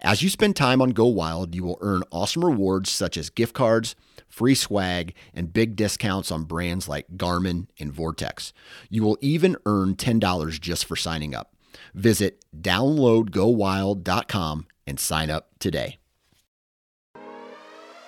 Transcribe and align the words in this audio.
As 0.00 0.22
you 0.22 0.28
spend 0.28 0.56
time 0.56 0.82
on 0.82 0.90
Go 0.90 1.06
Wild, 1.06 1.54
you 1.54 1.62
will 1.64 1.78
earn 1.80 2.02
awesome 2.10 2.44
rewards 2.44 2.90
such 2.90 3.16
as 3.16 3.30
gift 3.30 3.54
cards, 3.54 3.94
free 4.28 4.54
swag, 4.54 5.14
and 5.34 5.52
big 5.52 5.74
discounts 5.76 6.30
on 6.30 6.44
brands 6.44 6.88
like 6.88 7.08
Garmin 7.16 7.66
and 7.78 7.92
Vortex. 7.92 8.52
You 8.90 9.02
will 9.02 9.18
even 9.20 9.56
earn 9.66 9.96
$10 9.96 10.60
just 10.60 10.84
for 10.84 10.94
signing 10.96 11.34
up. 11.34 11.54
Visit 11.94 12.44
downloadgowild.com 12.58 14.66
and 14.86 15.00
sign 15.00 15.30
up 15.30 15.50
today. 15.58 15.98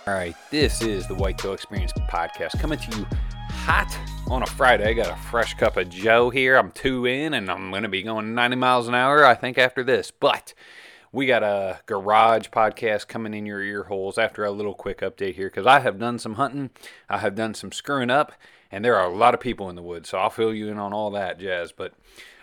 All 0.07 0.15
right, 0.15 0.37
this 0.51 0.81
is 0.81 1.07
the 1.07 1.15
Whitetail 1.15 1.53
Experience 1.53 1.93
podcast 1.93 2.59
coming 2.59 2.79
to 2.79 2.97
you 2.97 3.07
hot 3.51 3.95
on 4.31 4.43
a 4.43 4.47
Friday. 4.47 4.89
I 4.89 4.95
got 4.95 5.11
a 5.11 5.17
fresh 5.31 5.53
cup 5.55 5.77
of 5.77 5.91
Joe 5.91 6.31
here. 6.31 6.57
I'm 6.57 6.71
two 6.71 7.05
in, 7.05 7.35
and 7.35 7.51
I'm 7.51 7.71
going 7.71 7.83
to 7.83 7.91
be 7.91 8.03
going 8.03 8.35
90 8.35 8.57
miles 8.57 8.89
an 8.89 8.95
hour, 8.95 9.27
I 9.27 9.35
think, 9.35 9.59
after 9.59 9.85
this. 9.85 10.11
But 10.11 10.55
we 11.13 11.27
got 11.27 11.43
a 11.43 11.81
garage 11.87 12.49
podcast 12.49 13.09
coming 13.09 13.35
in 13.35 13.47
your 13.47 13.63
ear 13.63 13.85
holes 13.85 14.19
after 14.19 14.45
a 14.45 14.51
little 14.51 14.75
quick 14.75 15.01
update 15.01 15.35
here 15.35 15.49
because 15.49 15.67
I 15.67 15.81
have 15.81 15.99
done 15.99 16.19
some 16.19 16.35
hunting, 16.35 16.71
I 17.09 17.19
have 17.19 17.35
done 17.35 17.55
some 17.55 17.73
screwing 17.73 18.11
up, 18.11 18.33
and 18.71 18.85
there 18.85 18.97
are 18.97 19.11
a 19.11 19.15
lot 19.15 19.35
of 19.35 19.41
people 19.41 19.71
in 19.71 19.77
the 19.77 19.83
woods. 19.83 20.11
So 20.11 20.19
I'll 20.19 20.31
fill 20.31 20.53
you 20.53 20.69
in 20.69 20.79
on 20.79 20.93
all 20.93 21.11
that 21.13 21.39
jazz. 21.39 21.73
But 21.73 21.95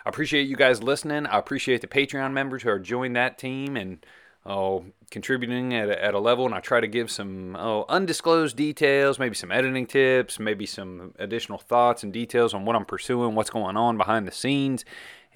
I 0.04 0.08
appreciate 0.08 0.48
you 0.48 0.56
guys 0.56 0.82
listening. 0.82 1.26
I 1.26 1.38
appreciate 1.38 1.80
the 1.80 1.86
Patreon 1.86 2.32
members 2.32 2.62
who 2.62 2.70
are 2.70 2.78
joining 2.78 3.12
that 3.14 3.38
team 3.38 3.76
and 3.76 4.04
oh, 4.44 4.84
contributing 5.10 5.74
at 5.74 5.88
a, 5.88 6.04
at 6.04 6.14
a 6.14 6.18
level. 6.18 6.46
And 6.46 6.54
I 6.54 6.60
try 6.60 6.80
to 6.80 6.86
give 6.86 7.10
some 7.10 7.56
oh, 7.56 7.84
undisclosed 7.88 8.56
details, 8.56 9.18
maybe 9.18 9.34
some 9.34 9.52
editing 9.52 9.86
tips, 9.86 10.38
maybe 10.38 10.66
some 10.66 11.14
additional 11.18 11.58
thoughts 11.58 12.02
and 12.02 12.12
details 12.12 12.54
on 12.54 12.64
what 12.64 12.76
I'm 12.76 12.84
pursuing, 12.84 13.34
what's 13.34 13.50
going 13.50 13.76
on 13.76 13.96
behind 13.96 14.26
the 14.26 14.32
scenes. 14.32 14.84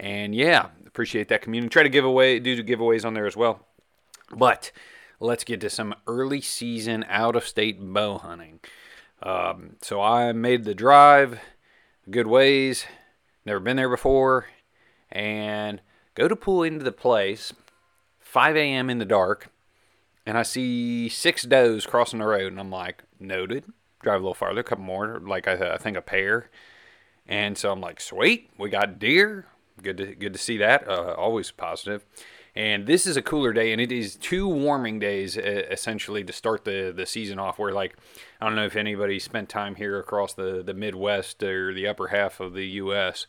And 0.00 0.34
yeah, 0.34 0.68
appreciate 0.86 1.28
that 1.28 1.42
community. 1.42 1.68
Try 1.68 1.82
to 1.82 1.90
give 1.90 2.06
away, 2.06 2.38
do 2.38 2.62
giveaways 2.64 3.04
on 3.04 3.12
there 3.12 3.26
as 3.26 3.36
well. 3.36 3.66
But 4.34 4.72
let's 5.20 5.44
get 5.44 5.60
to 5.60 5.70
some 5.70 5.94
early 6.06 6.40
season 6.40 7.04
out 7.06 7.36
of 7.36 7.46
state 7.46 7.78
bow 7.78 8.16
hunting. 8.16 8.60
Um, 9.22 9.76
so 9.82 10.00
I 10.00 10.32
made 10.32 10.64
the 10.64 10.74
drive 10.74 11.38
good 12.10 12.26
ways, 12.26 12.86
never 13.44 13.60
been 13.60 13.76
there 13.76 13.90
before, 13.90 14.46
and 15.12 15.82
go 16.14 16.28
to 16.28 16.34
pull 16.34 16.62
into 16.62 16.82
the 16.82 16.92
place 16.92 17.52
5 18.20 18.56
a.m. 18.56 18.88
in 18.88 18.96
the 18.96 19.04
dark, 19.04 19.50
and 20.24 20.38
I 20.38 20.42
see 20.42 21.10
six 21.10 21.42
does 21.42 21.84
crossing 21.84 22.20
the 22.20 22.26
road, 22.26 22.52
and 22.52 22.58
I'm 22.58 22.70
like, 22.70 23.02
noted. 23.18 23.64
Drive 24.02 24.20
a 24.20 24.24
little 24.24 24.32
farther, 24.32 24.60
a 24.60 24.64
couple 24.64 24.84
more, 24.84 25.20
like 25.20 25.46
I, 25.46 25.74
I 25.74 25.76
think 25.76 25.98
a 25.98 26.00
pair. 26.00 26.48
And 27.28 27.58
so 27.58 27.70
I'm 27.70 27.82
like, 27.82 28.00
sweet, 28.00 28.48
we 28.56 28.70
got 28.70 28.98
deer. 28.98 29.44
Good 29.82 29.96
to 29.98 30.14
good 30.14 30.32
to 30.32 30.38
see 30.38 30.56
that. 30.58 30.88
Uh, 30.88 31.14
always 31.16 31.50
positive. 31.50 32.04
And 32.54 32.86
this 32.86 33.06
is 33.06 33.16
a 33.16 33.22
cooler 33.22 33.52
day, 33.52 33.70
and 33.70 33.80
it 33.80 33.92
is 33.92 34.16
two 34.16 34.48
warming 34.48 34.98
days 34.98 35.36
essentially 35.36 36.24
to 36.24 36.32
start 36.32 36.64
the, 36.64 36.92
the 36.94 37.06
season 37.06 37.38
off. 37.38 37.58
Where 37.58 37.72
like 37.72 37.96
I 38.40 38.46
don't 38.46 38.56
know 38.56 38.66
if 38.66 38.76
anybody 38.76 39.18
spent 39.18 39.48
time 39.48 39.76
here 39.76 39.98
across 39.98 40.34
the 40.34 40.62
the 40.62 40.74
Midwest 40.74 41.42
or 41.42 41.72
the 41.72 41.86
upper 41.86 42.08
half 42.08 42.40
of 42.40 42.54
the 42.54 42.66
U.S. 42.66 43.26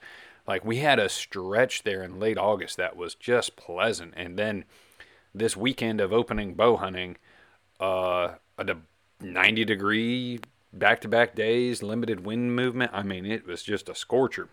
Like 0.47 0.65
we 0.65 0.77
had 0.77 0.99
a 0.99 1.07
stretch 1.07 1.83
there 1.83 2.01
in 2.01 2.19
late 2.19 2.37
August 2.37 2.77
that 2.77 2.95
was 2.95 3.13
just 3.13 3.55
pleasant, 3.55 4.13
and 4.17 4.37
then 4.37 4.65
this 5.33 5.55
weekend 5.55 6.01
of 6.01 6.11
opening 6.11 6.55
bow 6.55 6.77
hunting, 6.77 7.17
uh, 7.79 8.35
a 8.57 8.75
90 9.21 9.65
degree 9.65 10.39
back 10.73 11.01
to 11.01 11.07
back 11.07 11.35
days, 11.35 11.83
limited 11.83 12.25
wind 12.25 12.55
movement. 12.55 12.91
I 12.93 13.03
mean, 13.03 13.25
it 13.25 13.45
was 13.45 13.63
just 13.63 13.89
a 13.89 13.95
scorcher. 13.95 14.49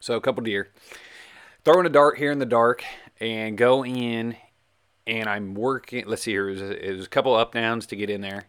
So 0.00 0.16
a 0.16 0.20
couple 0.20 0.42
deer. 0.44 0.68
Throwing 1.64 1.86
a 1.86 1.90
dart 1.90 2.18
here 2.18 2.30
in 2.30 2.38
the 2.38 2.44
dark 2.44 2.84
and 3.20 3.56
go 3.56 3.86
in 3.86 4.36
and 5.06 5.28
I'm 5.30 5.54
working. 5.54 6.04
Let's 6.06 6.22
see 6.22 6.32
here. 6.32 6.50
It 6.50 6.52
was, 6.52 6.60
a, 6.60 6.90
it 6.90 6.96
was 6.96 7.06
a 7.06 7.08
couple 7.08 7.34
up 7.34 7.54
downs 7.54 7.86
to 7.86 7.96
get 7.96 8.10
in 8.10 8.20
there, 8.20 8.44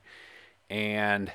and 0.70 1.32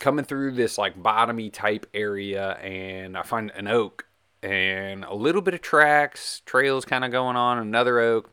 coming 0.00 0.24
through 0.24 0.52
this 0.52 0.78
like 0.78 1.02
bottomy 1.02 1.52
type 1.52 1.86
area, 1.92 2.52
and 2.62 3.16
I 3.16 3.22
find 3.22 3.50
an 3.56 3.68
oak 3.68 4.06
and 4.42 5.04
a 5.04 5.14
little 5.14 5.42
bit 5.42 5.52
of 5.52 5.60
tracks, 5.60 6.40
trails 6.46 6.86
kind 6.86 7.04
of 7.04 7.10
going 7.10 7.36
on. 7.36 7.58
Another 7.58 8.00
oak, 8.00 8.30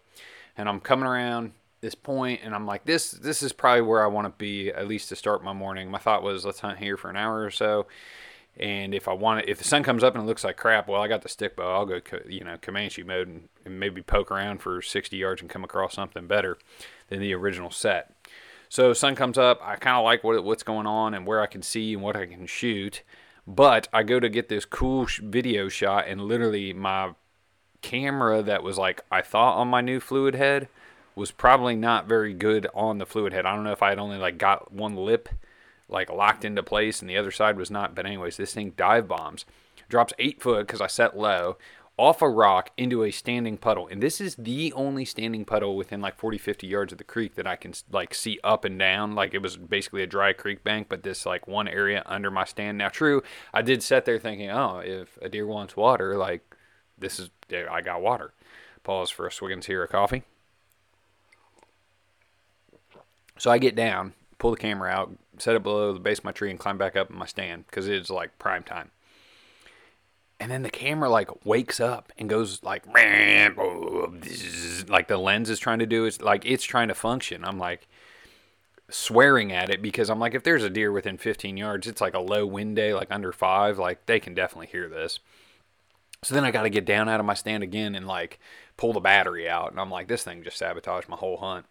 and 0.56 0.70
I'm 0.70 0.80
coming 0.80 1.06
around 1.06 1.52
this 1.82 1.96
point, 1.96 2.42
and 2.44 2.56
I'm 2.56 2.66
like, 2.66 2.86
this 2.86 3.12
this 3.12 3.44
is 3.44 3.52
probably 3.52 3.82
where 3.82 4.04
I 4.04 4.08
want 4.08 4.26
to 4.28 4.34
be 4.38 4.70
at 4.70 4.88
least 4.88 5.10
to 5.10 5.18
start 5.18 5.44
my 5.44 5.54
morning. 5.54 5.92
My 5.92 6.00
thought 6.00 6.24
was, 6.24 6.46
let's 6.46 6.62
hunt 6.62 6.80
here 6.80 6.96
for 6.96 7.10
an 7.10 7.18
hour 7.18 7.44
or 7.44 7.52
so, 7.52 7.88
and 8.60 8.94
if 8.94 9.08
I 9.08 9.14
want 9.14 9.42
it, 9.42 9.50
if 9.50 9.58
the 9.58 9.64
sun 9.64 9.84
comes 9.84 10.04
up 10.04 10.14
and 10.14 10.24
it 10.24 10.28
looks 10.28 10.44
like 10.44 10.58
crap, 10.58 10.88
well, 10.88 11.02
I 11.02 11.08
got 11.08 11.24
the 11.24 11.30
stick 11.30 11.56
bow. 11.56 11.74
I'll 11.74 11.86
go, 11.86 12.02
you 12.28 12.44
know, 12.44 12.58
Comanche 12.62 13.04
mode 13.04 13.28
and, 13.28 13.50
and 13.66 13.80
maybe 13.80 14.02
poke 14.02 14.32
around 14.32 14.62
for 14.62 14.82
60 14.82 15.18
yards 15.18 15.42
and 15.42 15.50
come 15.50 15.64
across 15.64 15.96
something 15.96 16.28
better 16.28 16.58
than 17.10 17.20
the 17.20 17.34
original 17.34 17.72
set. 17.72 18.14
So 18.70 18.94
sun 18.94 19.16
comes 19.16 19.38
up. 19.38 19.60
I 19.64 19.76
kind 19.76 19.98
of 19.98 20.04
like 20.04 20.24
what 20.24 20.44
what's 20.44 20.64
going 20.64 20.88
on 20.88 21.14
and 21.14 21.26
where 21.26 21.42
I 21.42 21.48
can 21.48 21.62
see 21.62 21.94
and 21.94 22.02
what 22.02 22.16
I 22.16 22.26
can 22.26 22.46
shoot. 22.46 23.02
But 23.46 23.88
I 23.92 24.04
go 24.04 24.20
to 24.20 24.30
get 24.30 24.50
this 24.50 24.66
cool 24.66 25.08
video 25.22 25.68
shot, 25.68 26.08
and 26.08 26.22
literally 26.22 26.74
my 26.74 27.14
camera 27.82 28.42
that 28.42 28.64
was 28.64 28.78
like 28.78 29.02
I 29.12 29.22
thought 29.22 29.58
on 29.58 29.68
my 29.68 29.82
new 29.82 30.00
fluid 30.00 30.36
head 30.36 30.70
was 31.16 31.32
probably 31.32 31.76
not 31.76 32.08
very 32.08 32.34
good 32.34 32.68
on 32.74 32.98
the 32.98 33.06
fluid 33.06 33.34
head. 33.34 33.46
I 33.46 33.54
don't 33.54 33.64
know 33.64 33.74
if 33.74 33.84
I 33.84 33.90
had 33.90 34.00
only 34.00 34.18
like 34.18 34.38
got 34.38 34.72
one 34.72 34.96
lip 34.96 35.30
like 35.94 36.12
locked 36.12 36.44
into 36.44 36.64
place 36.64 37.00
and 37.00 37.10
the 37.10 37.18
other 37.18 37.32
side 37.32 37.58
was 37.58 37.72
not. 37.72 37.96
But 37.96 38.06
anyways, 38.06 38.38
this 38.38 38.54
thing 38.54 38.74
dive 38.76 39.08
bombs, 39.08 39.46
drops 39.88 40.14
eight 40.20 40.42
foot 40.42 40.68
because 40.68 40.82
I 40.82 40.88
set 40.88 41.18
low 41.18 41.58
off 41.96 42.24
a 42.24 42.30
rock 42.30 42.72
into 42.76 43.04
a 43.04 43.12
standing 43.12 43.58
puddle. 43.58 43.88
And 43.88 44.02
this 44.02 44.20
is 44.20 44.36
the 44.36 44.74
only 44.74 45.06
standing 45.06 45.46
puddle 45.46 45.78
within 45.78 46.02
like 46.02 46.18
40, 46.18 46.40
50 46.40 46.66
yards 46.66 46.92
of 46.92 46.98
the 46.98 47.04
creek 47.04 47.36
that 47.36 47.46
I 47.46 47.56
can 47.56 47.74
like 47.92 48.16
see 48.16 48.40
up 48.44 48.66
and 48.66 48.80
down. 48.80 49.14
Like 49.14 49.34
it 49.34 49.42
was 49.42 49.58
basically 49.58 50.02
a 50.02 50.08
dry 50.08 50.34
creek 50.34 50.64
bank, 50.64 50.88
but 50.90 51.04
this 51.04 51.26
like 51.26 51.48
one 51.48 51.68
area 51.68 52.02
under 52.06 52.32
my 52.32 52.46
stand. 52.46 52.78
Now, 52.78 52.90
true, 52.90 53.22
I 53.54 53.62
did 53.62 53.84
sit 53.84 54.06
there 54.06 54.18
thinking, 54.18 54.50
oh, 54.50 54.82
if 54.84 55.18
a 55.22 55.30
deer 55.30 55.46
wants 55.46 55.78
water, 55.78 56.18
like 56.18 56.42
this 56.98 57.20
is, 57.20 57.30
I 57.52 57.82
got 57.82 58.02
water. 58.02 58.34
Pause 58.84 59.12
for 59.12 59.28
a 59.28 59.32
swiggins 59.32 59.66
here 59.66 59.84
of 59.84 59.92
coffee. 59.92 60.24
So 63.38 63.52
I 63.52 63.58
get 63.60 63.76
down, 63.76 64.14
pull 64.40 64.52
the 64.52 64.58
camera 64.58 64.90
out, 64.90 65.16
set 65.38 65.56
it 65.56 65.64
below 65.64 65.94
the 65.94 66.00
base 66.00 66.20
of 66.20 66.26
my 66.26 66.32
tree, 66.32 66.50
and 66.50 66.60
climb 66.60 66.78
back 66.78 66.96
up 66.96 67.10
in 67.10 67.18
my 67.18 67.26
stand 67.26 67.66
because 67.68 67.88
it's 67.88 68.10
like 68.10 68.38
prime 68.40 68.64
time. 68.64 68.92
And 70.40 70.52
then 70.52 70.64
the 70.64 70.70
camera 70.70 71.10
like 71.10 71.46
wakes 71.46 71.80
up 71.80 72.12
and 72.18 72.30
goes 72.30 72.62
like, 72.64 72.86
like 74.90 75.08
the 75.08 75.18
lens 75.18 75.50
is 75.50 75.60
trying 75.60 75.80
to 75.80 75.86
do. 75.86 76.06
It's 76.06 76.22
like 76.22 76.46
it's 76.46 76.64
trying 76.64 76.90
to 76.90 76.94
function. 76.94 77.46
I'm 77.46 77.58
like 77.58 77.88
swearing 78.90 79.52
at 79.52 79.70
it 79.70 79.82
because 79.82 80.10
I'm 80.10 80.20
like, 80.20 80.34
if 80.34 80.44
there's 80.44 80.64
a 80.64 80.70
deer 80.70 80.92
within 80.92 81.18
15 81.18 81.56
yards, 81.56 81.88
it's 81.88 82.02
like 82.02 82.14
a 82.14 82.20
low 82.20 82.46
wind 82.46 82.76
day, 82.76 82.94
like 82.94 83.12
under 83.12 83.32
five, 83.32 83.80
like 83.80 84.06
they 84.06 84.20
can 84.20 84.34
definitely 84.34 84.68
hear 84.68 84.90
this. 84.90 85.20
So 86.24 86.36
then 86.36 86.46
I 86.46 86.52
got 86.52 86.64
to 86.64 86.70
get 86.70 86.86
down 86.86 87.10
out 87.10 87.20
of 87.20 87.26
my 87.26 87.34
stand 87.34 87.64
again 87.64 87.96
and 87.96 88.08
like 88.08 88.40
pull 88.78 88.94
the 88.94 89.00
battery 89.00 89.48
out. 89.50 89.72
And 89.72 89.80
I'm 89.80 89.92
like, 89.92 90.08
this 90.08 90.24
thing 90.24 90.44
just 90.44 90.58
sabotaged 90.58 91.10
my 91.10 91.18
whole 91.18 91.38
hunt 91.38 91.66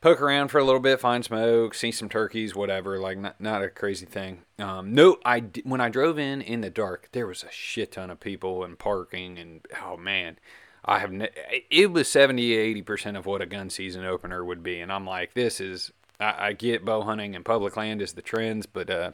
poke 0.00 0.20
around 0.20 0.48
for 0.48 0.58
a 0.58 0.64
little 0.64 0.80
bit, 0.80 1.00
find 1.00 1.24
smoke, 1.24 1.74
see 1.74 1.90
some 1.90 2.08
turkeys, 2.08 2.54
whatever. 2.54 2.98
Like 2.98 3.18
not 3.18 3.40
not 3.40 3.62
a 3.62 3.68
crazy 3.68 4.06
thing. 4.06 4.42
Um, 4.58 4.94
no, 4.94 5.18
I 5.24 5.44
when 5.64 5.80
I 5.80 5.88
drove 5.88 6.18
in 6.18 6.40
in 6.40 6.60
the 6.60 6.70
dark, 6.70 7.08
there 7.12 7.26
was 7.26 7.42
a 7.42 7.50
shit 7.50 7.92
ton 7.92 8.10
of 8.10 8.20
people 8.20 8.64
and 8.64 8.78
parking, 8.78 9.38
and 9.38 9.60
oh 9.82 9.96
man, 9.96 10.38
I 10.84 10.98
have 10.98 11.12
ne- 11.12 11.64
it 11.70 11.92
was 11.92 12.08
70 12.08 12.54
80 12.54 12.82
percent 12.82 13.16
of 13.16 13.26
what 13.26 13.42
a 13.42 13.46
gun 13.46 13.70
season 13.70 14.04
opener 14.04 14.44
would 14.44 14.62
be, 14.62 14.80
and 14.80 14.92
I'm 14.92 15.06
like, 15.06 15.34
this 15.34 15.60
is 15.60 15.92
I, 16.20 16.48
I 16.48 16.52
get 16.52 16.84
bow 16.84 17.02
hunting 17.02 17.34
and 17.34 17.44
public 17.44 17.76
land 17.76 18.02
is 18.02 18.12
the 18.12 18.22
trends, 18.22 18.66
but 18.66 18.90
uh, 18.90 19.12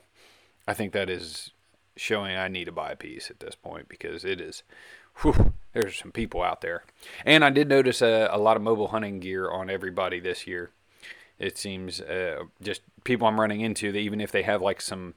I 0.66 0.75
think 0.75 0.92
that 0.92 1.10
is 1.10 1.50
showing 1.96 2.36
I 2.36 2.48
need 2.48 2.64
to 2.64 2.72
buy 2.72 2.92
a 2.92 2.96
piece 2.96 3.31
at 3.31 3.40
this 3.40 3.54
point 3.54 3.88
because 3.88 4.25
it 4.25 4.40
is. 4.40 4.62
Whew, 5.22 5.52
there's 5.72 5.96
some 5.96 6.12
people 6.12 6.43
out 6.43 6.61
there. 6.61 6.84
And 7.25 7.44
I 7.44 7.50
did 7.50 7.69
notice 7.69 8.02
a, 8.02 8.28
a 8.31 8.38
lot 8.38 8.56
of 8.56 8.62
mobile 8.62 8.88
hunting 8.88 9.20
gear 9.20 9.50
on 9.50 9.70
everybody 9.70 10.20
this 10.20 10.46
year. 10.46 10.70
It 11.38 11.58
seems 11.58 12.00
uh, 12.00 12.44
just 12.62 12.82
people 13.02 13.26
I'm 13.26 13.40
running 13.40 13.61
into 13.61 13.90
that 13.93 13.99
even 13.99 14.20
if 14.20 14.31
they 14.32 14.43
have 14.43 14.62
like 14.62 14.81
some 14.81 15.14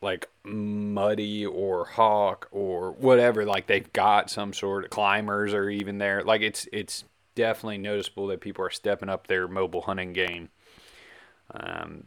like 0.00 0.28
muddy 0.44 1.44
or 1.44 1.86
hawk 1.86 2.48
or 2.52 2.92
whatever, 2.92 3.44
like 3.44 3.66
they've 3.66 3.92
got 3.92 4.30
some 4.30 4.52
sort 4.52 4.84
of 4.84 4.90
climbers 4.90 5.52
or 5.54 5.70
even 5.70 5.98
there. 5.98 6.22
Like 6.22 6.42
it's 6.42 6.68
it's 6.72 7.04
definitely 7.34 7.78
noticeable 7.78 8.28
that 8.28 8.40
people 8.40 8.64
are 8.64 8.70
stepping 8.70 9.08
up 9.08 9.26
their 9.26 9.48
mobile 9.48 9.82
hunting 9.82 10.12
game. 10.12 10.50
Um, 11.52 12.04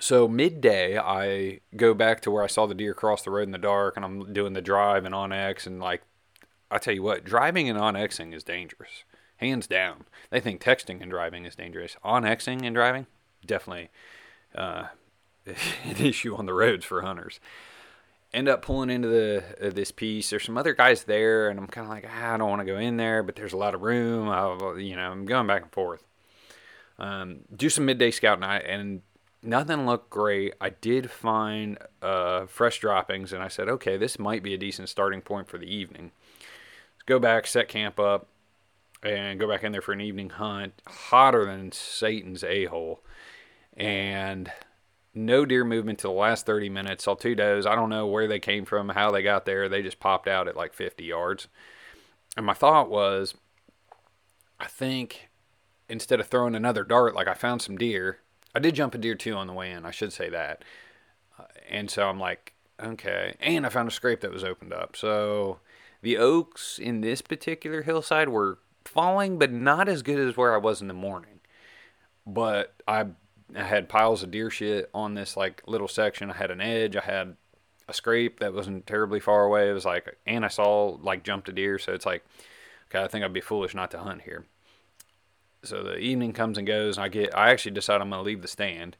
so 0.00 0.26
midday, 0.26 0.98
I 0.98 1.60
go 1.76 1.94
back 1.94 2.20
to 2.22 2.30
where 2.30 2.42
I 2.42 2.46
saw 2.46 2.66
the 2.66 2.74
deer 2.74 2.94
cross 2.94 3.22
the 3.22 3.30
road 3.30 3.42
in 3.42 3.52
the 3.52 3.58
dark, 3.58 3.96
and 3.96 4.04
I'm 4.04 4.32
doing 4.32 4.54
the 4.54 4.62
drive 4.62 5.04
and 5.04 5.14
onX, 5.14 5.66
and 5.66 5.78
like, 5.78 6.02
I 6.70 6.78
tell 6.78 6.94
you 6.94 7.02
what, 7.02 7.24
driving 7.24 7.68
and 7.68 7.78
onXing 7.78 8.34
is 8.34 8.42
dangerous, 8.42 9.04
hands 9.36 9.66
down. 9.66 10.04
They 10.30 10.40
think 10.40 10.62
texting 10.62 11.02
and 11.02 11.10
driving 11.10 11.44
is 11.44 11.54
dangerous. 11.54 11.96
onXing 12.04 12.64
and 12.64 12.74
driving, 12.74 13.06
definitely 13.44 13.90
uh, 14.54 14.86
an 15.46 15.96
issue 15.98 16.34
on 16.34 16.46
the 16.46 16.54
roads 16.54 16.84
for 16.84 17.02
hunters. 17.02 17.38
End 18.32 18.48
up 18.48 18.62
pulling 18.62 18.90
into 18.90 19.08
the 19.08 19.44
uh, 19.60 19.70
this 19.70 19.90
piece. 19.90 20.30
There's 20.30 20.44
some 20.44 20.56
other 20.56 20.72
guys 20.72 21.04
there, 21.04 21.48
and 21.48 21.58
I'm 21.58 21.66
kind 21.66 21.84
of 21.84 21.90
like, 21.90 22.06
ah, 22.08 22.34
I 22.34 22.36
don't 22.36 22.48
want 22.48 22.60
to 22.60 22.66
go 22.66 22.78
in 22.78 22.96
there, 22.96 23.24
but 23.24 23.34
there's 23.34 23.52
a 23.52 23.56
lot 23.56 23.74
of 23.74 23.82
room. 23.82 24.28
I'll, 24.28 24.78
you 24.78 24.94
know, 24.94 25.10
I'm 25.10 25.26
going 25.26 25.48
back 25.48 25.62
and 25.62 25.72
forth. 25.72 26.04
Um, 26.96 27.40
do 27.54 27.68
some 27.68 27.86
midday 27.86 28.12
scouting, 28.12 28.44
and 28.44 29.02
nothing 29.42 29.86
looked 29.86 30.10
great. 30.10 30.54
I 30.60 30.70
did 30.70 31.10
find 31.10 31.78
uh, 32.02 32.46
fresh 32.46 32.80
droppings, 32.80 33.32
and 33.32 33.42
I 33.42 33.48
said, 33.48 33.68
okay, 33.68 33.96
this 33.96 34.18
might 34.18 34.42
be 34.42 34.54
a 34.54 34.58
decent 34.58 34.88
starting 34.88 35.20
point 35.20 35.48
for 35.48 35.58
the 35.58 35.72
evening. 35.72 36.12
Let's 36.94 37.04
go 37.06 37.18
back, 37.18 37.46
set 37.46 37.68
camp 37.68 37.98
up, 37.98 38.28
and 39.02 39.40
go 39.40 39.48
back 39.48 39.64
in 39.64 39.72
there 39.72 39.80
for 39.80 39.92
an 39.92 40.00
evening 40.00 40.30
hunt. 40.30 40.74
Hotter 40.86 41.46
than 41.46 41.72
Satan's 41.72 42.44
a 42.44 42.66
hole, 42.66 43.00
and 43.76 44.52
no 45.14 45.44
deer 45.44 45.64
movement 45.64 45.98
till 45.98 46.12
the 46.12 46.20
last 46.20 46.46
30 46.46 46.68
minutes. 46.68 47.04
Saw 47.04 47.14
two 47.14 47.34
does. 47.34 47.66
I 47.66 47.74
don't 47.74 47.90
know 47.90 48.06
where 48.06 48.28
they 48.28 48.38
came 48.38 48.64
from, 48.64 48.90
how 48.90 49.10
they 49.10 49.22
got 49.22 49.44
there. 49.44 49.68
They 49.68 49.82
just 49.82 50.00
popped 50.00 50.28
out 50.28 50.48
at 50.48 50.56
like 50.56 50.72
50 50.72 51.04
yards. 51.04 51.48
And 52.36 52.46
my 52.46 52.54
thought 52.54 52.90
was, 52.90 53.34
I 54.60 54.66
think 54.66 55.30
instead 55.88 56.20
of 56.20 56.28
throwing 56.28 56.54
another 56.54 56.84
dart, 56.84 57.14
like 57.14 57.26
I 57.26 57.34
found 57.34 57.60
some 57.62 57.76
deer 57.76 58.18
I 58.54 58.58
did 58.58 58.74
jump 58.74 58.94
a 58.94 58.98
deer 58.98 59.14
too 59.14 59.34
on 59.34 59.46
the 59.46 59.52
way 59.52 59.70
in. 59.70 59.84
I 59.84 59.90
should 59.90 60.12
say 60.12 60.28
that. 60.30 60.64
Uh, 61.38 61.44
and 61.68 61.90
so 61.90 62.08
I'm 62.08 62.18
like, 62.18 62.54
okay. 62.82 63.34
And 63.40 63.64
I 63.64 63.68
found 63.68 63.88
a 63.88 63.92
scrape 63.92 64.20
that 64.20 64.32
was 64.32 64.44
opened 64.44 64.72
up. 64.72 64.96
So 64.96 65.60
the 66.02 66.16
oaks 66.16 66.78
in 66.78 67.00
this 67.00 67.22
particular 67.22 67.82
hillside 67.82 68.28
were 68.28 68.58
falling, 68.84 69.38
but 69.38 69.52
not 69.52 69.88
as 69.88 70.02
good 70.02 70.18
as 70.18 70.36
where 70.36 70.54
I 70.54 70.58
was 70.58 70.80
in 70.80 70.88
the 70.88 70.94
morning. 70.94 71.40
But 72.26 72.74
I, 72.88 73.06
I 73.54 73.62
had 73.62 73.88
piles 73.88 74.22
of 74.22 74.30
deer 74.30 74.50
shit 74.50 74.90
on 74.92 75.14
this 75.14 75.36
like 75.36 75.62
little 75.66 75.88
section. 75.88 76.30
I 76.30 76.36
had 76.36 76.50
an 76.50 76.60
edge. 76.60 76.96
I 76.96 77.02
had 77.02 77.36
a 77.88 77.92
scrape 77.92 78.40
that 78.40 78.54
wasn't 78.54 78.86
terribly 78.86 79.20
far 79.20 79.44
away. 79.44 79.70
It 79.70 79.74
was 79.74 79.84
like, 79.84 80.16
and 80.26 80.44
I 80.44 80.48
saw 80.48 80.98
like 81.02 81.22
jumped 81.22 81.48
a 81.48 81.52
deer. 81.52 81.78
So 81.78 81.92
it's 81.92 82.06
like, 82.06 82.24
okay, 82.88 83.04
I 83.04 83.08
think 83.08 83.24
I'd 83.24 83.32
be 83.32 83.40
foolish 83.40 83.74
not 83.74 83.90
to 83.92 83.98
hunt 83.98 84.22
here 84.22 84.46
so 85.62 85.82
the 85.82 85.98
evening 85.98 86.32
comes 86.32 86.58
and 86.58 86.66
goes, 86.66 86.96
and 86.96 87.04
I 87.04 87.08
get 87.08 87.36
I 87.36 87.50
actually 87.50 87.72
decide 87.72 88.00
I'm 88.00 88.10
going 88.10 88.20
to 88.20 88.26
leave 88.26 88.42
the 88.42 88.48
stand. 88.48 88.96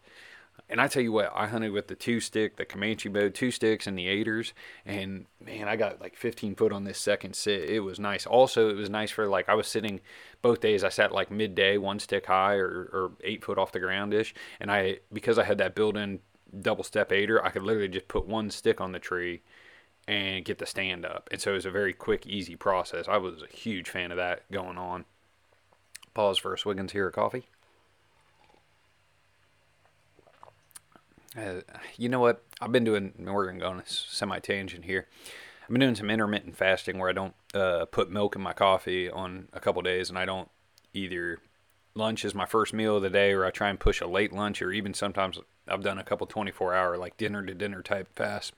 And 0.69 0.81
I 0.81 0.87
tell 0.87 1.03
you 1.03 1.11
what, 1.11 1.33
I 1.35 1.47
hunted 1.47 1.73
with 1.73 1.89
the 1.89 1.97
two 1.97 2.21
stick, 2.21 2.57
the 2.57 2.65
Comanche 2.65 3.09
bow, 3.09 3.29
two 3.29 3.51
sticks, 3.51 3.87
and 3.87 3.99
the 3.99 4.07
aiders. 4.07 4.53
And 4.87 5.27
man, 5.45 5.67
I 5.67 5.75
got 5.75 6.01
like 6.01 6.15
15 6.17 6.55
foot 6.55 6.73
on 6.73 6.85
this 6.85 6.99
second 6.99 7.35
sit. 7.35 7.69
It 7.69 7.81
was 7.81 7.99
nice. 7.99 8.25
Also, 8.25 8.69
it 8.69 8.77
was 8.77 8.89
nice 8.89 9.11
for 9.11 9.27
like 9.27 9.49
I 9.49 9.55
was 9.55 9.67
sitting 9.67 10.01
both 10.43 10.61
days. 10.61 10.85
I 10.85 10.89
sat 10.89 11.12
like 11.12 11.31
midday, 11.31 11.77
one 11.77 11.99
stick 11.99 12.27
high 12.27 12.55
or, 12.55 12.69
or 12.93 13.12
eight 13.25 13.45
foot 13.45 13.59
off 13.59 13.73
the 13.73 13.81
ground 13.81 14.15
ish. 14.15 14.33
And 14.61 14.71
I 14.71 14.99
because 15.12 15.39
I 15.39 15.45
had 15.45 15.59
that 15.59 15.75
built-in 15.75 16.21
double 16.61 16.85
step 16.85 17.11
aider, 17.11 17.45
I 17.45 17.51
could 17.51 17.62
literally 17.62 17.89
just 17.89 18.09
put 18.09 18.27
one 18.27 18.51
stick 18.51 18.81
on 18.81 18.93
the 18.93 18.99
tree 18.99 19.43
and 20.07 20.45
get 20.45 20.59
the 20.59 20.67
stand 20.67 21.05
up. 21.05 21.29
And 21.33 21.41
so 21.41 21.53
it 21.53 21.55
was 21.55 21.67
a 21.67 21.71
very 21.71 21.93
quick, 21.93 22.27
easy 22.27 22.57
process. 22.57 23.07
I 23.09 23.17
was 23.17 23.43
a 23.43 23.57
huge 23.57 23.89
fan 23.89 24.11
of 24.11 24.17
that 24.17 24.51
going 24.51 24.79
on. 24.79 25.05
Pause 26.15 26.39
for 26.39 26.55
a 26.55 26.59
Swiggins 26.59 26.91
here 26.91 27.09
of 27.09 27.15
coffee. 27.15 27.45
Uh, 31.37 31.61
you 31.97 32.09
know 32.09 32.21
what? 32.21 32.43
I've 32.61 32.73
been 32.73 32.85
doing, 32.85 33.12
we're 33.19 33.45
going 33.45 33.59
to 33.59 33.65
go 33.65 33.71
on 33.71 33.79
a 33.79 33.87
semi 33.87 34.41
tangent 34.41 34.85
here. 34.85 35.07
I've 35.62 35.69
been 35.71 35.81
doing 35.81 35.95
some 35.95 36.11
intermittent 36.11 36.57
fasting 36.57 36.99
where 36.99 37.09
I 37.09 37.12
don't 37.12 37.35
uh, 37.55 37.85
put 37.87 38.11
milk 38.11 38.35
in 38.35 38.43
my 38.43 38.53
coffee 38.53 39.09
on 39.09 39.49
a 39.53 39.61
couple 39.61 39.83
days 39.83 40.09
and 40.09 40.19
I 40.19 40.25
don't 40.25 40.49
either 40.93 41.39
lunch 41.95 42.25
is 42.25 42.35
my 42.35 42.47
first 42.47 42.73
meal 42.73 42.97
of 42.97 43.03
the 43.03 43.11
day 43.11 43.33
or 43.33 43.45
I 43.45 43.51
try 43.51 43.69
and 43.69 43.79
push 43.79 44.01
a 44.01 44.07
late 44.07 44.33
lunch 44.33 44.61
or 44.62 44.73
even 44.73 44.95
sometimes 44.95 45.39
I've 45.69 45.83
done 45.83 45.99
a 45.99 46.05
couple 46.05 46.27
24 46.27 46.75
hour 46.75 46.97
like 46.97 47.17
dinner 47.17 47.45
to 47.45 47.55
dinner 47.55 47.83
type 47.83 48.09
fast. 48.17 48.53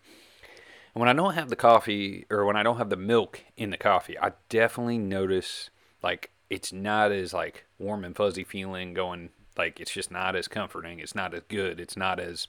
And 0.94 1.00
when 1.00 1.08
I 1.08 1.12
don't 1.12 1.34
have 1.34 1.50
the 1.50 1.56
coffee 1.56 2.25
or 2.31 2.46
when 2.46 2.56
I 2.56 2.62
don't 2.62 2.78
have 2.78 2.90
the 2.90 2.96
milk 2.96 3.44
in 3.58 3.69
the 3.69 3.76
coffee, 3.76 4.19
I 4.19 4.32
definitely 4.49 4.99
notice 4.99 5.69
like 6.02 6.31
it's 6.52 6.70
not 6.70 7.10
as 7.10 7.32
like 7.32 7.64
warm 7.78 8.04
and 8.04 8.14
fuzzy 8.14 8.44
feeling 8.44 8.93
going 8.93 9.31
like 9.56 9.81
it's 9.81 9.90
just 9.90 10.10
not 10.10 10.37
as 10.37 10.49
comforting 10.49 10.99
it's 10.99 11.14
not 11.14 11.32
as 11.32 11.40
good 11.49 11.81
it's 11.81 11.96
not 11.96 12.20
as 12.20 12.46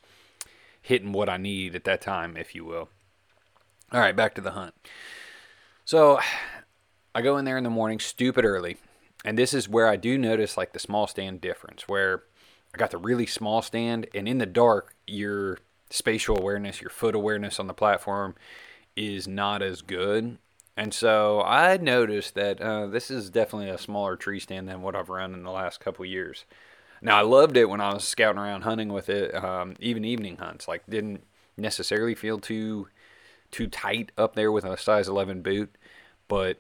hitting 0.82 1.14
what 1.14 1.30
i 1.30 1.38
need 1.38 1.74
at 1.74 1.86
that 1.86 2.02
time 2.02 2.36
if 2.36 2.54
you 2.54 2.66
will. 2.66 2.90
All 3.94 4.02
right 4.02 4.16
back 4.16 4.36
to 4.36 4.42
the 4.42 4.52
hunt. 4.52 4.74
So 5.86 6.20
i 7.16 7.22
go 7.22 7.38
in 7.38 7.46
there 7.46 7.58
in 7.58 7.64
the 7.64 7.70
morning 7.70 7.98
stupid 7.98 8.44
early 8.44 8.76
and 9.24 9.38
this 9.38 9.54
is 9.54 9.70
where 9.70 9.88
i 9.88 9.96
do 9.96 10.18
notice 10.18 10.58
like 10.58 10.74
the 10.74 10.80
small 10.80 11.08
stand 11.08 11.40
difference 11.40 11.88
where 11.88 12.24
i 12.76 12.78
got 12.78 12.92
the 12.92 12.98
really 12.98 13.26
small 13.26 13.62
stand 13.62 14.06
and 14.14 14.28
in 14.28 14.38
the 14.38 14.46
dark 14.46 14.96
your 15.08 15.60
spatial 15.90 16.38
awareness 16.38 16.82
your 16.82 16.90
foot 16.90 17.16
awareness 17.16 17.58
on 17.58 17.68
the 17.68 17.74
platform 17.74 18.36
is 18.98 19.30
not 19.30 19.62
as 19.62 19.82
good 19.82 20.38
and 20.76 20.94
so 20.94 21.42
I 21.42 21.78
noticed 21.78 22.36
that 22.36 22.62
uh, 22.62 22.88
this 22.88 23.12
is 23.12 23.30
definitely 23.30 23.70
a 23.70 23.78
smaller 23.78 24.16
tree 24.16 24.40
stand 24.40 24.68
than 24.68 24.82
what 24.82 24.96
I've 24.96 25.10
run 25.10 25.34
in 25.34 25.44
the 25.44 25.52
last 25.52 25.80
couple 25.80 26.06
years. 26.06 26.46
Now 27.02 27.18
I 27.18 27.22
loved 27.22 27.58
it 27.58 27.70
when 27.70 27.82
I 27.82 27.94
was 27.94 28.04
scouting 28.04 28.40
around 28.40 28.62
hunting 28.62 28.92
with 28.92 29.10
it, 29.10 29.36
um, 29.36 29.76
even 29.80 30.06
evening 30.06 30.38
hunts. 30.38 30.68
Like 30.68 30.84
didn't 30.90 31.24
necessarily 31.58 32.16
feel 32.16 32.40
too 32.40 32.88
too 33.52 33.68
tight 33.68 34.12
up 34.18 34.36
there 34.36 34.52
with 34.52 34.66
a 34.66 34.78
size 34.78 35.08
11 35.08 35.42
boot, 35.44 35.76
but 36.28 36.60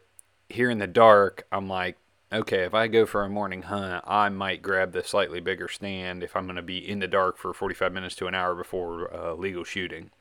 here 0.49 0.69
in 0.69 0.77
the 0.77 0.85
dark, 0.85 1.47
I'm 1.51 1.67
like, 1.67 1.97
okay, 2.31 2.63
if 2.63 2.73
I 2.73 2.87
go 2.87 3.05
for 3.05 3.23
a 3.23 3.29
morning 3.29 3.63
hunt, 3.63 4.03
I 4.07 4.29
might 4.29 4.61
grab 4.61 4.91
the 4.91 5.03
slightly 5.03 5.39
bigger 5.39 5.67
stand 5.67 6.23
if 6.23 6.35
I'm 6.35 6.45
going 6.45 6.55
to 6.55 6.61
be 6.61 6.77
in 6.77 6.99
the 6.99 7.07
dark 7.07 7.37
for 7.37 7.53
45 7.53 7.91
minutes 7.91 8.15
to 8.15 8.27
an 8.27 8.35
hour 8.35 8.53
before 8.53 9.13
uh, 9.13 9.33
legal 9.33 9.63
shooting. 9.63 10.11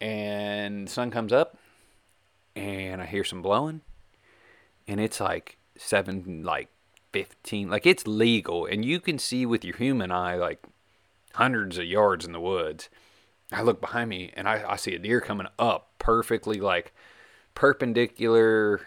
And 0.00 0.88
sun 0.88 1.10
comes 1.10 1.32
up, 1.32 1.58
and 2.56 3.02
I 3.02 3.06
hear 3.06 3.24
some 3.24 3.42
blowing, 3.42 3.82
and 4.86 5.00
it's 5.00 5.20
like 5.20 5.58
seven, 5.76 6.42
like 6.44 6.68
15, 7.12 7.68
like 7.68 7.86
it's 7.86 8.06
legal, 8.06 8.66
and 8.66 8.84
you 8.84 9.00
can 9.00 9.18
see 9.18 9.46
with 9.46 9.64
your 9.64 9.76
human 9.76 10.10
eye 10.10 10.36
like 10.36 10.64
hundreds 11.34 11.78
of 11.78 11.84
yards 11.84 12.24
in 12.24 12.32
the 12.32 12.40
woods. 12.40 12.88
I 13.52 13.62
look 13.62 13.80
behind 13.80 14.08
me 14.10 14.32
and 14.34 14.48
I, 14.48 14.64
I 14.66 14.76
see 14.76 14.94
a 14.94 14.98
deer 14.98 15.20
coming 15.20 15.46
up 15.58 15.90
perfectly 15.98 16.60
like 16.60 16.92
perpendicular, 17.54 18.80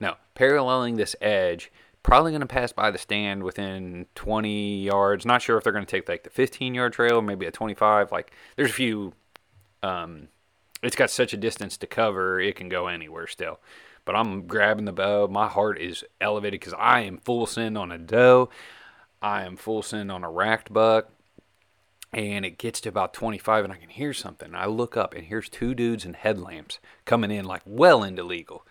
no, 0.00 0.14
paralleling 0.34 0.96
this 0.96 1.16
edge. 1.20 1.72
Probably 2.02 2.30
going 2.30 2.40
to 2.40 2.46
pass 2.46 2.72
by 2.72 2.90
the 2.90 2.98
stand 2.98 3.42
within 3.42 4.06
20 4.14 4.82
yards. 4.82 5.26
Not 5.26 5.42
sure 5.42 5.58
if 5.58 5.64
they're 5.64 5.72
going 5.72 5.84
to 5.84 5.90
take 5.90 6.08
like 6.08 6.22
the 6.22 6.30
15 6.30 6.74
yard 6.74 6.92
trail, 6.92 7.20
maybe 7.20 7.44
a 7.44 7.50
25. 7.50 8.12
Like 8.12 8.32
there's 8.56 8.70
a 8.70 8.74
few 8.74 9.12
um, 9.82 10.28
it's 10.82 10.96
got 10.96 11.10
such 11.10 11.32
a 11.32 11.38
distance 11.38 11.76
to 11.78 11.86
cover, 11.86 12.40
it 12.40 12.56
can 12.56 12.68
go 12.68 12.86
anywhere 12.86 13.26
still. 13.26 13.60
But 14.04 14.16
I'm 14.16 14.46
grabbing 14.46 14.86
the 14.86 14.92
bow. 14.92 15.28
My 15.28 15.48
heart 15.48 15.78
is 15.80 16.04
elevated 16.20 16.60
because 16.60 16.74
I 16.78 17.00
am 17.00 17.18
full 17.18 17.46
send 17.46 17.76
on 17.76 17.92
a 17.92 17.98
doe. 17.98 18.48
I 19.20 19.44
am 19.44 19.56
full 19.56 19.82
send 19.82 20.10
on 20.10 20.24
a 20.24 20.30
racked 20.30 20.72
buck. 20.72 21.10
And 22.10 22.46
it 22.46 22.56
gets 22.56 22.80
to 22.82 22.88
about 22.88 23.12
25 23.12 23.64
and 23.64 23.72
I 23.72 23.76
can 23.76 23.90
hear 23.90 24.14
something. 24.14 24.54
I 24.54 24.64
look 24.64 24.96
up 24.96 25.12
and 25.12 25.26
here's 25.26 25.50
two 25.50 25.74
dudes 25.74 26.06
in 26.06 26.14
headlamps 26.14 26.78
coming 27.04 27.30
in 27.30 27.44
like 27.44 27.60
well 27.66 28.02
into 28.02 28.22
legal. 28.22 28.64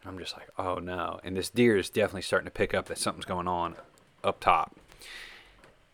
And 0.00 0.12
I'm 0.12 0.18
just 0.18 0.36
like, 0.36 0.48
oh 0.56 0.76
no. 0.76 1.18
And 1.24 1.36
this 1.36 1.50
deer 1.50 1.76
is 1.76 1.90
definitely 1.90 2.22
starting 2.22 2.46
to 2.46 2.52
pick 2.52 2.72
up 2.72 2.86
that 2.86 2.98
something's 2.98 3.24
going 3.24 3.48
on 3.48 3.74
up 4.22 4.38
top 4.38 4.76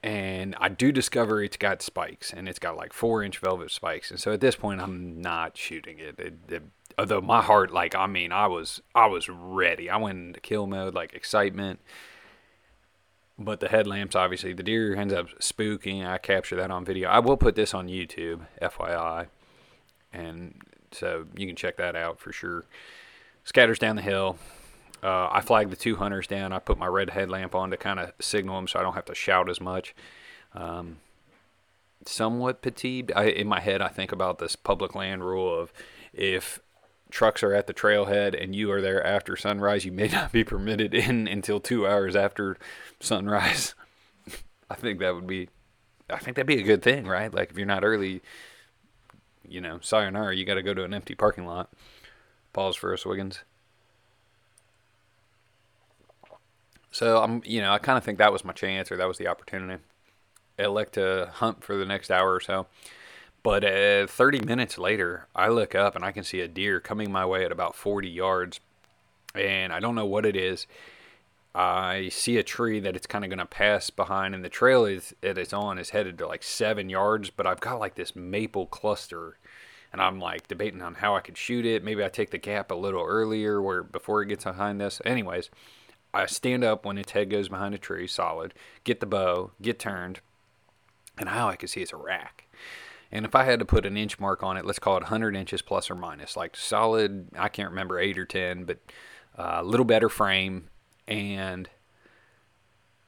and 0.05 0.55
I 0.61 0.69
do 0.69 0.93
discover 0.93 1.43
it's 1.43 1.57
got 1.57 1.81
spikes, 1.81 2.31
and 2.31 2.47
it's 2.47 2.59
got 2.59 2.77
like 2.77 2.93
four 2.93 3.23
inch 3.23 3.39
velvet 3.39 3.71
spikes. 3.71 4.11
And 4.11 4.21
so 4.21 4.33
at 4.33 4.41
this 4.43 4.55
point, 4.55 4.83
I'm 4.83 5.23
not 5.23 5.57
shooting 5.57 5.99
it. 5.99 6.21
it, 6.21 6.35
it 6.47 6.63
although 6.99 7.23
my 7.23 7.41
heart, 7.41 7.73
like 7.73 7.95
I 7.95 8.07
mean, 8.07 8.31
I 8.31 8.47
was 8.47 8.83
I 8.95 9.07
was 9.07 9.31
ready. 9.31 9.89
I 9.89 9.97
went 9.97 10.19
into 10.19 10.41
kill 10.41 10.67
mode, 10.67 10.95
like 10.95 11.15
excitement. 11.15 11.81
But 13.39 13.61
the 13.61 13.69
headlamps, 13.69 14.15
obviously, 14.15 14.53
the 14.53 14.63
deer 14.63 14.95
ends 14.95 15.15
up 15.15 15.29
spooking. 15.41 16.07
I 16.07 16.19
capture 16.19 16.57
that 16.57 16.71
on 16.71 16.85
video. 16.85 17.09
I 17.09 17.21
will 17.21 17.39
put 17.39 17.55
this 17.55 17.73
on 17.73 17.89
YouTube, 17.89 18.47
FYI, 18.61 19.29
and 20.13 20.61
so 20.93 21.25
you 21.35 21.47
can 21.47 21.57
check 21.57 21.79
that 21.79 21.97
out 21.97 22.21
for 22.21 22.31
sure. 22.31 22.67
Scatters 23.43 23.79
down 23.79 23.97
the 23.97 24.03
hill. 24.03 24.37
Uh, 25.05 25.29
I 25.31 25.43
flag 25.43 25.69
the 25.69 25.77
two 25.77 25.97
hunters 25.97 26.27
down. 26.27 26.55
I 26.55 26.59
put 26.59 26.79
my 26.79 26.87
red 26.87 27.11
headlamp 27.11 27.55
on 27.55 27.71
to 27.71 27.77
kind 27.77 28.01
of 28.01 28.13
signal 28.21 28.57
them 28.57 28.67
so 28.67 28.81
I 28.81 28.83
don't 28.83 28.95
have 28.95 29.05
to 29.05 29.15
shout 29.15 29.51
as 29.51 29.61
much. 29.61 29.95
Um, 30.55 30.97
somewhat 32.07 32.63
fatigued. 32.63 33.13
I, 33.15 33.25
in 33.25 33.47
my 33.47 33.61
head, 33.61 33.83
I 33.83 33.89
think 33.89 34.13
about 34.13 34.39
this 34.39 34.57
public 34.57 34.95
land 34.95 35.23
rule 35.23 35.61
of 35.61 35.75
if 36.15 36.59
trucks 37.11 37.43
are 37.43 37.53
at 37.53 37.67
the 37.67 37.75
trailhead 37.75 38.41
and 38.41 38.57
you 38.57 38.73
are 38.73 38.81
there 38.81 39.07
after 39.07 39.37
sunrise, 39.37 39.85
you 39.85 39.93
may 39.93 40.09
not 40.13 40.33
be 40.33 40.43
permitted 40.43 40.95
in 40.95 41.29
until 41.29 41.61
two 41.61 41.87
hours 41.87 42.17
after 42.17 42.57
sunrise. 42.99 43.75
I 44.71 44.75
think 44.75 45.01
that 45.01 45.15
would 45.15 45.27
be, 45.27 45.51
I 46.09 46.17
think 46.17 46.37
that'd 46.37 46.47
be 46.47 46.61
a 46.61 46.63
good 46.63 46.83
thing, 46.83 47.07
right? 47.07 47.33
Like 47.33 47.51
if 47.51 47.59
you're 47.59 47.67
not 47.67 47.85
early, 47.85 48.23
you 49.47 49.61
know, 49.61 49.81
sayonara, 49.83 50.35
you 50.35 50.47
got 50.47 50.55
to 50.55 50.63
go 50.63 50.73
to 50.73 50.85
an 50.85 50.95
empty 50.95 51.15
parking 51.15 51.45
lot. 51.45 51.71
Pause 52.55 52.77
for 52.77 52.95
us, 52.95 53.05
Wiggins. 53.05 53.41
So 56.95 57.21
I'm, 57.21 57.43
you 57.45 57.61
know, 57.61 57.73
I 57.73 57.79
kind 57.79 57.99
of 57.99 58.05
think 58.05 58.19
that 58.19 58.33
was 58.33 58.45
my 58.45 58.53
chance 58.53 58.93
or 58.93 58.97
that 58.97 59.09
was 59.09 59.19
the 59.19 59.27
opportunity. 59.27 59.83
I 60.57 60.63
elect 60.63 60.93
to 60.93 61.29
hunt 61.33 61.65
for 61.65 61.77
the 61.77 61.85
next 61.85 62.09
hour 62.09 62.33
or 62.33 62.39
so. 62.39 62.69
But 63.43 63.65
uh, 63.65 64.07
30 64.07 64.43
minutes 64.43 64.79
later, 64.79 65.27
I 65.35 65.49
look 65.49 65.75
up 65.75 65.97
and 65.97 66.05
I 66.05 66.13
can 66.13 66.23
see 66.23 66.39
a 66.39 66.47
deer 66.47 66.79
coming 66.79 67.11
my 67.11 67.27
way 67.27 67.45
at 67.45 67.51
about 67.51 67.75
40 67.75 68.09
yards. 68.09 68.61
And 69.35 69.73
I 69.73 69.81
don't 69.81 69.97
know 69.97 70.07
what 70.07 70.25
it 70.25 70.37
is. 70.37 70.69
I 71.53 72.11
see 72.13 72.37
a 72.37 72.45
tree 72.45 72.79
that 72.79 72.95
it's 72.95 73.09
kind 73.09 73.25
of 73.25 73.29
going 73.29 73.39
to 73.41 73.47
pass 73.47 73.91
behind, 73.91 74.33
and 74.33 74.45
the 74.45 74.49
trail 74.49 74.85
is, 74.85 75.15
that 75.21 75.37
it's 75.37 75.53
on 75.53 75.79
is 75.79 75.91
headed 75.91 76.17
to 76.19 76.29
like 76.29 76.45
seven 76.45 76.89
yards. 76.89 77.31
But 77.31 77.47
I've 77.47 77.61
got 77.61 77.81
like 77.81 77.97
this 77.97 78.15
maple 78.15 78.67
cluster, 78.67 79.37
and 79.93 80.01
I'm 80.01 80.21
like 80.21 80.47
debating 80.47 80.83
on 80.83 80.95
how 80.95 81.17
I 81.17 81.21
could 81.21 81.37
shoot 81.37 81.67
it. 81.67 81.83
Maybe 81.83 82.05
I 82.05 82.09
take 82.09 82.31
the 82.31 82.39
gap 82.39 82.71
a 82.71 82.77
little 82.77 83.05
earlier, 83.05 83.61
where 83.61 83.83
before 83.83 84.23
it 84.23 84.27
gets 84.27 84.45
behind 84.45 84.81
this. 84.81 85.01
Anyways, 85.05 85.51
I 86.15 86.27
stand 86.27 86.65
up 86.65 86.85
when 86.85 86.97
its 86.97 87.13
head 87.13 87.29
goes 87.29 87.49
behind 87.49 87.75
a 87.75 87.79
tree, 87.79 88.07
solid, 88.07 88.55
get 88.85 89.01
the 89.01 89.07
bow, 89.07 89.51
get 89.61 89.79
turned, 89.79 90.21
and 91.19 91.29
how 91.29 91.49
I 91.49 91.57
can 91.57 91.69
see 91.69 91.83
it's 91.83 91.93
a 91.93 91.97
rack. 91.97 92.45
And 93.11 93.25
if 93.25 93.35
I 93.35 93.45
had 93.45 93.59
to 93.59 93.65
put 93.65 93.87
an 93.87 93.97
inch 93.97 94.19
mark 94.19 94.43
on 94.43 94.57
it, 94.57 94.65
let's 94.65 94.79
call 94.79 94.97
it 94.97 95.03
100 95.03 95.37
inches 95.37 95.63
plus 95.63 95.91
or 95.91 95.95
minus, 95.95 96.37
like 96.37 96.57
solid, 96.57 97.29
I 97.37 97.49
can't 97.49 97.71
remember 97.71 97.99
8 97.99 98.19
or 98.19 98.25
10, 98.25 98.65
but 98.65 98.79
a 99.37 99.59
uh, 99.59 99.63
little 99.63 99.85
better 99.85 100.09
frame, 100.09 100.69
and 101.07 101.69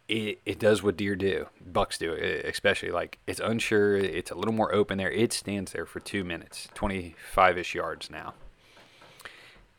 it, 0.09 0.41
it 0.45 0.59
does 0.59 0.83
what 0.83 0.97
deer 0.97 1.17
do, 1.17 1.47
bucks 1.65 1.99
do, 1.99 2.13
especially 2.13 2.91
like 2.91 3.19
it's 3.27 3.41
unsure, 3.41 3.97
it's 3.97 4.31
a 4.31 4.37
little 4.37 4.55
more 4.55 4.75
open 4.75 4.99
there. 4.99 5.11
It 5.11 5.33
stands 5.33 5.73
there 5.73 5.87
for 5.87 6.01
two 6.01 6.25
minutes, 6.25 6.69
25 6.75 7.59
ish 7.59 7.75
yards 7.75 8.11
now. 8.11 8.35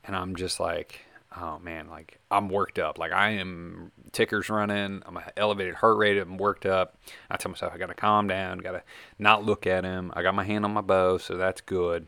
And 0.03 0.15
I'm 0.15 0.35
just 0.35 0.59
like, 0.59 1.01
oh 1.39 1.59
man, 1.59 1.89
like 1.89 2.19
I'm 2.31 2.49
worked 2.49 2.79
up. 2.79 2.97
Like 2.97 3.11
I 3.11 3.31
am 3.31 3.91
tickers 4.11 4.49
running. 4.49 5.03
I'm 5.05 5.19
elevated 5.35 5.75
heart 5.75 5.97
rate. 5.97 6.17
I'm 6.17 6.37
worked 6.37 6.65
up. 6.65 6.97
I 7.29 7.37
tell 7.37 7.51
myself 7.51 7.73
I 7.73 7.77
got 7.77 7.87
to 7.87 7.93
calm 7.93 8.27
down. 8.27 8.59
Got 8.59 8.71
to 8.71 8.83
not 9.19 9.45
look 9.45 9.67
at 9.67 9.83
him. 9.83 10.11
I 10.15 10.23
got 10.23 10.35
my 10.35 10.43
hand 10.43 10.65
on 10.65 10.73
my 10.73 10.81
bow, 10.81 11.17
so 11.17 11.37
that's 11.37 11.61
good. 11.61 12.07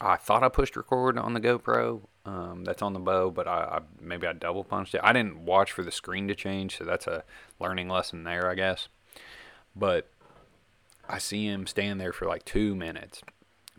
I 0.00 0.16
thought 0.16 0.42
I 0.42 0.48
pushed 0.48 0.76
record 0.76 1.18
on 1.18 1.34
the 1.34 1.40
GoPro. 1.40 2.02
Um, 2.26 2.64
that's 2.64 2.82
on 2.82 2.92
the 2.92 2.98
bow, 2.98 3.30
but 3.30 3.46
I, 3.46 3.78
I 3.78 3.80
maybe 4.00 4.26
I 4.26 4.32
double 4.32 4.64
punched 4.64 4.94
it. 4.94 5.00
I 5.02 5.12
didn't 5.12 5.44
watch 5.44 5.72
for 5.72 5.82
the 5.82 5.92
screen 5.92 6.28
to 6.28 6.34
change, 6.34 6.78
so 6.78 6.84
that's 6.84 7.06
a 7.06 7.24
learning 7.60 7.88
lesson 7.88 8.24
there, 8.24 8.50
I 8.50 8.54
guess. 8.54 8.88
But 9.74 10.08
I 11.08 11.18
see 11.18 11.46
him 11.46 11.66
stand 11.66 12.00
there 12.00 12.12
for 12.12 12.26
like 12.26 12.44
two 12.44 12.74
minutes. 12.74 13.22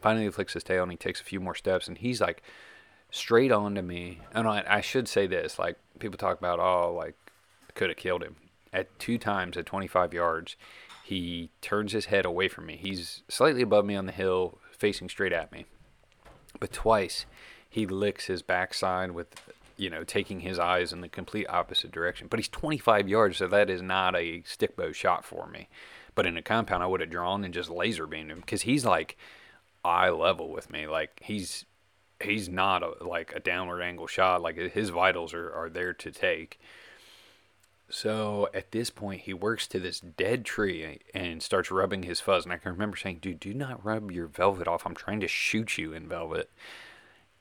Finally, 0.02 0.26
he 0.26 0.32
flicks 0.32 0.54
his 0.54 0.64
tail 0.64 0.84
and 0.84 0.92
he 0.92 0.98
takes 0.98 1.20
a 1.20 1.26
few 1.26 1.40
more 1.40 1.56
steps, 1.56 1.88
and 1.88 1.98
he's 1.98 2.22
like 2.22 2.42
straight 3.12 3.52
on 3.52 3.76
to 3.76 3.82
me. 3.82 4.20
And 4.34 4.48
I, 4.48 4.64
I 4.68 4.82
should 4.82 5.08
say 5.08 5.28
this: 5.28 5.60
like 5.60 5.78
people 6.00 6.18
talk 6.18 6.38
about, 6.38 6.60
oh, 6.60 6.94
like 6.94 7.16
could 7.78 7.90
have 7.90 7.98
killed 7.98 8.24
him. 8.24 8.36
At 8.74 9.00
two 9.00 9.18
times 9.18 9.56
at 9.56 9.66
25 9.66 10.14
yards, 10.14 10.58
he 11.06 11.50
turns 11.62 11.94
his 11.94 12.08
head 12.08 12.26
away 12.26 12.50
from 12.50 12.66
me. 12.66 12.76
He's 12.76 13.24
slightly 13.30 13.62
above 13.62 13.86
me 13.86 13.96
on 13.96 14.08
the 14.08 14.12
hill, 14.12 14.60
facing 14.72 15.08
straight 15.08 15.32
at 15.32 15.52
me. 15.54 15.66
But 16.60 16.74
twice, 16.74 17.26
he 17.70 17.86
licks 17.86 18.26
his 18.26 18.42
backside 18.42 19.12
with, 19.12 19.28
you 19.78 19.90
know, 19.90 20.04
taking 20.04 20.42
his 20.42 20.60
eyes 20.60 20.92
in 20.92 21.02
the 21.02 21.08
complete 21.08 21.48
opposite 21.48 21.92
direction. 21.92 22.28
But 22.28 22.40
he's 22.40 22.50
25 22.50 23.08
yards, 23.08 23.38
so 23.38 23.48
that 23.48 23.70
is 23.70 23.82
not 23.82 24.16
a 24.16 24.42
stick 24.46 24.76
bow 24.76 24.92
shot 24.92 25.24
for 25.24 25.48
me. 25.48 25.70
But 26.14 26.26
in 26.26 26.36
a 26.36 26.42
compound, 26.42 26.84
I 26.84 26.88
would 26.88 27.00
have 27.00 27.12
drawn 27.12 27.46
and 27.46 27.54
just 27.54 27.70
laser 27.70 28.08
beamed 28.08 28.32
him 28.32 28.40
because 28.40 28.64
he's 28.64 28.84
like 28.84 29.18
eye 29.86 30.10
level 30.10 30.50
with 30.50 30.70
me. 30.70 30.88
Like 30.88 31.22
he's 31.24 31.66
he's 32.22 32.50
not 32.50 32.84
a, 32.84 33.04
like 33.04 33.34
a 33.36 33.40
downward 33.40 33.82
angle 33.82 34.08
shot. 34.08 34.42
Like 34.42 34.58
his 34.58 34.90
vitals 34.90 35.34
are, 35.34 35.52
are 35.54 35.70
there 35.70 35.94
to 35.94 36.12
take. 36.12 36.60
So 37.90 38.50
at 38.54 38.72
this 38.72 38.90
point, 38.90 39.22
he 39.22 39.34
works 39.34 39.66
to 39.68 39.80
this 39.80 40.00
dead 40.00 40.44
tree 40.44 41.00
and 41.14 41.42
starts 41.42 41.72
rubbing 41.72 42.04
his 42.04 42.20
fuzz. 42.20 42.44
And 42.44 42.52
I 42.52 42.58
can 42.58 42.72
remember 42.74 42.98
saying, 42.98 43.20
dude, 43.22 43.40
do 43.40 43.54
not 43.54 43.84
rub 43.84 44.12
your 44.12 44.28
velvet 44.28 44.68
off. 44.68 44.86
I'm 44.86 44.96
trying 44.96 45.22
to 45.22 45.28
shoot 45.28 45.78
you 45.78 45.94
in 45.94 46.08
velvet. 46.08 46.50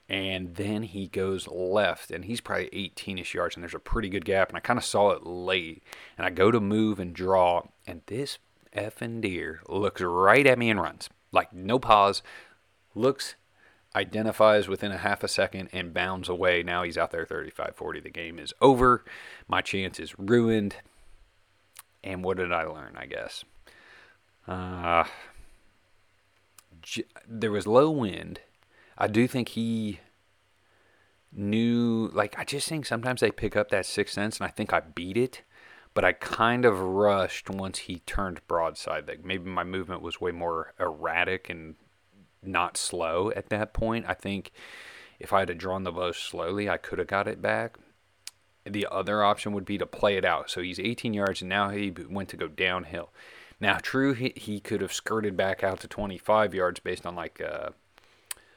And 0.08 0.54
then 0.54 0.84
he 0.84 1.08
goes 1.08 1.48
left, 1.48 2.12
and 2.12 2.26
he's 2.26 2.40
probably 2.40 2.70
18 2.72 3.18
ish 3.18 3.34
yards, 3.34 3.56
and 3.56 3.64
there's 3.64 3.74
a 3.74 3.80
pretty 3.80 4.08
good 4.08 4.24
gap. 4.24 4.48
And 4.48 4.56
I 4.56 4.60
kind 4.60 4.78
of 4.78 4.84
saw 4.84 5.10
it 5.10 5.26
late. 5.26 5.82
And 6.16 6.24
I 6.24 6.30
go 6.30 6.52
to 6.52 6.60
move 6.60 7.00
and 7.00 7.12
draw, 7.12 7.62
and 7.88 8.02
this 8.06 8.38
effing 8.72 9.20
deer 9.20 9.62
looks 9.68 10.00
right 10.00 10.46
at 10.46 10.60
me 10.60 10.70
and 10.70 10.80
runs. 10.80 11.08
Like, 11.32 11.52
no 11.52 11.80
pause, 11.80 12.22
looks 12.94 13.34
identifies 13.96 14.68
within 14.68 14.92
a 14.92 14.98
half 14.98 15.24
a 15.24 15.28
second 15.28 15.70
and 15.72 15.94
bounds 15.94 16.28
away. 16.28 16.62
Now 16.62 16.82
he's 16.82 16.98
out 16.98 17.10
there 17.10 17.24
35 17.24 17.74
40. 17.74 18.00
The 18.00 18.10
game 18.10 18.38
is 18.38 18.52
over. 18.60 19.04
My 19.48 19.62
chance 19.62 19.98
is 19.98 20.18
ruined. 20.18 20.76
And 22.04 22.22
what 22.22 22.36
did 22.36 22.52
I 22.52 22.64
learn, 22.64 22.94
I 22.96 23.06
guess? 23.06 23.44
Uh, 24.46 25.04
j- 26.82 27.06
there 27.26 27.50
was 27.50 27.66
low 27.66 27.90
wind. 27.90 28.40
I 28.96 29.08
do 29.08 29.26
think 29.26 29.48
he 29.50 30.00
knew, 31.32 32.10
like, 32.12 32.38
I 32.38 32.44
just 32.44 32.68
think 32.68 32.86
sometimes 32.86 33.20
they 33.20 33.32
pick 33.32 33.56
up 33.56 33.70
that 33.70 33.86
sixth 33.86 34.14
sense, 34.14 34.38
and 34.38 34.46
I 34.46 34.50
think 34.50 34.72
I 34.72 34.80
beat 34.80 35.16
it. 35.16 35.42
But 35.94 36.04
I 36.04 36.12
kind 36.12 36.66
of 36.66 36.78
rushed 36.78 37.48
once 37.48 37.78
he 37.78 38.00
turned 38.00 38.46
broadside. 38.46 39.08
Like 39.08 39.24
maybe 39.24 39.48
my 39.48 39.64
movement 39.64 40.02
was 40.02 40.20
way 40.20 40.30
more 40.30 40.74
erratic 40.78 41.48
and 41.48 41.74
not 42.46 42.76
slow 42.76 43.30
at 43.34 43.48
that 43.48 43.72
point. 43.72 44.06
I 44.08 44.14
think 44.14 44.52
if 45.18 45.32
I 45.32 45.40
had 45.40 45.58
drawn 45.58 45.84
the 45.84 45.92
bow 45.92 46.12
slowly, 46.12 46.68
I 46.68 46.76
could 46.76 46.98
have 46.98 47.08
got 47.08 47.28
it 47.28 47.40
back. 47.40 47.76
The 48.64 48.86
other 48.90 49.22
option 49.22 49.52
would 49.52 49.64
be 49.64 49.78
to 49.78 49.86
play 49.86 50.16
it 50.16 50.24
out. 50.24 50.50
So 50.50 50.60
he's 50.60 50.80
18 50.80 51.14
yards 51.14 51.40
and 51.40 51.48
now 51.48 51.70
he 51.70 51.90
went 51.90 52.28
to 52.30 52.36
go 52.36 52.48
downhill. 52.48 53.10
Now, 53.60 53.78
true, 53.78 54.12
he, 54.12 54.32
he 54.36 54.60
could 54.60 54.80
have 54.82 54.92
skirted 54.92 55.36
back 55.36 55.62
out 55.62 55.80
to 55.80 55.88
25 55.88 56.52
yards 56.52 56.80
based 56.80 57.06
on 57.06 57.14
like 57.14 57.40
uh, 57.40 57.70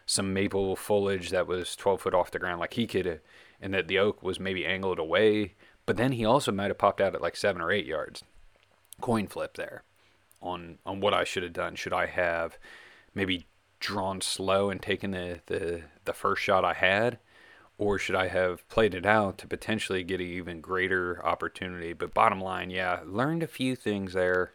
some 0.05 0.33
maple 0.33 0.75
foliage 0.75 1.29
that 1.29 1.47
was 1.47 1.75
12 1.75 2.01
foot 2.01 2.13
off 2.13 2.31
the 2.31 2.39
ground. 2.39 2.59
Like 2.59 2.73
he 2.73 2.87
could 2.87 3.21
and 3.61 3.73
that 3.73 3.87
the 3.87 3.99
oak 3.99 4.23
was 4.23 4.39
maybe 4.39 4.65
angled 4.65 4.99
away. 4.99 5.53
But 5.85 5.97
then 5.97 6.13
he 6.13 6.25
also 6.25 6.51
might 6.51 6.67
have 6.67 6.77
popped 6.77 7.01
out 7.01 7.15
at 7.15 7.21
like 7.21 7.35
seven 7.35 7.61
or 7.61 7.71
eight 7.71 7.85
yards. 7.85 8.23
Coin 9.01 9.27
flip 9.27 9.55
there 9.55 9.83
on 10.41 10.77
on 10.85 10.99
what 10.99 11.13
I 11.13 11.23
should 11.23 11.43
have 11.43 11.53
done. 11.53 11.75
Should 11.75 11.93
I 11.93 12.05
have 12.05 12.57
maybe 13.13 13.47
drawn 13.79 14.21
slow 14.21 14.69
and 14.69 14.81
taken 14.81 15.11
the, 15.11 15.41
the, 15.47 15.83
the 16.05 16.13
first 16.13 16.41
shot 16.41 16.65
I 16.65 16.73
had? 16.73 17.19
Or 17.77 17.97
should 17.97 18.15
I 18.15 18.27
have 18.27 18.67
played 18.67 18.93
it 18.93 19.05
out 19.05 19.37
to 19.37 19.47
potentially 19.47 20.03
get 20.03 20.19
an 20.19 20.27
even 20.27 20.59
greater 20.59 21.25
opportunity? 21.25 21.93
But 21.93 22.13
bottom 22.13 22.41
line, 22.41 22.69
yeah, 22.69 22.99
learned 23.05 23.41
a 23.41 23.47
few 23.47 23.75
things 23.75 24.13
there. 24.13 24.51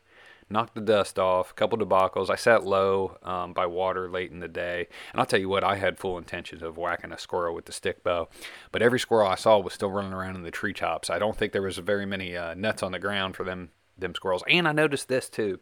Knocked 0.50 0.74
the 0.74 0.82
dust 0.82 1.18
off, 1.18 1.52
a 1.52 1.54
couple 1.54 1.78
debacles. 1.78 2.28
I 2.28 2.36
sat 2.36 2.66
low 2.66 3.16
um, 3.22 3.54
by 3.54 3.64
water 3.64 4.10
late 4.10 4.30
in 4.30 4.40
the 4.40 4.48
day. 4.48 4.88
And 5.10 5.18
I'll 5.18 5.24
tell 5.24 5.40
you 5.40 5.48
what, 5.48 5.64
I 5.64 5.76
had 5.76 5.98
full 5.98 6.18
intentions 6.18 6.62
of 6.62 6.76
whacking 6.76 7.12
a 7.12 7.18
squirrel 7.18 7.54
with 7.54 7.64
the 7.64 7.72
stick 7.72 8.04
bow. 8.04 8.28
But 8.70 8.82
every 8.82 9.00
squirrel 9.00 9.26
I 9.26 9.36
saw 9.36 9.58
was 9.58 9.72
still 9.72 9.90
running 9.90 10.12
around 10.12 10.36
in 10.36 10.42
the 10.42 10.50
treetops. 10.50 11.08
I 11.08 11.18
don't 11.18 11.34
think 11.34 11.52
there 11.52 11.62
was 11.62 11.78
very 11.78 12.04
many 12.04 12.36
uh, 12.36 12.52
nuts 12.52 12.82
on 12.82 12.92
the 12.92 12.98
ground 12.98 13.36
for 13.36 13.44
them, 13.44 13.70
them 13.96 14.14
squirrels. 14.14 14.44
And 14.46 14.68
I 14.68 14.72
noticed 14.72 15.08
this 15.08 15.30
too. 15.30 15.60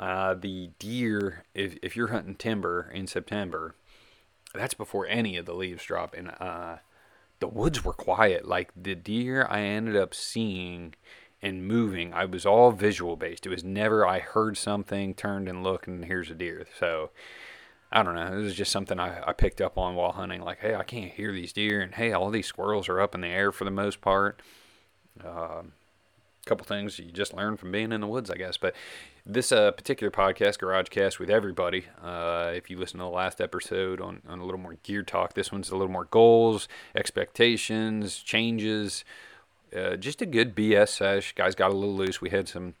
Uh, 0.00 0.32
the 0.32 0.70
deer, 0.78 1.44
if, 1.54 1.76
if 1.82 1.94
you're 1.94 2.08
hunting 2.08 2.34
timber 2.34 2.90
in 2.94 3.06
September, 3.06 3.74
that's 4.54 4.72
before 4.72 5.06
any 5.06 5.36
of 5.36 5.44
the 5.44 5.52
leaves 5.52 5.84
drop. 5.84 6.14
And 6.14 6.30
uh, 6.40 6.76
the 7.38 7.46
woods 7.46 7.84
were 7.84 7.92
quiet. 7.92 8.48
Like 8.48 8.70
the 8.74 8.94
deer 8.94 9.46
I 9.50 9.60
ended 9.60 9.96
up 9.96 10.14
seeing 10.14 10.94
and 11.42 11.68
moving, 11.68 12.14
I 12.14 12.24
was 12.24 12.46
all 12.46 12.72
visual 12.72 13.14
based. 13.14 13.44
It 13.44 13.50
was 13.50 13.62
never 13.62 14.06
I 14.06 14.20
heard 14.20 14.56
something, 14.56 15.12
turned 15.12 15.50
and 15.50 15.62
looked, 15.62 15.86
and 15.86 16.06
here's 16.06 16.30
a 16.30 16.34
deer. 16.34 16.66
So 16.78 17.10
I 17.92 18.02
don't 18.02 18.14
know. 18.14 18.38
It 18.38 18.42
was 18.42 18.54
just 18.54 18.72
something 18.72 18.98
I, 18.98 19.22
I 19.28 19.34
picked 19.34 19.60
up 19.60 19.76
on 19.76 19.96
while 19.96 20.12
hunting. 20.12 20.40
Like, 20.40 20.60
hey, 20.60 20.74
I 20.74 20.82
can't 20.82 21.12
hear 21.12 21.30
these 21.30 21.52
deer, 21.52 21.82
and 21.82 21.94
hey, 21.94 22.12
all 22.12 22.30
these 22.30 22.46
squirrels 22.46 22.88
are 22.88 23.02
up 23.02 23.14
in 23.14 23.20
the 23.20 23.28
air 23.28 23.52
for 23.52 23.64
the 23.64 23.70
most 23.70 24.00
part. 24.00 24.40
Um, 25.22 25.72
couple 26.46 26.64
things 26.64 26.98
you 26.98 27.10
just 27.12 27.34
learn 27.34 27.56
from 27.56 27.70
being 27.70 27.92
in 27.92 28.00
the 28.00 28.06
woods, 28.06 28.30
I 28.30 28.36
guess. 28.36 28.56
But 28.56 28.74
this 29.26 29.52
uh, 29.52 29.70
particular 29.72 30.10
podcast, 30.10 30.58
Garage 30.58 30.88
Cast 30.88 31.18
with 31.20 31.30
everybody, 31.30 31.86
uh, 32.02 32.52
if 32.54 32.70
you 32.70 32.78
listen 32.78 32.98
to 32.98 33.04
the 33.04 33.10
last 33.10 33.40
episode 33.40 34.00
on, 34.00 34.22
on 34.28 34.40
a 34.40 34.44
little 34.44 34.60
more 34.60 34.76
gear 34.82 35.02
talk, 35.02 35.34
this 35.34 35.52
one's 35.52 35.70
a 35.70 35.76
little 35.76 35.92
more 35.92 36.06
goals, 36.06 36.68
expectations, 36.94 38.18
changes. 38.18 39.04
Uh, 39.76 39.96
just 39.96 40.20
a 40.20 40.26
good 40.26 40.54
BS 40.54 40.88
sesh. 40.88 41.34
Guys 41.34 41.54
got 41.54 41.70
a 41.70 41.74
little 41.74 41.94
loose. 41.94 42.20
We 42.20 42.30
had 42.30 42.48
some 42.48 42.74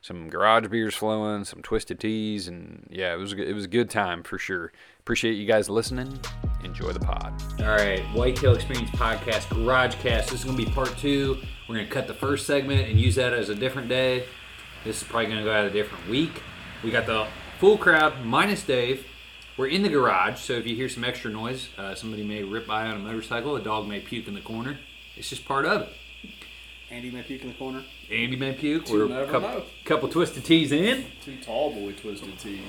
some 0.00 0.28
garage 0.28 0.66
beers 0.66 0.96
flowing, 0.96 1.44
some 1.44 1.62
twisted 1.62 2.00
teas, 2.00 2.48
and 2.48 2.88
yeah, 2.90 3.14
it 3.14 3.18
was 3.18 3.32
it 3.32 3.54
was 3.54 3.66
a 3.66 3.68
good 3.68 3.88
time 3.88 4.24
for 4.24 4.36
sure. 4.36 4.72
Appreciate 4.98 5.34
you 5.34 5.46
guys 5.46 5.68
listening, 5.68 6.18
Enjoy 6.64 6.92
the 6.92 7.00
pod. 7.00 7.32
All 7.60 7.66
right, 7.66 8.00
Whitetail 8.14 8.54
Experience 8.54 8.90
Podcast 8.90 9.48
Garage 9.50 9.94
Cast. 9.96 10.30
This 10.30 10.40
is 10.40 10.44
going 10.44 10.56
to 10.56 10.64
be 10.64 10.70
part 10.70 10.96
two. 10.96 11.38
We're 11.68 11.76
going 11.76 11.86
to 11.86 11.92
cut 11.92 12.06
the 12.06 12.14
first 12.14 12.46
segment 12.46 12.88
and 12.88 13.00
use 13.00 13.16
that 13.16 13.32
as 13.32 13.48
a 13.48 13.54
different 13.54 13.88
day. 13.88 14.26
This 14.84 15.00
is 15.00 15.04
probably 15.08 15.26
going 15.26 15.38
to 15.38 15.44
go 15.44 15.52
out 15.52 15.64
a 15.66 15.70
different 15.70 16.08
week. 16.08 16.42
We 16.82 16.90
got 16.90 17.06
the 17.06 17.26
full 17.58 17.78
crowd 17.78 18.24
minus 18.24 18.64
Dave. 18.64 19.06
We're 19.56 19.68
in 19.68 19.82
the 19.82 19.88
garage, 19.88 20.40
so 20.40 20.54
if 20.54 20.66
you 20.66 20.74
hear 20.74 20.88
some 20.88 21.04
extra 21.04 21.30
noise, 21.30 21.68
uh, 21.78 21.94
somebody 21.94 22.24
may 22.24 22.42
rip 22.42 22.66
by 22.66 22.86
on 22.86 22.96
a 22.96 22.98
motorcycle, 22.98 23.54
a 23.54 23.60
dog 23.62 23.86
may 23.86 24.00
puke 24.00 24.26
in 24.26 24.34
the 24.34 24.40
corner. 24.40 24.78
It's 25.14 25.28
just 25.28 25.44
part 25.44 25.66
of 25.66 25.82
it. 25.82 25.88
Andy 26.90 27.10
may 27.10 27.22
puke 27.22 27.42
in 27.42 27.48
the 27.48 27.54
corner. 27.54 27.84
Andy 28.10 28.36
may 28.36 28.52
puke. 28.54 28.88
You 28.88 28.98
We're 29.00 29.08
never 29.08 29.24
a 29.24 29.26
couple, 29.30 29.48
know. 29.48 29.64
couple 29.84 30.08
twisted 30.08 30.44
teas 30.44 30.72
in. 30.72 31.04
Two 31.24 31.36
tall 31.36 31.72
boy 31.72 31.92
twisted 31.92 32.38
teas. 32.38 32.60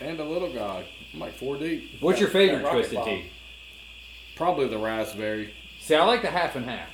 And 0.00 0.18
a 0.20 0.24
little 0.24 0.52
guy. 0.52 0.84
I'm 1.14 1.20
like 1.20 1.34
four 1.34 1.56
deep. 1.56 1.96
What's 2.00 2.20
your 2.20 2.28
favorite 2.28 2.62
Rocket 2.62 2.72
twisted 2.76 2.96
Bob. 2.96 3.06
tee? 3.06 3.30
Probably 4.36 4.68
the 4.68 4.78
raspberry. 4.78 5.54
See, 5.80 5.94
I 5.94 6.04
like 6.04 6.22
the 6.22 6.30
half 6.30 6.54
and 6.56 6.66
half, 6.66 6.88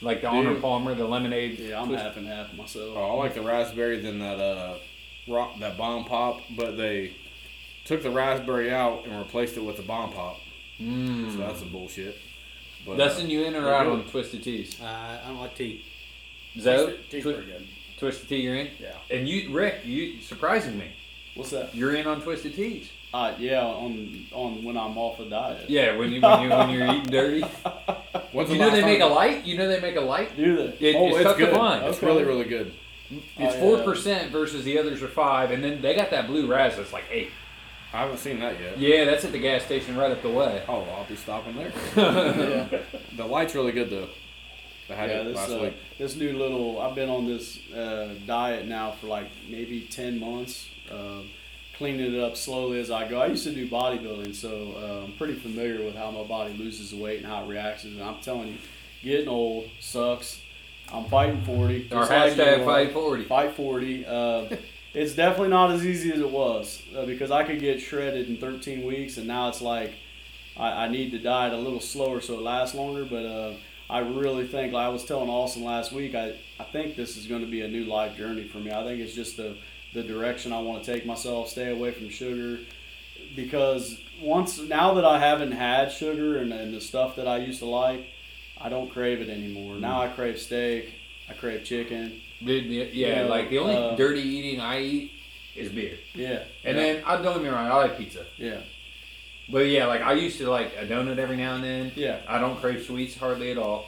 like 0.00 0.20
the 0.22 0.28
Do 0.30 0.36
Honor? 0.36 0.54
Palmer, 0.60 0.94
the 0.94 1.06
lemonade. 1.06 1.58
Yeah, 1.58 1.80
I'm 1.80 1.88
twist- 1.88 2.02
half 2.02 2.16
and 2.16 2.26
half 2.26 2.52
myself. 2.54 2.94
Oh, 2.96 3.02
I 3.04 3.12
like 3.14 3.34
the 3.34 3.42
raspberry 3.42 4.00
than 4.00 4.18
that 4.20 4.38
uh 4.40 4.74
rock 5.28 5.58
that 5.60 5.76
bomb 5.76 6.04
pop, 6.04 6.40
but 6.56 6.76
they 6.76 7.12
took 7.84 8.02
the 8.02 8.10
raspberry 8.10 8.72
out 8.72 9.04
and 9.06 9.18
replaced 9.18 9.56
it 9.56 9.64
with 9.64 9.76
the 9.76 9.82
bomb 9.82 10.12
pop. 10.12 10.38
Mm. 10.80 11.32
So 11.32 11.38
that's 11.38 11.60
some 11.60 11.70
bullshit. 11.70 12.16
But, 12.86 12.98
Dustin, 12.98 13.26
uh, 13.26 13.28
you 13.30 13.44
in 13.44 13.54
or 13.56 13.68
out 13.72 13.84
good. 13.84 13.92
on 13.92 14.04
twisted 14.04 14.42
Teas? 14.44 14.80
Uh, 14.80 14.84
I 14.84 15.26
don't 15.28 15.40
like 15.40 15.56
tea. 15.56 15.84
Zo, 16.58 16.94
Tea's 17.10 17.22
twi- 17.22 17.32
pretty 17.34 17.50
good. 17.50 17.66
twisted 17.98 18.28
tea, 18.28 18.36
you're 18.42 18.54
in. 18.54 18.68
Yeah. 18.78 18.92
And 19.10 19.28
you, 19.28 19.52
Rick, 19.52 19.80
you 19.84 20.20
surprising 20.20 20.78
me. 20.78 20.86
What's 21.34 21.50
that? 21.50 21.74
You're 21.74 21.94
in 21.96 22.06
on 22.06 22.20
twisted 22.22 22.54
Teas. 22.54 22.88
Uh, 23.14 23.32
yeah, 23.38 23.62
on 23.64 24.26
on 24.32 24.62
when 24.64 24.76
I'm 24.76 24.96
off 24.98 25.18
a 25.20 25.24
diet. 25.24 25.68
Yeah, 25.70 25.96
when 25.96 26.12
you 26.12 26.20
when 26.20 26.42
you 26.42 26.50
when 26.50 26.70
you're 26.70 26.86
eating 26.88 27.04
dirty. 27.06 27.44
When's 28.36 28.50
You 28.50 28.58
the 28.58 28.64
know 28.64 28.70
they 28.70 28.82
make 28.82 28.98
a 29.00 29.02
time- 29.04 29.12
light. 29.14 29.44
You 29.44 29.56
know 29.58 29.68
they 29.68 29.80
make 29.80 29.96
a 29.96 30.00
light. 30.00 30.36
Do 30.36 30.56
they? 30.56 30.88
It, 30.90 30.96
Oh, 30.96 31.06
it's, 31.08 31.16
it's, 31.16 31.24
tough 31.24 31.36
good. 31.38 31.50
to 31.50 31.56
find. 31.56 31.84
It's 31.86 31.98
Okay. 31.98 32.06
really, 32.06 32.24
really 32.24 32.44
good. 32.44 32.72
It's 33.10 33.54
Oh, 33.56 33.58
four 33.60 33.78
yeah. 33.78 33.84
percent 33.84 34.32
versus 34.32 34.64
the 34.64 34.78
others 34.78 35.02
are 35.02 35.08
five, 35.08 35.50
and 35.52 35.62
then 35.62 35.80
they 35.80 35.94
got 35.94 36.10
that 36.10 36.26
blue 36.26 36.46
raz 36.46 36.76
that's 36.76 36.92
like 36.92 37.04
eight. 37.10 37.30
I 37.92 37.98
haven't 38.00 38.18
seen 38.18 38.40
that 38.40 38.60
yet. 38.60 38.78
Yeah, 38.78 39.04
that's 39.04 39.24
at 39.24 39.32
the 39.32 39.38
gas 39.38 39.62
station 39.64 39.96
right 39.96 40.10
up 40.10 40.20
the 40.22 40.28
way. 40.28 40.62
Oh, 40.68 40.82
I'll 40.82 41.04
be 41.08 41.16
stopping 41.16 41.54
there. 41.56 41.72
yeah. 41.96 42.78
The 43.16 43.24
light's 43.24 43.54
really 43.54 43.72
good 43.72 43.90
though. 43.90 44.08
I 44.90 44.94
had 44.94 45.10
yeah, 45.10 45.20
it 45.20 45.24
this 45.24 45.36
last 45.36 45.50
uh, 45.52 45.58
week. 45.62 45.74
this 45.98 46.14
new 46.16 46.32
little. 46.36 46.80
I've 46.80 46.94
been 46.94 47.08
on 47.08 47.26
this 47.26 47.58
uh, 47.72 48.14
diet 48.26 48.66
now 48.66 48.92
for 48.92 49.06
like 49.06 49.28
maybe 49.48 49.80
ten 49.90 50.18
months. 50.20 50.68
Um, 50.90 51.30
cleaning 51.76 52.14
it 52.14 52.20
up 52.20 52.36
slowly 52.36 52.80
as 52.80 52.90
I 52.90 53.08
go. 53.08 53.20
I 53.20 53.26
used 53.26 53.44
to 53.44 53.52
do 53.52 53.68
bodybuilding, 53.68 54.34
so 54.34 54.74
uh, 54.76 55.04
I'm 55.04 55.12
pretty 55.12 55.34
familiar 55.34 55.84
with 55.84 55.94
how 55.94 56.10
my 56.10 56.24
body 56.24 56.54
loses 56.54 56.94
weight 56.94 57.18
and 57.18 57.26
how 57.26 57.44
it 57.44 57.48
reacts. 57.48 57.84
And 57.84 58.02
I'm 58.02 58.18
telling 58.20 58.48
you, 58.48 58.58
getting 59.02 59.28
old 59.28 59.68
sucks. 59.80 60.40
I'm 60.92 61.04
fighting 61.06 61.42
40. 61.42 61.92
Our 61.92 62.06
hashtag 62.06 62.64
fight 62.64 62.92
forty. 62.92 63.24
Fight 63.24 63.54
40. 63.54 64.06
Uh, 64.06 64.56
it's 64.94 65.14
definitely 65.14 65.48
not 65.48 65.70
as 65.70 65.84
easy 65.84 66.12
as 66.12 66.20
it 66.20 66.30
was 66.30 66.82
uh, 66.96 67.04
because 67.04 67.30
I 67.30 67.44
could 67.44 67.60
get 67.60 67.80
shredded 67.80 68.28
in 68.28 68.38
13 68.38 68.86
weeks, 68.86 69.16
and 69.18 69.26
now 69.26 69.48
it's 69.48 69.60
like 69.60 69.92
I, 70.56 70.84
I 70.84 70.88
need 70.88 71.10
to 71.10 71.18
diet 71.18 71.52
a 71.52 71.58
little 71.58 71.80
slower 71.80 72.20
so 72.20 72.34
it 72.34 72.42
lasts 72.42 72.74
longer. 72.74 73.04
But 73.04 73.26
uh, 73.26 73.52
I 73.90 73.98
really 73.98 74.46
think, 74.46 74.72
like 74.72 74.86
I 74.86 74.88
was 74.88 75.04
telling 75.04 75.28
Austin 75.28 75.64
last 75.64 75.92
week, 75.92 76.14
I, 76.14 76.34
I 76.58 76.64
think 76.64 76.96
this 76.96 77.16
is 77.16 77.26
going 77.26 77.42
to 77.42 77.50
be 77.50 77.60
a 77.60 77.68
new 77.68 77.84
life 77.84 78.16
journey 78.16 78.48
for 78.48 78.58
me. 78.58 78.70
I 78.70 78.82
think 78.84 79.00
it's 79.00 79.14
just 79.14 79.36
the, 79.36 79.56
the 79.96 80.02
direction 80.02 80.52
I 80.52 80.60
want 80.60 80.84
to 80.84 80.92
take 80.92 81.06
myself, 81.06 81.48
stay 81.48 81.70
away 81.70 81.90
from 81.90 82.10
sugar. 82.10 82.60
Because 83.34 83.98
once, 84.20 84.60
now 84.60 84.94
that 84.94 85.04
I 85.04 85.18
haven't 85.18 85.52
had 85.52 85.90
sugar 85.90 86.36
and, 86.38 86.52
and 86.52 86.72
the 86.74 86.80
stuff 86.80 87.16
that 87.16 87.26
I 87.26 87.38
used 87.38 87.58
to 87.60 87.66
like, 87.66 88.06
I 88.60 88.68
don't 88.68 88.90
crave 88.90 89.20
it 89.20 89.28
anymore. 89.28 89.74
Now 89.76 90.02
I 90.02 90.08
crave 90.08 90.38
steak, 90.38 90.92
I 91.28 91.32
crave 91.32 91.64
chicken. 91.64 92.20
Dude, 92.44 92.66
Yeah, 92.94 93.22
like 93.24 93.50
the 93.50 93.58
only 93.58 93.74
uh, 93.74 93.96
dirty 93.96 94.20
eating 94.20 94.60
I 94.60 94.80
eat 94.82 95.12
is 95.54 95.72
beer. 95.72 95.96
Yeah. 96.14 96.44
And 96.64 96.76
yeah, 96.76 96.82
then 96.82 97.04
I 97.06 97.20
don't 97.22 97.34
get 97.34 97.42
me 97.42 97.48
wrong, 97.48 97.66
I 97.66 97.74
like 97.76 97.96
pizza. 97.98 98.24
yeah, 98.36 98.60
But 99.50 99.66
yeah, 99.66 99.86
like 99.86 100.02
I 100.02 100.12
used 100.12 100.38
to 100.38 100.50
like 100.50 100.72
a 100.78 100.86
donut 100.86 101.18
every 101.18 101.36
now 101.36 101.54
and 101.54 101.64
then. 101.64 101.92
yeah, 101.96 102.20
I 102.28 102.38
don't 102.38 102.60
crave 102.60 102.84
sweets 102.84 103.16
hardly 103.16 103.50
at 103.50 103.58
all. 103.58 103.86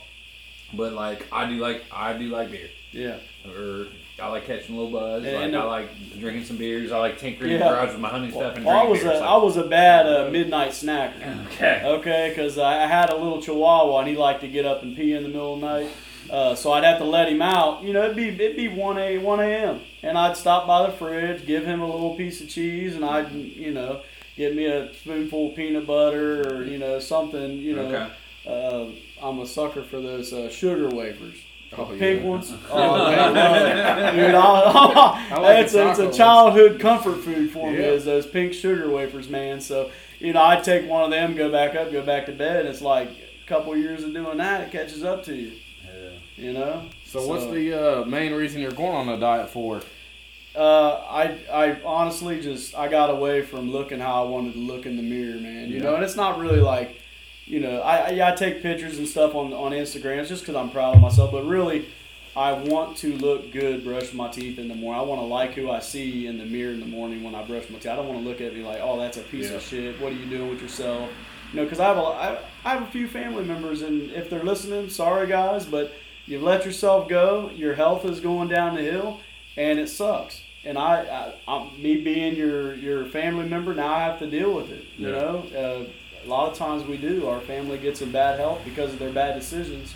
But 0.75 0.93
like 0.95 1.27
I 1.33 1.49
do 1.49 1.57
like 1.59 1.85
I 1.93 2.13
do 2.17 2.29
like 2.29 2.51
beer. 2.51 2.69
yeah. 2.93 3.19
Or 3.47 3.87
I 4.21 4.29
like 4.29 4.47
catching 4.47 4.75
a 4.77 4.81
little 4.81 4.99
buzz. 4.99 5.25
And- 5.25 5.35
like 5.35 5.45
and 5.45 5.57
I 5.57 5.63
like 5.65 6.19
drinking 6.19 6.45
some 6.45 6.57
beers. 6.57 6.91
I 6.91 6.99
like 6.99 7.19
tinkering 7.19 7.53
in 7.53 7.61
Yeah. 7.61 7.69
the 7.69 7.75
garage 7.75 7.91
with 7.93 8.01
my 8.01 8.09
honey 8.09 8.31
stuff 8.31 8.57
and 8.57 8.65
Well, 8.65 8.77
I 8.77 8.83
was 8.85 9.01
a, 9.03 9.05
beers. 9.05 9.21
I 9.23 9.37
was 9.37 9.57
a 9.57 9.65
bad 9.65 10.07
uh, 10.07 10.29
midnight 10.31 10.71
snacker. 10.71 11.47
okay. 11.53 11.83
Okay, 11.85 12.29
because 12.31 12.59
I 12.59 12.87
had 12.87 13.11
a 13.11 13.17
little 13.17 13.41
Chihuahua 13.41 14.01
and 14.01 14.09
he 14.09 14.17
liked 14.17 14.41
to 14.41 14.49
get 14.49 14.67
up 14.67 14.83
and 14.83 14.97
pee 14.97 15.13
in 15.13 15.23
the 15.23 15.29
middle 15.29 15.55
of 15.55 15.61
the 15.61 15.67
night. 15.67 15.91
Uh, 16.31 16.55
so 16.55 16.73
I'd 16.73 16.85
have 16.85 16.99
to 16.99 17.05
let 17.05 17.29
him 17.29 17.41
out. 17.41 17.83
You 17.85 17.93
know, 17.95 18.05
it'd 18.05 18.17
be 18.17 18.29
it'd 18.29 18.57
be 18.57 18.69
one 18.69 18.99
a 18.99 19.17
one 19.19 19.41
a.m. 19.41 19.81
and 20.03 20.19
I'd 20.19 20.37
stop 20.37 20.67
by 20.67 20.85
the 20.87 20.93
fridge, 20.93 21.47
give 21.47 21.65
him 21.65 21.81
a 21.81 21.87
little 21.87 22.17
piece 22.17 22.43
of 22.43 22.49
cheese, 22.51 22.95
and 22.97 23.03
I'd 23.05 23.33
you 23.33 23.73
know 23.73 24.01
get 24.37 24.55
me 24.55 24.67
a 24.67 24.93
spoonful 24.95 25.51
of 25.51 25.57
peanut 25.57 25.87
butter 25.87 26.43
or 26.57 26.65
you 26.65 26.77
know 26.79 26.99
something. 26.99 27.53
You 27.53 27.77
know, 27.77 27.83
Okay. 27.87 28.11
uh, 28.47 29.27
I'm 29.27 29.39
a 29.39 29.47
sucker 29.47 29.83
for 29.83 30.01
those 30.03 30.33
uh, 30.35 30.51
sugar 30.51 30.89
wafers. 30.91 31.37
Oh, 31.77 31.85
Pink 31.85 32.23
yeah. 32.23 32.29
ones. 32.29 32.53
Oh, 32.71 33.11
man, 33.11 34.17
dude, 34.17 34.35
I, 34.35 35.29
I 35.31 35.39
like 35.39 35.65
it's, 35.65 35.75
a, 35.75 35.91
it's 35.91 35.99
a 35.99 36.13
childhood 36.13 36.81
comfort 36.81 37.23
food 37.23 37.51
for 37.51 37.71
me. 37.71 37.79
Yeah. 37.79 37.91
Is 37.93 38.05
those 38.05 38.27
pink 38.27 38.53
sugar 38.55 38.89
wafers, 38.89 39.29
man. 39.29 39.61
So 39.61 39.91
you 40.19 40.33
know, 40.33 40.45
I 40.45 40.57
take 40.57 40.89
one 40.89 41.05
of 41.05 41.11
them, 41.11 41.37
go 41.37 41.51
back 41.51 41.75
up, 41.75 41.93
go 41.93 42.03
back 42.03 42.27
to 42.27 42.33
bed. 42.33 42.61
And 42.61 42.69
it's 42.69 42.83
like 42.83 43.09
a 43.09 43.47
couple 43.47 43.77
years 43.77 44.03
of 44.05 44.13
doing 44.13 44.39
that, 44.39 44.63
it 44.63 44.73
catches 44.73 45.05
up 45.05 45.25
to 45.25 45.35
you. 45.35 45.53
Yeah. 45.85 46.11
You 46.37 46.53
know. 46.53 46.89
So, 47.05 47.27
what's 47.27 47.47
the 47.47 48.03
uh, 48.03 48.05
main 48.05 48.33
reason 48.33 48.61
you're 48.61 48.71
going 48.71 48.95
on 48.95 49.09
a 49.09 49.19
diet 49.19 49.49
for? 49.51 49.81
Uh, 50.55 50.95
I 51.09 51.39
I 51.53 51.81
honestly 51.85 52.41
just 52.41 52.77
I 52.77 52.89
got 52.89 53.11
away 53.11 53.43
from 53.43 53.71
looking 53.71 54.01
how 54.01 54.25
I 54.25 54.29
wanted 54.29 54.55
to 54.55 54.59
look 54.59 54.87
in 54.87 54.97
the 54.97 55.03
mirror, 55.03 55.41
man. 55.41 55.69
You 55.69 55.81
know, 55.81 55.95
and 55.95 56.05
it's 56.05 56.17
not 56.17 56.39
really 56.39 56.61
like, 56.61 57.01
you 57.49 57.61
know, 57.61 57.81
I 57.81 57.97
I- 58.09 58.11
yeah 58.11 58.33
I 58.33 58.35
take 58.35 58.63
pictures 58.63 58.99
and 58.99 59.09
stuff 59.09 59.35
on 59.35 59.53
on 59.53 59.73
Instagram. 59.73 60.19
It's 60.19 60.29
just 60.29 60.43
because 60.43 60.57
I'm 60.57 60.71
proud 60.71 60.95
of 60.97 61.01
myself, 61.03 61.33
but 61.33 61.45
really. 61.47 61.87
I 62.37 62.53
want 62.53 62.97
to 62.99 63.15
look 63.15 63.51
good 63.51 63.83
brushing 63.83 64.17
my 64.17 64.29
teeth 64.29 64.61
in 64.61 64.69
the 64.69 64.75
morning. 64.75 65.01
I 65.01 65.05
want 65.05 65.21
to 65.21 65.25
like 65.27 65.55
who 65.55 65.71
I 65.73 65.81
see 65.81 66.29
in 66.29 66.39
the 66.39 66.45
mirror 66.45 66.71
in 66.73 66.79
the 66.79 66.87
morning 66.87 67.25
when 67.25 67.35
I 67.35 67.43
brush 67.43 67.69
my 67.69 67.79
teeth. 67.81 67.89
I 67.91 67.97
don't 67.97 68.07
want 68.07 68.21
to 68.23 68.29
look 68.29 68.41
at 68.41 68.55
me 68.55 68.63
like, 68.63 68.79
oh, 68.81 68.97
that's 69.01 69.17
a 69.17 69.23
piece 69.23 69.51
Yeah. 69.51 69.57
of 69.57 69.63
shit. 69.63 70.01
What 70.01 70.13
are 70.13 70.15
you 70.15 70.27
doing 70.27 70.49
with 70.49 70.63
yourself? 70.63 71.11
You 71.51 71.57
know, 71.57 71.65
because 71.65 71.81
I 71.81 71.89
have 71.89 71.97
a 71.97 72.01
I, 72.03 72.39
I 72.65 72.71
have 72.75 72.83
a 72.83 72.91
few 72.93 73.09
family 73.09 73.43
members, 73.45 73.83
and 73.83 74.13
if 74.13 74.31
they're 74.31 74.45
listening, 74.45 74.89
sorry 74.89 75.27
guys, 75.27 75.67
but 75.67 75.93
you've 76.27 76.43
let 76.45 76.65
yourself 76.65 77.09
go. 77.09 77.51
Your 77.57 77.75
health 77.75 78.05
is 78.05 78.21
going 78.21 78.47
down 78.49 78.77
the 78.77 78.83
hill, 78.83 79.19
and 79.57 79.81
it 79.81 79.89
sucks. 79.89 80.43
And 80.65 80.79
I, 80.79 81.35
I, 81.49 81.53
I 81.53 81.71
me 81.77 82.03
being 82.03 82.37
your 82.37 82.75
your 82.77 83.07
family 83.07 83.49
member, 83.49 83.75
now 83.75 83.93
I 83.93 84.01
have 84.05 84.21
to 84.21 84.29
deal 84.31 84.53
with 84.55 84.71
it. 84.71 84.85
You 84.97 85.09
Yeah. 85.09 85.19
know, 85.19 85.45
uh, 85.57 85.85
a 86.29 86.31
lot 86.31 86.51
of 86.53 86.59
times 86.59 86.85
we 86.85 86.99
do. 86.99 87.27
Our 87.27 87.41
family 87.41 87.79
gets 87.79 88.03
in 88.03 88.13
bad 88.13 88.39
health 88.39 88.61
because 88.65 88.93
of 88.93 88.99
their 88.99 89.11
bad 89.13 89.39
decisions. 89.39 89.95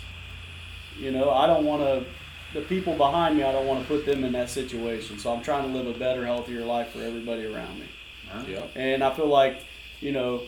You 0.99 1.11
know, 1.11 1.29
I 1.29 1.45
don't 1.45 1.63
want 1.65 1.83
to. 1.83 2.05
The 2.53 2.61
people 2.65 2.95
behind 2.97 3.37
me, 3.37 3.43
I 3.43 3.51
don't 3.51 3.65
want 3.67 3.81
to 3.81 3.87
put 3.87 4.05
them 4.05 4.23
in 4.23 4.31
that 4.33 4.49
situation. 4.49 5.17
So 5.19 5.33
I'm 5.33 5.41
trying 5.43 5.71
to 5.71 5.75
live 5.77 5.87
a 5.87 5.97
better, 5.97 6.25
healthier 6.25 6.63
life 6.65 6.89
for 6.91 7.01
everybody 7.01 7.45
around 7.45 7.79
me. 7.79 7.85
Yeah. 8.47 8.63
And 8.75 9.03
I 9.03 9.11
feel 9.13 9.27
like, 9.27 9.57
you 9.99 10.11
know, 10.11 10.41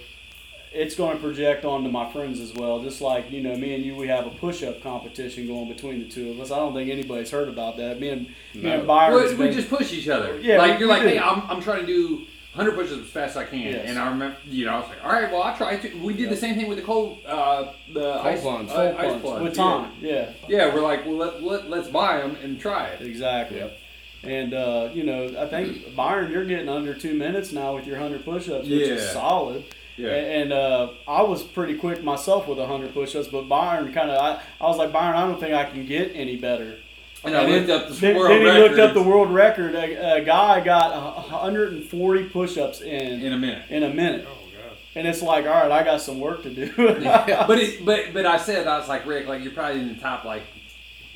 it's 0.72 0.96
going 0.96 1.18
to 1.18 1.24
project 1.24 1.66
onto 1.66 1.90
my 1.90 2.12
friends 2.12 2.40
as 2.40 2.54
well. 2.54 2.82
Just 2.84 3.02
like, 3.02 3.32
you 3.32 3.42
know, 3.42 3.56
me 3.56 3.74
and 3.76 3.84
you, 3.84 3.96
we 3.96 4.08
have 4.08 4.28
a 4.28 4.32
push 4.32 4.62
up 4.64 4.82
competition 4.84 5.48
going 5.48 5.68
between 5.68 6.00
the 6.00 6.08
two 6.08 6.30
of 6.32 6.40
us. 6.40 6.52
I 6.52 6.58
don't 6.58 6.74
think 6.76 6.90
anybody's 6.92 7.32
heard 7.32 7.48
about 7.48 7.78
that. 7.78 8.00
Me 8.00 8.10
and, 8.10 8.28
me 8.54 8.70
and 8.72 8.86
Byron's 8.88 9.32
We, 9.32 9.38
we 9.38 9.46
been- 9.46 9.54
just 9.58 9.70
push 9.70 9.92
each 9.94 10.08
other. 10.10 10.40
Yeah, 10.40 10.58
like 10.58 10.74
we- 10.74 10.80
you're 10.86 10.88
we 10.88 10.94
like, 10.94 11.02
do. 11.04 11.08
hey, 11.10 11.20
I'm, 11.20 11.42
I'm 11.50 11.62
trying 11.62 11.82
to 11.82 11.88
do 11.88 12.26
100 12.56 12.76
push-ups 12.76 13.02
as 13.02 13.10
fast 13.10 13.32
as 13.32 13.38
I 13.38 13.46
can, 13.46 13.60
Yes. 13.60 13.90
and 13.90 14.00
I 14.00 14.10
remember, 14.10 14.38
you 14.46 14.66
know, 14.66 14.72
I 14.76 14.80
was 14.80 14.90
like, 14.90 15.04
all 15.04 15.12
right, 15.12 15.32
well, 15.32 15.44
I 15.44 15.58
tried 15.58 15.82
to. 15.82 15.98
We 16.02 16.14
did 16.14 16.30
the 16.30 16.38
same 16.38 16.56
thing 16.56 16.68
with 16.68 16.78
the 16.78 16.84
cold, 16.84 17.20
uh, 17.26 17.74
the 17.94 18.14
ice 18.24 18.42
plunge. 18.42 18.70
uh, 18.70 18.74
Cold 18.74 18.96
ice 18.96 19.06
plunge 19.06 19.22
plunge 19.22 19.44
with 19.44 19.58
yeah. 19.58 19.64
Tom. 19.64 19.92
Yeah. 20.02 20.30
Yeah, 20.48 20.74
we're 20.74 20.82
like, 20.82 21.06
well, 21.06 21.16
let, 21.18 21.44
let, 21.44 21.70
let's 21.70 21.88
buy 21.90 22.20
them 22.20 22.38
and 22.44 22.60
try 22.60 22.88
it. 22.88 23.02
Exactly. 23.02 23.58
Yep. 23.58 23.78
And 24.24 24.54
uh, 24.54 24.90
you 24.94 25.04
know, 25.04 25.36
I 25.38 25.46
think 25.48 25.96
Byron, 25.96 26.32
you're 26.32 26.46
getting 26.46 26.70
under 26.70 26.94
two 26.94 27.14
minutes 27.14 27.52
now 27.52 27.76
with 27.76 27.86
your 27.86 27.98
hundred 27.98 28.24
push-ups, 28.26 28.64
which 28.68 28.82
is 28.88 29.10
solid. 29.12 29.66
Yeah. 29.98 30.10
And, 30.14 30.52
and 30.52 30.54
uh, 30.54 30.90
I 31.08 31.22
was 31.22 31.44
pretty 31.44 31.76
quick 31.76 32.04
myself 32.04 32.48
with 32.48 32.58
hundred 32.58 32.94
push-ups, 32.94 33.28
but 33.28 33.44
Byron 33.48 33.94
kind 33.94 34.10
of, 34.10 34.18
I, 34.20 34.42
I 34.60 34.68
was 34.68 34.78
like, 34.78 34.92
Byron, 34.92 35.16
I 35.16 35.28
don't 35.28 35.40
think 35.40 35.54
I 35.54 35.66
can 35.66 35.86
get 35.86 36.12
any 36.16 36.38
better. 36.38 36.78
And 37.26 37.36
I 37.36 37.46
then- 37.46 37.68
looked 37.68 37.70
up 37.70 37.90
the 37.90 37.96
Then, 37.96 38.16
world 38.16 38.32
then 38.32 38.56
he 38.56 38.62
looked 38.62 38.80
up 38.80 38.94
the 38.94 39.04
world 39.04 39.34
record. 39.34 39.76
A, 39.76 40.18
a 40.18 40.24
guy 40.24 40.62
got 40.62 41.16
140 41.32 42.24
push-ups 42.30 42.82
in 42.82 43.22
in 43.22 43.34
a 43.34 43.38
minute. 43.38 43.64
in 43.70 43.84
a 43.84 43.90
minute, 43.90 44.28
Oh 44.28 44.36
god. 44.56 44.78
and 44.96 45.08
it's 45.08 45.22
like, 45.22 45.46
all 45.46 45.52
right, 45.52 45.72
I 45.72 45.84
got 45.84 46.02
some 46.02 46.20
work 46.20 46.44
to 46.44 46.50
do. 46.50 46.72
but 46.78 47.60
it, 47.60 47.86
but 47.86 48.14
but 48.14 48.26
I 48.26 48.38
said 48.38 48.68
I 48.68 48.78
was 48.78 48.88
like 48.88 49.06
Rick, 49.06 49.28
like 49.28 49.44
you're 49.44 49.54
probably 49.54 49.82
in 49.82 49.88
the 49.90 49.96
top 50.02 50.24
like 50.24 50.44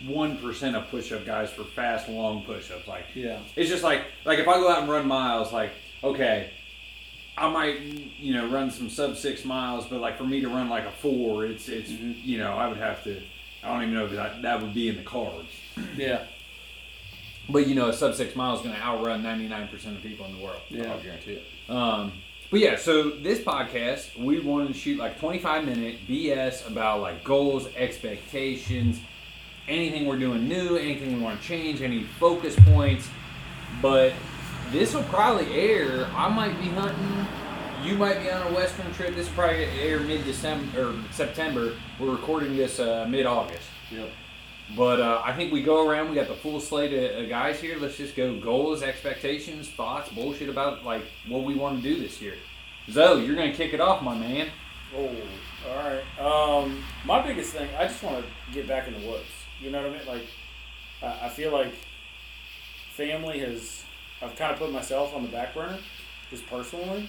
one 0.05 0.37
percent 0.37 0.75
of 0.75 0.89
push-up 0.89 1.25
guys 1.25 1.51
for 1.51 1.63
fast, 1.63 2.09
long 2.09 2.43
push-ups. 2.43 2.87
Like 2.87 3.05
yeah. 3.13 3.39
it's 3.55 3.69
just 3.69 3.83
like 3.83 4.01
like 4.25 4.39
if 4.39 4.47
I 4.47 4.53
go 4.55 4.69
out 4.69 4.81
and 4.81 4.89
run 4.89 5.07
miles, 5.07 5.51
like 5.53 5.71
okay, 6.03 6.49
I 7.37 7.49
might, 7.49 7.79
you 7.81 8.33
know, 8.33 8.47
run 8.49 8.69
some 8.71 8.89
sub 8.89 9.15
six 9.15 9.45
miles, 9.45 9.85
but 9.85 10.01
like 10.01 10.17
for 10.17 10.25
me 10.25 10.41
to 10.41 10.49
run 10.49 10.69
like 10.69 10.85
a 10.85 10.91
four, 10.91 11.45
it's 11.45 11.69
it's 11.69 11.91
mm-hmm. 11.91 12.13
you 12.15 12.37
know 12.37 12.53
I 12.53 12.67
would 12.67 12.77
have 12.77 13.03
to. 13.05 13.21
I 13.63 13.71
don't 13.71 13.81
even 13.83 13.93
know 13.93 14.05
if 14.05 14.11
that 14.11 14.41
that 14.41 14.61
would 14.61 14.73
be 14.73 14.89
in 14.89 14.97
the 14.97 15.03
cards. 15.03 15.49
Yeah. 15.97 16.23
But 17.47 17.67
you 17.67 17.73
know, 17.73 17.89
a 17.89 17.93
sub 17.93 18.13
six 18.13 18.35
mile 18.35 18.55
is 18.55 18.61
going 18.61 18.75
to 18.75 18.81
outrun 18.81 19.23
ninety 19.23 19.47
nine 19.47 19.67
percent 19.69 19.97
of 19.97 20.03
people 20.03 20.25
in 20.25 20.37
the 20.37 20.43
world. 20.43 20.61
Yeah. 20.69 20.91
I'll 20.91 21.01
guarantee 21.01 21.33
it. 21.33 21.43
Um, 21.69 22.13
but 22.51 22.59
yeah, 22.59 22.77
so 22.77 23.09
this 23.11 23.39
podcast, 23.39 24.17
we 24.17 24.39
wanted 24.39 24.69
to 24.69 24.73
shoot 24.73 24.97
like 24.97 25.19
25 25.19 25.65
minute 25.65 25.97
BS 26.07 26.67
about 26.67 27.01
like 27.01 27.23
goals, 27.23 27.67
expectations, 27.75 28.99
anything 29.67 30.07
we're 30.07 30.17
doing 30.17 30.47
new, 30.47 30.75
anything 30.75 31.15
we 31.15 31.19
want 31.21 31.39
to 31.39 31.47
change, 31.47 31.81
any 31.81 32.03
focus 32.03 32.55
points. 32.65 33.07
But 33.83 34.13
this 34.71 34.95
will 34.95 35.03
probably 35.03 35.53
air. 35.53 36.07
I 36.15 36.27
might 36.29 36.59
be 36.59 36.69
hunting. 36.69 37.27
You 37.83 37.95
might 37.95 38.21
be 38.21 38.29
on 38.29 38.45
a 38.45 38.53
western 38.53 38.91
trip. 38.93 39.15
This 39.15 39.27
will 39.27 39.35
probably 39.35 39.63
air 39.63 40.01
mid 40.01 40.25
December 40.25 40.89
or 40.89 40.95
September. 41.11 41.75
We're 41.97 42.11
recording 42.11 42.57
this 42.57 42.77
uh, 42.77 43.05
mid 43.09 43.25
August. 43.25 43.63
Yep. 43.89 44.09
But 44.75 44.99
uh, 44.99 45.21
I 45.23 45.33
think 45.33 45.53
we 45.53 45.63
go 45.63 45.87
around. 45.87 46.09
We 46.09 46.15
got 46.15 46.27
the 46.27 46.35
full 46.35 46.59
slate 46.59 46.91
of, 46.93 47.23
of 47.23 47.29
guys 47.29 47.61
here. 47.61 47.77
Let's 47.79 47.95
just 47.95 48.17
go 48.17 48.37
goals, 48.37 48.83
expectations, 48.83 49.69
thoughts, 49.69 50.09
bullshit 50.09 50.49
about 50.49 50.83
like 50.83 51.03
what 51.27 51.43
we 51.43 51.55
want 51.55 51.81
to 51.81 51.81
do 51.81 51.99
this 52.01 52.21
year. 52.21 52.35
Zoe, 52.89 53.25
you're 53.25 53.35
gonna 53.35 53.53
kick 53.53 53.73
it 53.73 53.79
off, 53.79 54.03
my 54.03 54.17
man. 54.17 54.49
Oh, 54.97 55.09
all 55.69 55.77
right. 55.77 56.19
Um, 56.19 56.83
my 57.05 57.25
biggest 57.25 57.53
thing, 57.53 57.69
I 57.77 57.87
just 57.87 58.03
want 58.03 58.25
to 58.25 58.53
get 58.53 58.67
back 58.67 58.89
in 58.89 58.99
the 58.99 59.07
woods. 59.07 59.29
You 59.61 59.71
know 59.71 59.81
what 59.81 59.91
I 59.91 59.97
mean? 59.97 60.07
Like, 60.07 60.27
I, 61.01 61.27
I 61.27 61.29
feel 61.29 61.53
like 61.53 61.71
family 62.91 63.39
has. 63.39 63.83
I've 64.21 64.35
kind 64.35 64.51
of 64.51 64.59
put 64.59 64.73
myself 64.73 65.15
on 65.15 65.21
the 65.21 65.29
back 65.29 65.53
burner, 65.53 65.79
just 66.29 66.45
personally. 66.47 67.07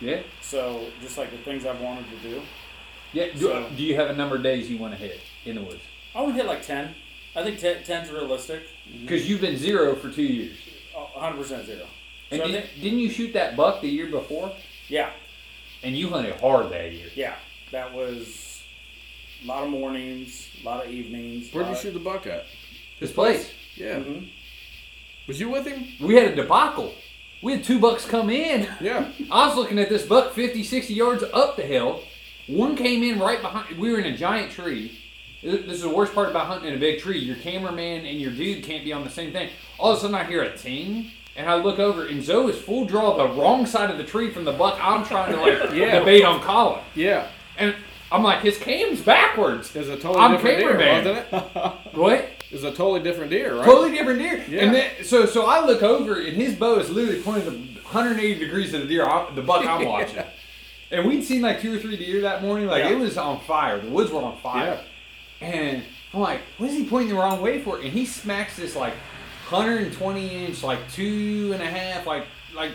Yeah, 0.00 0.22
So, 0.40 0.86
just 1.02 1.18
like 1.18 1.30
the 1.30 1.36
things 1.38 1.66
I've 1.66 1.80
wanted 1.80 2.06
to 2.10 2.16
do, 2.28 2.42
yeah. 3.12 3.26
Do, 3.34 3.38
So- 3.38 3.70
do 3.76 3.82
you 3.82 3.94
have 3.96 4.08
a 4.10 4.14
number 4.16 4.36
of 4.36 4.42
days 4.42 4.70
you 4.70 4.78
want 4.78 4.94
to 4.94 4.98
hit 4.98 5.20
in 5.44 5.56
the 5.56 5.62
woods? 5.62 5.82
I 6.14 6.22
want 6.22 6.32
to 6.34 6.36
hit 6.42 6.46
like 6.46 6.62
ten. 6.64 6.94
I 7.36 7.44
think 7.44 7.60
10, 7.60 7.82
10's 7.84 8.10
realistic. 8.10 8.62
Because 9.02 9.28
you've 9.28 9.40
been 9.40 9.56
zero 9.56 9.94
for 9.94 10.10
two 10.10 10.22
years. 10.24 10.56
hundred 10.94 11.36
percent 11.42 11.66
zero. 11.66 11.86
And 12.30 12.40
So 12.40 12.46
did, 12.48 12.64
think, 12.64 12.82
didn't 12.82 12.98
you 12.98 13.10
shoot 13.10 13.32
that 13.34 13.56
buck 13.56 13.80
the 13.82 13.88
year 13.88 14.06
before? 14.06 14.52
yeah, 14.88 15.10
And 15.82 15.96
you 15.96 16.08
hunted 16.08 16.40
hard 16.40 16.70
that 16.70 16.92
year. 16.92 17.08
yeah, 17.14 17.34
that 17.72 17.92
was 17.92 18.62
a 19.44 19.46
lot 19.46 19.62
of 19.64 19.70
mornings, 19.70 20.48
a 20.62 20.64
lot 20.64 20.84
of 20.86 20.90
evenings. 20.90 21.52
Where'd 21.52 21.68
you 21.68 21.76
shoot 21.76 21.92
the 21.92 21.98
buck 22.00 22.26
at? 22.26 22.46
This 23.00 23.12
place. 23.12 23.50
Yeah. 23.76 23.96
Mhm. 23.96 24.28
Was 25.26 25.38
you 25.40 25.48
with 25.50 25.66
him? 25.66 25.86
We 26.00 26.14
had 26.16 26.32
a 26.32 26.34
debacle. 26.36 26.94
We 27.42 27.52
had 27.52 27.64
two 27.64 27.78
bucks 27.78 28.04
come 28.04 28.28
in. 28.30 28.68
Yeah. 28.80 29.10
I 29.30 29.46
was 29.48 29.56
looking 29.56 29.78
at 29.78 29.88
this 29.88 30.04
buck 30.06 30.32
50, 30.34 30.62
60 30.62 30.92
yards 30.94 31.22
up 31.32 31.56
the 31.56 31.62
hill. 31.62 32.02
One 32.46 32.76
came 32.76 33.02
in 33.02 33.18
right 33.18 33.40
behind. 33.40 33.78
We 33.78 33.90
were 33.92 33.98
in 33.98 34.06
a 34.12 34.16
giant 34.16 34.52
tree. 34.52 34.98
This 35.42 35.76
is 35.76 35.82
the 35.82 35.88
worst 35.88 36.14
part 36.14 36.28
about 36.30 36.46
hunting 36.48 36.68
in 36.68 36.74
a 36.74 36.78
big 36.78 37.00
tree. 37.00 37.18
Your 37.18 37.36
cameraman 37.36 38.04
and 38.04 38.20
your 38.20 38.30
dude 38.30 38.62
can't 38.62 38.84
be 38.84 38.92
on 38.92 39.04
the 39.04 39.10
same 39.10 39.32
thing. 39.32 39.48
All 39.78 39.92
of 39.92 39.98
a 39.98 40.00
sudden, 40.02 40.14
I 40.14 40.24
hear 40.24 40.42
a 40.42 40.54
ting, 40.54 41.12
and 41.34 41.48
I 41.48 41.54
look 41.54 41.78
over, 41.78 42.06
and 42.06 42.22
Zoe 42.22 42.50
is 42.52 42.60
full 42.60 42.84
draw 42.84 43.16
the 43.16 43.28
wrong 43.40 43.64
side 43.64 43.88
of 43.90 43.96
the 43.96 44.04
tree 44.04 44.30
from 44.30 44.44
the 44.44 44.52
buck 44.52 44.78
I'm 44.82 45.02
trying 45.06 45.32
to 45.32 45.40
like 45.40 45.72
Yeah. 45.74 46.00
debate 46.00 46.24
on 46.24 46.40
calling. 46.42 46.82
Yeah. 46.94 47.28
And 47.56 47.74
I'm 48.12 48.22
like, 48.22 48.40
his 48.42 48.58
cam's 48.58 49.00
backwards. 49.00 49.72
Was 49.72 49.88
a 49.88 49.96
totally 49.96 50.18
I'm 50.18 50.32
different 50.32 50.58
deer, 50.58 50.76
cameraman. 50.76 51.04
wasn't 51.32 51.54
it? 51.56 51.72
What? 51.96 52.28
Was 52.52 52.64
a 52.64 52.70
totally 52.72 53.00
different 53.02 53.30
deer, 53.30 53.54
right? 53.56 53.64
Totally 53.64 53.92
different 53.96 54.18
deer. 54.18 54.44
Yeah. 54.48 54.62
And 54.64 54.74
then, 54.74 54.90
so 55.04 55.24
so 55.26 55.46
I 55.46 55.64
look 55.64 55.82
over 55.82 56.20
and 56.20 56.36
his 56.36 56.54
bow 56.56 56.78
is 56.80 56.90
literally 56.90 57.22
pointing 57.22 57.74
180 57.82 58.38
degrees 58.40 58.72
to 58.72 58.78
the 58.78 58.86
deer, 58.86 59.04
the 59.34 59.42
buck 59.42 59.64
I'm 59.64 59.84
watching. 59.86 60.24
And 60.90 61.06
we'd 61.06 61.22
seen 61.22 61.42
like 61.42 61.60
two 61.60 61.76
or 61.76 61.78
three 61.78 61.96
deer 61.96 62.22
that 62.22 62.42
morning. 62.42 62.66
Like 62.66 62.82
Yeah. 62.84 62.90
it 62.90 62.98
was 62.98 63.16
on 63.16 63.40
fire. 63.40 63.78
The 63.80 63.88
woods 63.88 64.10
were 64.10 64.20
on 64.20 64.36
fire. 64.38 64.80
And 65.40 65.84
I'm 66.12 66.20
like, 66.20 66.40
what 66.58 66.70
is 66.70 66.76
he 66.76 66.84
pointing 66.86 67.10
the 67.10 67.14
wrong 67.20 67.40
way 67.40 67.62
for? 67.62 67.76
And 67.76 67.86
he 67.92 68.04
smacks 68.04 68.56
this 68.56 68.74
like 68.74 68.94
120 69.48 70.44
inch, 70.46 70.62
like 70.64 70.78
two 70.92 71.50
and 71.54 71.62
a 71.62 71.66
half, 71.66 72.06
like 72.06 72.26
like 72.54 72.72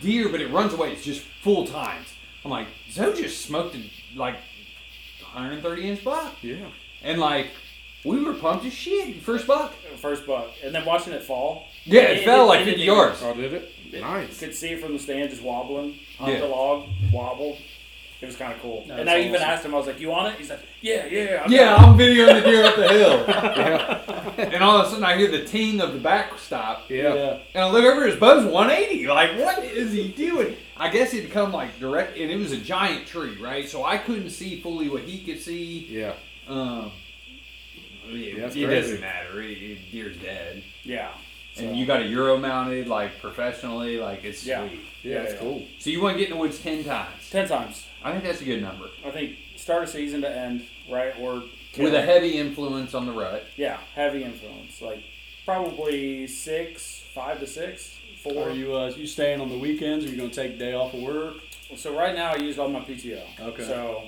deer, 0.00 0.28
but 0.28 0.40
it 0.40 0.52
runs 0.52 0.72
away. 0.72 0.92
It's 0.92 1.04
just 1.04 1.22
full 1.42 1.66
times. 1.66 2.06
I'm 2.44 2.50
like, 2.52 2.68
Zoe 2.92 3.20
just 3.20 3.44
smoked 3.44 3.74
a 3.74 3.80
like 4.16 4.36
130 5.32 5.88
inch 5.88 6.04
buck. 6.04 6.32
Yeah. 6.42 6.66
And 7.02 7.20
like, 7.20 7.48
we 8.06 8.22
were 8.24 8.34
pumped 8.34 8.64
as 8.64 8.72
shit. 8.72 9.20
First 9.22 9.46
buck. 9.46 9.72
First 10.00 10.26
buck, 10.26 10.50
and 10.64 10.74
then 10.74 10.84
watching 10.84 11.12
it 11.12 11.22
fall. 11.22 11.64
Yeah, 11.84 12.02
it, 12.02 12.24
fell 12.24 12.46
like 12.46 12.60
it 12.60 12.64
50 12.66 12.80
didn't 12.80 12.86
yards. 12.94 13.20
Oh, 13.22 13.34
did 13.34 13.52
it? 13.52 13.72
You 13.90 14.00
Nice. 14.00 14.38
could 14.40 14.54
see 14.54 14.70
it 14.70 14.80
from 14.80 14.92
the 14.92 14.98
stand 14.98 15.30
just 15.30 15.42
wobbling 15.42 15.98
on 16.20 16.30
Yeah. 16.30 16.40
the 16.40 16.46
log, 16.46 16.86
wobbled. 17.12 17.58
It 18.20 18.26
was 18.26 18.36
kind 18.36 18.52
of 18.54 18.60
cool. 18.62 18.84
That's 18.88 18.98
and 19.00 19.10
I 19.10 19.20
even 19.20 19.42
asked 19.42 19.64
him, 19.64 19.74
I 19.74 19.78
was 19.78 19.86
like, 19.86 20.00
"You 20.00 20.10
on 20.12 20.32
it?" 20.32 20.38
He's 20.38 20.48
like, 20.48 20.60
"Yeah, 20.80 21.04
yeah." 21.06 21.42
I'm 21.44 21.52
Yeah, 21.52 21.76
down." 21.76 21.84
I'm 21.90 21.98
videoing 21.98 22.42
the 22.42 22.50
deer 22.50 22.64
up 22.64 22.76
the 22.76 22.88
hill. 22.88 23.24
yeah. 23.28 24.54
And 24.54 24.64
all 24.64 24.78
of 24.80 24.86
a 24.86 24.88
sudden 24.90 25.04
I 25.04 25.18
hear 25.18 25.30
the 25.30 25.44
ting 25.44 25.80
of 25.82 25.92
the 25.92 25.98
backstop. 25.98 26.88
Yeah. 26.90 27.38
And 27.54 27.64
I 27.64 27.70
look 27.70 27.84
over, 27.84 28.06
his 28.06 28.16
bow's 28.16 28.44
180. 28.46 29.06
Like, 29.06 29.38
what 29.38 29.62
is 29.64 29.92
he 29.92 30.08
doing? 30.08 30.56
I 30.78 30.88
guess 30.88 31.10
he'd 31.12 31.30
come 31.30 31.52
like 31.52 31.78
direct, 31.78 32.16
and 32.16 32.30
it 32.30 32.36
was 32.36 32.52
a 32.52 32.56
giant 32.58 33.06
tree, 33.06 33.36
right? 33.40 33.68
So 33.68 33.84
I 33.84 33.98
couldn't 33.98 34.30
see 34.30 34.60
fully 34.60 34.88
what 34.88 35.02
he 35.02 35.18
could 35.22 35.40
see. 35.40 35.86
Yeah. 35.90 36.14
Um, 36.48 36.92
it, 38.10 38.38
that's 38.38 38.56
it 38.56 38.66
doesn't 38.66 39.00
matter. 39.00 39.42
It, 39.42 39.50
it, 39.58 39.90
deer's 39.90 40.16
dead. 40.18 40.62
Yeah. 40.82 41.12
So- 41.54 41.62
And 41.64 41.76
you 41.76 41.86
got 41.86 42.02
a 42.02 42.06
Euro 42.06 42.36
mounted, 42.36 42.86
like 42.86 43.18
professionally, 43.20 43.98
like 43.98 44.24
it's 44.24 44.44
Yeah. 44.44 44.66
sweet. 44.68 44.80
Yeah, 45.02 45.22
that's 45.22 45.34
yeah. 45.34 45.40
cool. 45.40 45.62
So 45.78 45.90
you 45.90 46.02
want 46.02 46.14
to 46.14 46.18
get 46.18 46.30
in 46.30 46.34
the 46.36 46.40
woods 46.40 46.58
10 46.58 46.84
times. 46.84 47.30
ten 47.30 47.48
times. 47.48 47.86
I 48.02 48.12
think 48.12 48.24
that's 48.24 48.40
a 48.40 48.44
good 48.44 48.60
number. 48.62 48.88
I 49.04 49.10
think 49.10 49.36
start 49.56 49.84
of 49.84 49.88
season 49.88 50.20
to 50.22 50.30
end, 50.30 50.64
right? 50.90 51.14
Or 51.18 51.42
With 51.78 51.94
a 51.94 52.02
heavy 52.02 52.38
influence 52.38 52.94
on 52.94 53.06
the 53.06 53.12
rut. 53.12 53.44
yeah, 53.56 53.78
heavy 53.94 54.22
influence. 54.24 54.80
Like 54.82 55.02
probably 55.46 56.26
six, 56.26 57.02
five 57.14 57.40
to 57.40 57.46
six, 57.46 57.96
four. 58.22 58.50
Are 58.50 58.52
you 58.52 58.74
uh, 58.76 58.92
you 58.96 59.06
staying 59.06 59.40
on 59.40 59.48
the 59.48 59.58
weekends? 59.58 60.04
Or 60.04 60.08
you 60.08 60.16
gonna 60.16 60.28
take 60.28 60.52
a 60.52 60.56
day 60.56 60.74
off 60.74 60.92
of 60.94 61.00
work? 61.00 61.36
So 61.76 61.96
right 61.96 62.14
now 62.14 62.32
I 62.32 62.36
use 62.36 62.58
all 62.58 62.68
my 62.68 62.80
PTO. 62.80 63.22
Okay. 63.40 63.62
So 63.64 64.04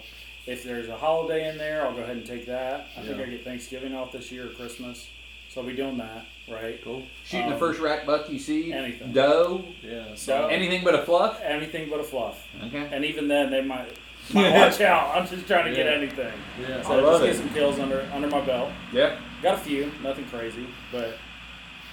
if 0.49 0.65
there's 0.65 0.89
a 0.89 0.97
holiday 0.97 1.49
in 1.49 1.59
there, 1.59 1.85
I'll 1.87 1.95
go 1.95 2.03
ahead 2.03 2.17
and 2.17 2.27
take 2.27 2.47
that. 2.47 2.87
I 2.97 3.03
think 3.03 3.19
Yeah. 3.19 3.25
I 3.25 3.29
get 3.29 3.45
Thanksgiving 3.45 3.95
off 3.95 4.13
this 4.13 4.33
year 4.33 4.47
or 4.47 4.51
Christmas. 4.51 5.07
So 5.51 5.61
I'll 5.63 5.67
be 5.67 5.75
doing 5.75 5.97
that, 5.99 6.25
right? 6.49 6.79
Cool. 6.85 7.03
Shooting 7.25 7.47
the 7.49 7.55
Um, 7.55 7.59
first 7.59 7.81
rack 7.81 8.05
buck 8.07 8.29
you 8.31 8.39
see. 8.39 8.73
anything. 8.73 9.13
Doe. 9.13 9.65
Yeah. 9.83 10.15
So 10.15 10.47
Anything 10.49 10.85
but 10.85 10.95
a 10.95 11.03
fluff. 11.05 11.41
anything 11.43 11.89
but 11.89 12.01
a 12.01 12.05
fluff. 12.05 12.47
Okay. 12.65 12.89
And 12.93 13.05
even 13.05 13.29
then 13.29 13.51
they 13.51 13.63
might, 13.63 13.89
might 14.35 14.53
watch 14.53 14.81
out. 14.93 15.17
I'm 15.17 15.27
just 15.27 15.47
trying 15.47 15.65
to 15.67 15.75
get 15.75 15.87
Yeah. 15.87 15.93
anything. 15.93 16.33
yeah. 16.61 16.83
So 16.83 16.99
I 16.99 17.01
love 17.01 17.23
just 17.23 17.25
get 17.25 17.35
it. 17.35 17.39
some 17.39 17.55
kills 17.55 17.79
under 17.79 18.09
under 18.13 18.29
my 18.29 18.41
belt. 18.43 18.71
Yep. 18.93 19.19
Got 19.43 19.55
a 19.55 19.59
few, 19.59 19.91
nothing 20.03 20.27
crazy, 20.27 20.67
but 20.93 21.17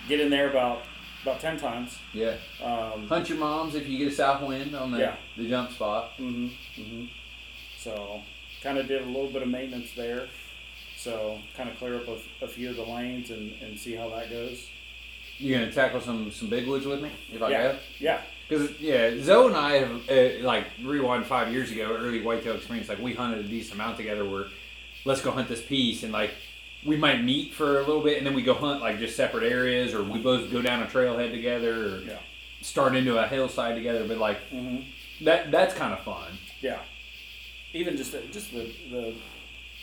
get 0.10 0.20
in 0.20 0.30
there 0.30 0.50
about 0.50 0.84
about 1.24 1.40
ten 1.40 1.58
times. 1.58 1.98
Yeah. 2.14 2.36
Um, 2.62 3.08
Hunt 3.08 3.30
your 3.30 3.38
moms 3.38 3.74
if 3.76 3.88
you 3.88 3.98
get 3.98 4.10
a 4.10 4.16
south 4.16 4.42
wind 4.44 4.76
on 4.76 4.92
the, 4.92 5.00
Yeah. 5.00 5.16
the 5.38 5.48
jump 5.50 5.72
spot. 5.72 6.12
hmm 6.18 6.48
hmm 6.76 7.06
So, 7.78 8.22
kind 8.66 8.78
of 8.80 8.88
did 8.88 9.02
a 9.02 9.06
little 9.06 9.30
bit 9.30 9.44
of 9.44 9.48
maintenance 9.48 9.92
there. 9.96 10.28
So, 10.98 11.38
kind 11.56 11.70
of 11.70 11.78
clear 11.78 11.98
up 11.98 12.08
a, 12.08 12.46
a 12.46 12.48
few 12.48 12.72
of 12.72 12.78
the 12.78 12.82
lanes 12.84 13.30
and, 13.30 13.54
and 13.62 13.78
see 13.80 13.94
how 13.96 14.10
that 14.10 14.30
goes. 14.30 14.68
You 15.38 15.54
gonna 15.54 15.72
tackle 15.72 16.02
some 16.02 16.32
some 16.32 16.50
big 16.50 16.66
woods 16.68 16.86
with 16.86 17.02
me 17.02 17.12
if 17.32 17.42
I 17.42 17.50
yeah, 17.52 17.62
go? 17.74 17.78
yeah, 18.00 18.22
Because 18.48 18.80
yeah, 18.80 19.12
Zoe 19.22 19.48
and 19.48 19.56
I 19.56 19.74
have 19.80 20.10
uh, 20.10 20.46
like 20.48 20.66
rewind 20.82 21.26
five 21.26 21.52
years 21.52 21.72
ago, 21.72 21.96
early 22.00 22.22
whitetail 22.24 22.56
experience. 22.56 22.90
Like 22.90 23.00
we 23.00 23.14
hunted 23.14 23.46
a 23.46 23.48
decent 23.48 23.76
amount 23.76 23.98
together. 23.98 24.24
Where 24.28 24.46
let's 25.04 25.22
go 25.22 25.32
hunt 25.32 25.50
this 25.50 25.62
piece, 25.62 26.04
and 26.04 26.14
like 26.14 26.32
we 26.86 26.96
might 26.96 27.22
meet 27.24 27.54
for 27.54 27.80
a 27.82 27.86
little 27.86 28.02
bit, 28.02 28.18
and 28.18 28.26
then 28.26 28.34
we 28.34 28.44
go 28.44 28.54
hunt 28.54 28.80
like 28.82 28.98
just 28.98 29.16
separate 29.18 29.44
areas, 29.52 29.94
or 29.94 30.04
we 30.04 30.20
both 30.20 30.50
go 30.52 30.62
down 30.62 30.82
a 30.82 30.86
trailhead 30.88 31.32
together, 31.32 31.98
or 31.98 32.00
Yeah. 32.00 32.20
start 32.62 32.96
into 32.96 33.18
a 33.22 33.28
hillside 33.28 33.76
together. 33.76 34.08
But 34.08 34.18
like 34.18 34.38
hmm 34.50 34.78
that 35.22 35.52
that's 35.52 35.74
kind 35.76 35.94
of 35.94 36.00
fun. 36.00 36.38
yeah. 36.62 36.80
Even 37.76 37.98
just 37.98 38.12
the, 38.14 38.22
just 38.32 38.52
the, 38.52 38.72
the 38.90 39.14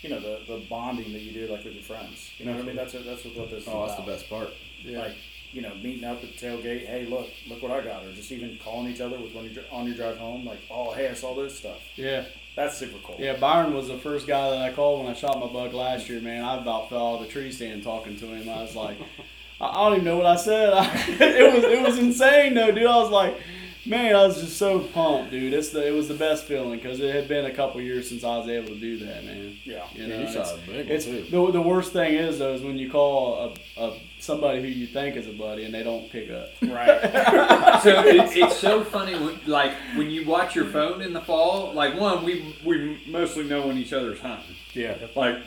you 0.00 0.08
know 0.10 0.18
the, 0.20 0.40
the 0.46 0.64
bonding 0.68 1.12
that 1.12 1.20
you 1.22 1.32
do 1.32 1.52
like 1.52 1.64
with 1.64 1.74
your 1.74 1.82
friends. 1.82 2.30
You 2.38 2.46
know 2.46 2.52
what 2.52 2.62
I 2.62 2.66
mean? 2.66 2.76
That's 2.76 2.94
what, 2.94 3.04
that's 3.04 3.24
what 3.24 3.34
this 3.50 3.62
is 3.62 3.68
Oh, 3.68 3.86
that's 3.86 3.94
about. 3.94 4.06
the 4.06 4.12
best 4.12 4.28
part. 4.30 4.50
Yeah. 4.82 4.98
Like 5.00 5.14
you 5.52 5.60
know, 5.60 5.74
meeting 5.74 6.04
up 6.04 6.22
at 6.24 6.32
the 6.32 6.46
tailgate. 6.46 6.86
Hey, 6.86 7.04
look, 7.06 7.28
look 7.48 7.62
what 7.62 7.70
I 7.70 7.84
got, 7.84 8.04
or 8.04 8.12
just 8.12 8.32
even 8.32 8.58
calling 8.64 8.90
each 8.90 9.02
other 9.02 9.18
with 9.18 9.34
when 9.34 9.50
you're 9.50 9.64
on 9.70 9.86
your 9.86 9.94
drive 9.94 10.16
home. 10.16 10.46
Like, 10.46 10.60
oh, 10.70 10.92
hey, 10.92 11.08
I 11.10 11.14
saw 11.14 11.34
this 11.34 11.58
stuff. 11.58 11.78
yeah. 11.96 12.24
That's 12.54 12.76
super 12.76 12.98
cool. 13.02 13.16
Yeah, 13.18 13.36
Byron 13.38 13.72
was 13.72 13.88
the 13.88 13.96
first 13.96 14.26
guy 14.26 14.50
that 14.50 14.58
I 14.58 14.72
called 14.74 15.02
when 15.04 15.10
I 15.10 15.16
shot 15.16 15.40
my 15.40 15.46
buck 15.46 15.72
last 15.72 16.10
year, 16.10 16.20
man. 16.20 16.44
I 16.44 16.58
about 16.60 16.90
fell 16.90 17.14
out 17.14 17.20
of 17.20 17.26
the 17.26 17.32
tree 17.32 17.50
stand 17.50 17.82
talking 17.82 18.14
to 18.18 18.26
him. 18.26 18.46
I 18.46 18.60
was 18.60 18.76
like, 18.76 18.98
I 19.60 19.66
I 19.68 19.84
don't 19.84 19.92
even 19.94 20.04
know 20.04 20.18
what 20.18 20.26
I 20.26 20.36
said. 20.36 20.70
it 21.20 21.54
was 21.54 21.64
it 21.64 21.80
was 21.82 21.98
insane 21.98 22.52
though, 22.52 22.70
dude. 22.70 22.84
I 22.86 22.96
was 22.98 23.10
like, 23.10 23.38
Man, 23.84 24.14
I 24.14 24.24
was 24.26 24.40
just 24.40 24.56
so 24.58 24.78
pumped, 24.78 25.32
dude. 25.32 25.52
It's 25.52 25.70
the, 25.70 25.84
it 25.84 25.90
was 25.90 26.06
the 26.06 26.14
best 26.14 26.44
feeling 26.44 26.78
because 26.78 27.00
it 27.00 27.12
had 27.12 27.26
been 27.26 27.46
a 27.46 27.50
couple 27.52 27.80
years 27.80 28.08
since 28.08 28.22
I 28.22 28.36
was 28.38 28.48
able 28.48 28.68
to 28.68 28.78
do 28.78 28.98
that, 28.98 29.24
man. 29.24 29.56
Yeah. 29.64 29.84
You 29.92 30.02
Yeah, 30.04 30.06
know, 30.08 30.16
you 30.18 30.22
it's, 30.24 30.32
shot 30.34 30.54
a 30.54 30.56
big 30.70 30.86
one, 30.86 30.94
it's 30.94 31.04
too. 31.06 31.22
the, 31.30 31.50
the 31.52 31.60
worst 31.62 31.92
thing 31.92 32.14
is 32.14 32.38
though 32.38 32.54
is 32.54 32.62
when 32.62 32.78
you 32.78 32.88
call 32.90 33.56
a, 33.76 33.82
a 33.82 33.98
somebody 34.20 34.60
who 34.62 34.68
you 34.68 34.86
think 34.86 35.16
is 35.16 35.26
a 35.26 35.32
buddy 35.32 35.64
and 35.64 35.74
they 35.74 35.82
don't 35.82 36.08
pick 36.12 36.30
up. 36.30 36.50
Right. 36.62 37.00
so 37.82 38.04
it, 38.06 38.36
it's 38.36 38.56
so 38.58 38.84
funny 38.84 39.14
when, 39.18 39.40
like 39.46 39.72
when 39.96 40.10
you 40.10 40.26
watch 40.28 40.54
your 40.54 40.66
phone 40.66 41.02
in 41.02 41.12
the 41.12 41.20
fall 41.20 41.72
like 41.72 41.98
one 41.98 42.24
we 42.24 42.54
we 42.64 43.00
mostly 43.08 43.42
know 43.44 43.66
when 43.66 43.78
each 43.78 43.92
other's 43.92 44.20
hunting 44.20 44.54
Yeah. 44.74 44.94
like 45.16 45.38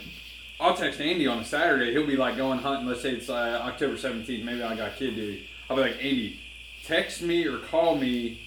i'll 0.60 0.76
text 0.76 1.00
andy 1.00 1.26
on 1.28 1.39
a 1.39 1.45
saturday 1.45 1.91
he'll 1.93 2.06
be 2.08 2.17
like 2.17 2.36
going 2.38 2.60
hunting 2.60 2.88
let's 2.88 3.02
say 3.02 3.12
it's 3.12 3.30
uh, 3.30 3.62
october 3.63 3.95
17th 3.95 4.43
maybe 4.43 4.62
i 4.63 4.76
got 4.76 4.95
kid 4.98 5.15
duty 5.15 5.48
i'll 5.69 5.76
be 5.78 5.84
like 5.84 5.95
andy 6.04 6.39
text 6.86 7.21
me 7.21 7.45
or 7.48 7.58
call 7.58 7.95
me 7.98 8.39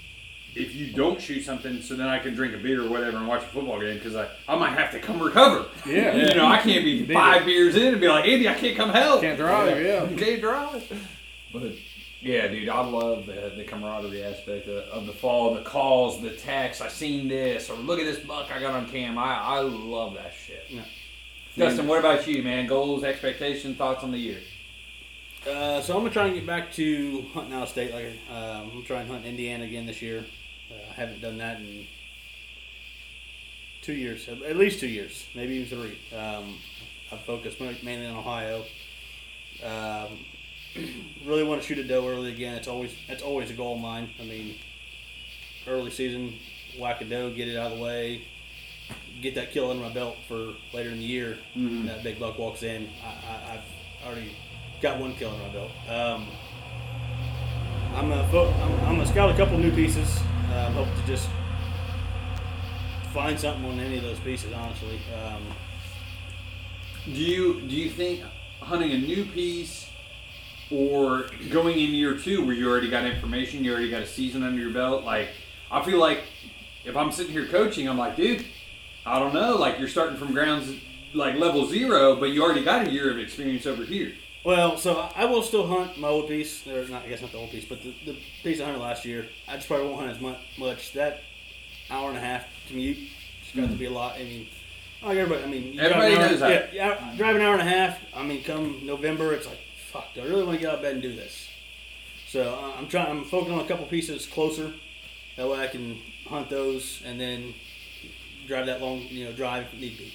if 0.55 0.74
you 0.74 0.92
don't 0.92 1.20
shoot 1.20 1.42
something 1.42 1.81
so 1.83 1.94
then 1.94 2.09
i 2.09 2.18
can 2.18 2.35
drink 2.35 2.55
a 2.55 2.59
beer 2.59 2.85
or 2.85 2.88
whatever 2.88 3.16
and 3.18 3.29
watch 3.29 3.42
a 3.42 3.46
football 3.46 3.79
game 3.81 3.94
because 3.98 4.16
I, 4.16 4.29
I 4.48 4.57
might 4.57 4.70
have 4.79 4.90
to 4.92 4.98
come 4.98 5.22
recover 5.22 5.66
Yeah. 5.87 6.14
you 6.14 6.35
know 6.35 6.46
i 6.46 6.59
can't 6.59 6.85
be 6.85 7.07
five 7.07 7.44
beers 7.44 7.77
in 7.77 7.88
and 7.92 8.01
be 8.01 8.09
like 8.09 8.27
andy 8.27 8.48
i 8.48 8.55
can't 8.55 8.77
come 8.77 8.90
help 8.90 9.20
Can't 9.20 9.38
drive, 9.38 9.81
yeah. 9.83 10.07
can't 10.16 10.40
drive. 10.40 11.07
But 11.53 11.72
yeah, 12.20 12.48
dude, 12.48 12.68
I 12.68 12.85
love 12.85 13.27
the, 13.27 13.53
the 13.57 13.62
camaraderie 13.64 14.24
aspect 14.24 14.66
of, 14.66 14.85
of 14.88 15.07
the 15.07 15.12
fall, 15.12 15.55
the 15.55 15.62
calls, 15.62 16.20
the 16.20 16.31
texts. 16.31 16.83
I 16.83 16.88
seen 16.88 17.29
this, 17.29 17.70
or 17.70 17.77
look 17.77 18.01
at 18.01 18.05
this 18.07 18.18
buck 18.18 18.51
I 18.53 18.59
got 18.59 18.74
on 18.74 18.88
cam. 18.90 19.16
I, 19.16 19.37
I 19.38 19.61
love 19.61 20.14
that 20.14 20.33
shit. 20.35 20.64
Yeah. 20.68 20.83
Dustin, 21.57 21.87
what 21.87 22.01
about 22.01 22.27
you, 22.27 22.42
man? 22.42 22.66
Goals, 22.66 23.05
expectations, 23.05 23.77
thoughts 23.79 24.03
on 24.03 24.11
the 24.11 24.18
year? 24.18 24.38
Uh, 25.46 25.81
so 25.81 25.94
I'm 25.94 26.01
gonna 26.01 26.11
try 26.11 26.27
and 26.27 26.35
get 26.35 26.46
back 26.46 26.72
to 26.74 27.24
hunting 27.33 27.55
out 27.55 27.64
of 27.64 27.68
state. 27.68 27.92
Like 27.92 28.07
um, 28.31 28.62
I'm 28.62 28.68
gonna 28.70 28.83
try 28.85 29.01
and 29.01 29.11
hunt 29.11 29.24
Indiana 29.24 29.64
again 29.64 29.87
this 29.87 30.03
year. 30.03 30.24
Uh, 30.70 30.74
I 30.90 30.94
haven't 30.94 31.20
done 31.20 31.38
that 31.38 31.61
in 31.61 31.87
two 33.83 33.94
years, 33.94 34.29
at 34.29 34.57
least 34.57 34.81
two 34.81 34.88
years, 34.88 35.27
maybe 35.35 35.55
even 35.55 35.79
three. 35.79 35.98
Um, 36.16 36.59
I've 37.11 37.20
focused 37.20 37.61
mainly 37.61 38.07
on 38.07 38.16
Ohio. 38.16 38.64
Um, 39.64 40.18
really 41.24 41.44
want 41.44 41.62
to 41.62 41.66
shoot 41.66 41.79
a 41.79 41.85
doe 41.85 42.07
early 42.07 42.33
again. 42.33 42.57
It's 42.57 42.68
always 42.68 42.94
that's 43.07 43.22
always 43.22 43.51
a 43.51 43.55
goal 43.55 43.77
of 43.77 43.81
mine. 43.81 44.11
I 44.20 44.24
mean, 44.24 44.57
early 45.66 45.90
season, 45.90 46.35
whack 46.79 47.01
a 47.01 47.05
doe, 47.05 47.31
get 47.31 47.48
it 47.48 47.57
out 47.57 47.72
of 47.72 47.79
the 47.79 47.85
way, 47.85 48.22
get 49.22 49.35
that 49.37 49.53
kill 49.53 49.70
under 49.70 49.83
my 49.83 49.92
belt 49.92 50.16
for 50.27 50.55
later 50.74 50.90
in 50.90 50.98
the 50.98 51.05
year. 51.05 51.38
That 51.87 52.03
big 52.03 52.18
buck 52.18 52.38
walks 52.38 52.62
in. 52.62 52.88
I, 53.03 53.09
I, 53.09 53.55
I've 53.55 54.07
already 54.07 54.33
got 54.80 54.98
one 54.98 55.14
kill 55.14 55.30
under 55.30 55.42
my 55.44 55.52
belt. 55.52 55.70
Um, 55.88 56.26
I'm 57.94 58.08
gonna 58.08 58.22
I'm, 58.22 58.72
I'm 58.86 58.96
gonna 58.96 59.06
scout 59.06 59.30
a 59.30 59.36
couple 59.36 59.58
new 59.58 59.72
pieces. 59.72 60.18
Um, 60.54 60.74
hope 60.74 60.88
to 60.94 61.06
just 61.06 61.28
find 63.12 63.38
something 63.38 63.64
on 63.64 63.80
any 63.80 63.96
of 63.96 64.02
those 64.02 64.20
pieces. 64.20 64.52
Honestly, 64.52 65.00
um, 65.14 65.42
Do 67.04 67.12
you 67.12 67.60
do 67.62 67.74
you 67.74 67.88
think 67.90 68.22
hunting 68.60 68.92
a 68.92 68.98
new 68.98 69.24
piece 69.24 69.88
or 70.70 71.26
going 71.50 71.78
in 71.78 71.90
year 71.94 72.16
two 72.18 72.44
where 72.44 72.54
you 72.54 72.68
already 72.68 72.90
got 72.90 73.04
information, 73.06 73.64
you 73.64 73.72
already 73.72 73.90
got 73.90 74.02
a 74.02 74.06
season 74.06 74.42
under 74.42 74.60
your 74.60 74.72
belt? 74.72 75.04
Like, 75.04 75.28
I 75.70 75.82
feel 75.82 75.98
like 75.98 76.24
if 76.84 76.96
I'm 76.96 77.10
sitting 77.10 77.32
here 77.32 77.46
coaching, 77.46 77.88
I'm 77.88 77.96
like, 77.96 78.16
dude, 78.16 78.44
I 79.06 79.18
don't 79.18 79.32
know. 79.32 79.56
Like, 79.56 79.78
you're 79.78 79.88
starting 79.88 80.18
from 80.18 80.32
grounds 80.34 80.70
like 81.14 81.36
level 81.36 81.66
zero, 81.66 82.16
but 82.16 82.26
you 82.26 82.42
already 82.42 82.62
got 82.62 82.86
a 82.86 82.90
year 82.90 83.10
of 83.10 83.18
experience 83.18 83.64
over 83.66 83.84
here. 83.84 84.12
Well, 84.48 84.78
so 84.78 85.06
I- 85.14 85.26
will 85.26 85.42
still 85.42 85.66
hunt 85.66 85.98
my 85.98 86.08
old 86.08 86.26
piece, 86.26 86.66
or 86.66 86.88
not, 86.88 87.04
I 87.04 87.08
guess 87.11 87.20
not 87.20 87.32
the 87.32 87.37
old 87.37 87.50
piece, 87.50 87.66
but 87.66 87.82
the, 87.82 87.92
the 88.06 88.16
piece 88.42 88.62
I 88.62 88.64
hunted 88.64 88.80
last 88.80 89.04
year. 89.04 89.26
I 89.46 89.56
just 89.56 89.68
probably 89.68 89.84
won't 89.88 89.98
hunt 90.00 90.11
as 90.11 90.22
much. 90.22 90.38
much. 90.56 90.92
That 90.94 91.20
hour 91.90 92.08
and 92.08 92.16
a 92.16 92.20
half 92.22 92.46
commute 92.66 92.96
it's 93.42 93.54
got 93.54 93.68
to 93.68 93.76
be 93.76 93.84
a 93.84 93.90
lot. 93.90 94.14
I 94.14 94.20
mean, 94.24 94.46
like 95.02 95.18
everybody, 95.18 95.44
I 95.44 95.46
mean, 95.48 95.78
Everybody 95.78 96.14
hour- 96.16 96.28
knows 96.30 96.40
that. 96.40 96.72
Yeah, 96.72 96.94
yeah, 96.98 97.14
drive 97.18 97.37
an 97.37 97.42
hour 97.42 97.52
and 97.52 97.61
a 97.61 97.70
half. 97.70 97.98
I 98.16 98.22
mean, 98.22 98.42
come 98.42 98.87
November, 98.87 99.34
it's 99.34 99.46
like, 99.46 99.58
fuck, 99.92 100.14
do 100.14 100.22
I 100.22 100.24
really 100.24 100.44
want 100.44 100.56
to 100.56 100.62
get 100.62 100.70
out 100.70 100.76
of 100.76 100.82
bed 100.82 100.94
and 100.94 101.02
do 101.02 101.14
this? 101.14 101.46
So 102.28 102.54
uh, 102.54 102.72
I'm 102.78 102.88
trying. 102.88 103.08
I'm 103.11 103.24
focusing 103.24 103.52
on 103.52 103.62
a 103.66 103.68
couple 103.68 103.84
pieces 103.84 104.24
closer. 104.24 104.72
That 105.37 105.46
way 105.46 105.61
I 105.61 105.66
can 105.66 105.98
hunt 106.26 106.48
those 106.48 107.02
and 107.04 107.20
then 107.20 107.52
drive 108.46 108.64
that 108.64 108.80
long, 108.80 109.00
you 109.11 109.26
know, 109.26 109.32
drive 109.32 109.66
if 109.74 109.78
need 109.78 109.98
be. 109.98 110.14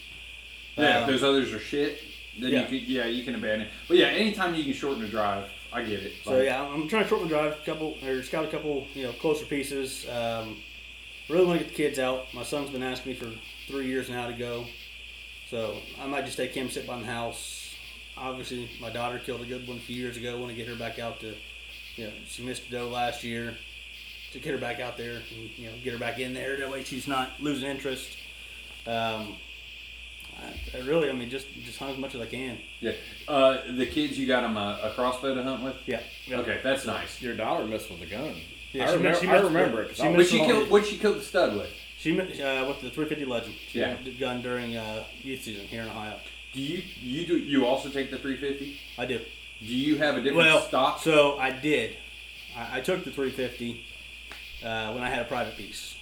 Yeah, 0.75 0.97
Uh, 0.97 1.01
if 1.01 1.07
those 1.07 1.21
others 1.23 1.53
are 1.53 1.59
shit, 1.59 1.99
then 2.39 2.51
yeah. 2.51 2.61
you 2.61 2.67
can 2.67 2.89
yeah 2.89 3.05
you 3.05 3.23
can 3.23 3.35
abandon. 3.35 3.67
But 3.87 3.97
yeah, 3.97 4.07
anytime 4.07 4.55
you 4.55 4.63
can 4.63 4.73
shorten 4.73 5.01
the 5.01 5.07
drive, 5.07 5.49
I 5.71 5.81
get 5.83 6.01
it. 6.03 6.13
So 6.23 6.41
yeah, 6.41 6.61
I'm 6.61 6.87
trying 6.87 7.03
to 7.03 7.09
shorten 7.09 7.27
the 7.27 7.33
drive, 7.33 7.63
couple 7.65 7.97
or 8.05 8.23
scout 8.23 8.45
a 8.45 8.47
couple, 8.47 8.87
you 8.93 9.03
know, 9.03 9.11
closer 9.13 9.45
pieces. 9.45 10.07
Um, 10.09 10.57
really 11.29 11.45
want 11.45 11.59
to 11.59 11.65
get 11.65 11.73
the 11.73 11.77
kids 11.77 11.99
out. 11.99 12.25
My 12.33 12.43
son's 12.43 12.69
been 12.69 12.83
asking 12.83 13.13
me 13.13 13.17
for 13.17 13.31
three 13.67 13.87
years 13.87 14.09
now 14.09 14.27
to 14.27 14.33
go, 14.33 14.65
so 15.49 15.77
I 16.01 16.07
might 16.07 16.25
just 16.25 16.37
take 16.37 16.53
him 16.53 16.69
sit 16.69 16.87
by 16.87 16.99
the 16.99 17.05
house. 17.05 17.75
Obviously, 18.17 18.69
my 18.79 18.89
daughter 18.89 19.19
killed 19.19 19.41
a 19.41 19.45
good 19.45 19.67
one 19.67 19.77
a 19.77 19.81
few 19.81 19.95
years 19.95 20.17
ago. 20.17 20.37
Want 20.37 20.51
to 20.51 20.55
get 20.55 20.67
her 20.67 20.75
back 20.75 20.99
out 20.99 21.19
to, 21.21 21.33
you 21.95 22.05
know, 22.05 22.13
she 22.27 22.43
missed 22.43 22.67
a 22.67 22.71
doe 22.71 22.89
last 22.89 23.23
year. 23.23 23.55
To 24.33 24.39
get 24.39 24.51
her 24.53 24.59
back 24.59 24.79
out 24.79 24.97
there 24.97 25.17
and 25.17 25.49
you 25.57 25.67
know 25.67 25.73
get 25.83 25.93
her 25.93 25.99
back 25.99 26.17
in 26.17 26.33
there. 26.33 26.57
That 26.57 26.71
way 26.71 26.83
she's 26.83 27.07
not 27.07 27.29
losing 27.39 27.69
interest. 27.69 28.09
Um, 28.87 29.35
I, 30.43 30.77
I 30.77 30.81
really, 30.81 31.09
I 31.09 31.13
mean, 31.13 31.29
just 31.29 31.47
just 31.65 31.77
hunt 31.79 31.91
as 31.93 31.97
much 31.97 32.15
as 32.15 32.21
I 32.21 32.25
can. 32.25 32.57
yeah. 32.79 32.91
Uh, 33.27 33.61
the 33.75 33.85
kids, 33.85 34.17
you 34.19 34.27
got 34.27 34.41
them 34.41 34.57
a, 34.57 34.79
a 34.83 34.89
crossbow 34.91 35.33
to 35.35 35.43
hunt 35.43 35.63
with. 35.63 35.75
Yeah. 35.85 36.01
yeah. 36.27 36.37
Okay, 36.39 36.59
that's 36.63 36.85
nice. 36.85 37.21
Your 37.21 37.35
daughter 37.35 37.65
missed 37.65 37.89
with 37.89 38.01
a 38.01 38.05
gun. 38.05 38.35
Yeah, 38.71 38.83
I, 38.85 38.87
she 38.87 38.93
remember, 38.97 39.09
missed- 39.09 39.21
she 39.21 39.27
I 39.27 39.31
missed- 39.33 39.43
remember 39.45 39.81
it. 39.83 39.87
'cause 39.89 39.97
she 39.97 40.03
I 40.03 40.07
was 40.09 40.17
What 40.17 40.27
she 40.27 40.39
on- 40.41 40.45
killed? 40.47 40.69
What 40.69 40.85
she 40.85 40.97
killed 40.97 41.17
the 41.17 41.21
stud 41.23 41.55
with? 41.55 41.69
She 41.97 42.11
met 42.11 42.27
uh, 42.39 42.65
with 42.67 42.81
the 42.81 42.89
350 42.89 43.25
Legend. 43.25 43.55
She 43.69 43.79
Yeah. 43.79 43.95
did 44.03 44.19
gun 44.19 44.41
during 44.41 44.75
uh, 44.75 45.03
youth 45.21 45.43
season 45.43 45.65
here 45.67 45.83
in 45.83 45.87
Ohio. 45.89 46.17
Do 46.53 46.61
you 46.61 46.83
you 46.99 47.25
do 47.25 47.37
you 47.37 47.65
also 47.65 47.89
take 47.89 48.11
the 48.11 48.17
350? 48.17 48.77
I 48.97 49.05
do. 49.05 49.19
Do 49.59 49.65
you 49.65 49.97
have 49.97 50.15
a 50.15 50.21
different 50.21 50.37
Well, 50.37 50.61
stock? 50.61 51.01
so 51.01 51.37
I 51.37 51.51
did. 51.51 51.95
I, 52.57 52.77
I 52.79 52.81
took 52.81 53.03
the 53.05 53.11
350 53.11 53.85
uh, 54.65 54.91
when 54.93 55.03
I 55.03 55.09
had 55.09 55.19
a 55.21 55.25
private 55.25 55.55
piece. 55.55 55.95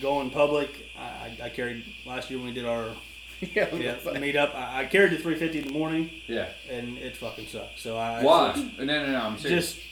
Going 0.00 0.30
public, 0.30 0.70
I, 0.98 1.02
I- 1.02 1.38
I 1.44 1.48
carried 1.50 1.84
last 2.06 2.30
year 2.30 2.38
when 2.38 2.48
we 2.48 2.54
did 2.54 2.64
our 2.64 2.94
yeah, 3.54 3.74
yeah, 3.74 4.18
meet 4.18 4.36
up. 4.36 4.54
I, 4.54 4.82
I 4.82 4.84
carried 4.86 5.12
the 5.12 5.16
350 5.18 5.58
in 5.58 5.64
the 5.66 5.72
morning, 5.72 6.10
yeah. 6.26 6.48
and 6.70 6.96
it 6.98 7.16
fucking 7.16 7.46
sucked. 7.46 7.78
So 7.78 7.96
I 7.96 8.22
Why? 8.22 8.54
so 8.54 8.84
No, 8.84 8.84
no, 8.84 9.12
no. 9.12 9.18
I'm 9.20 9.38
serious. 9.38 9.74
just 9.74 9.84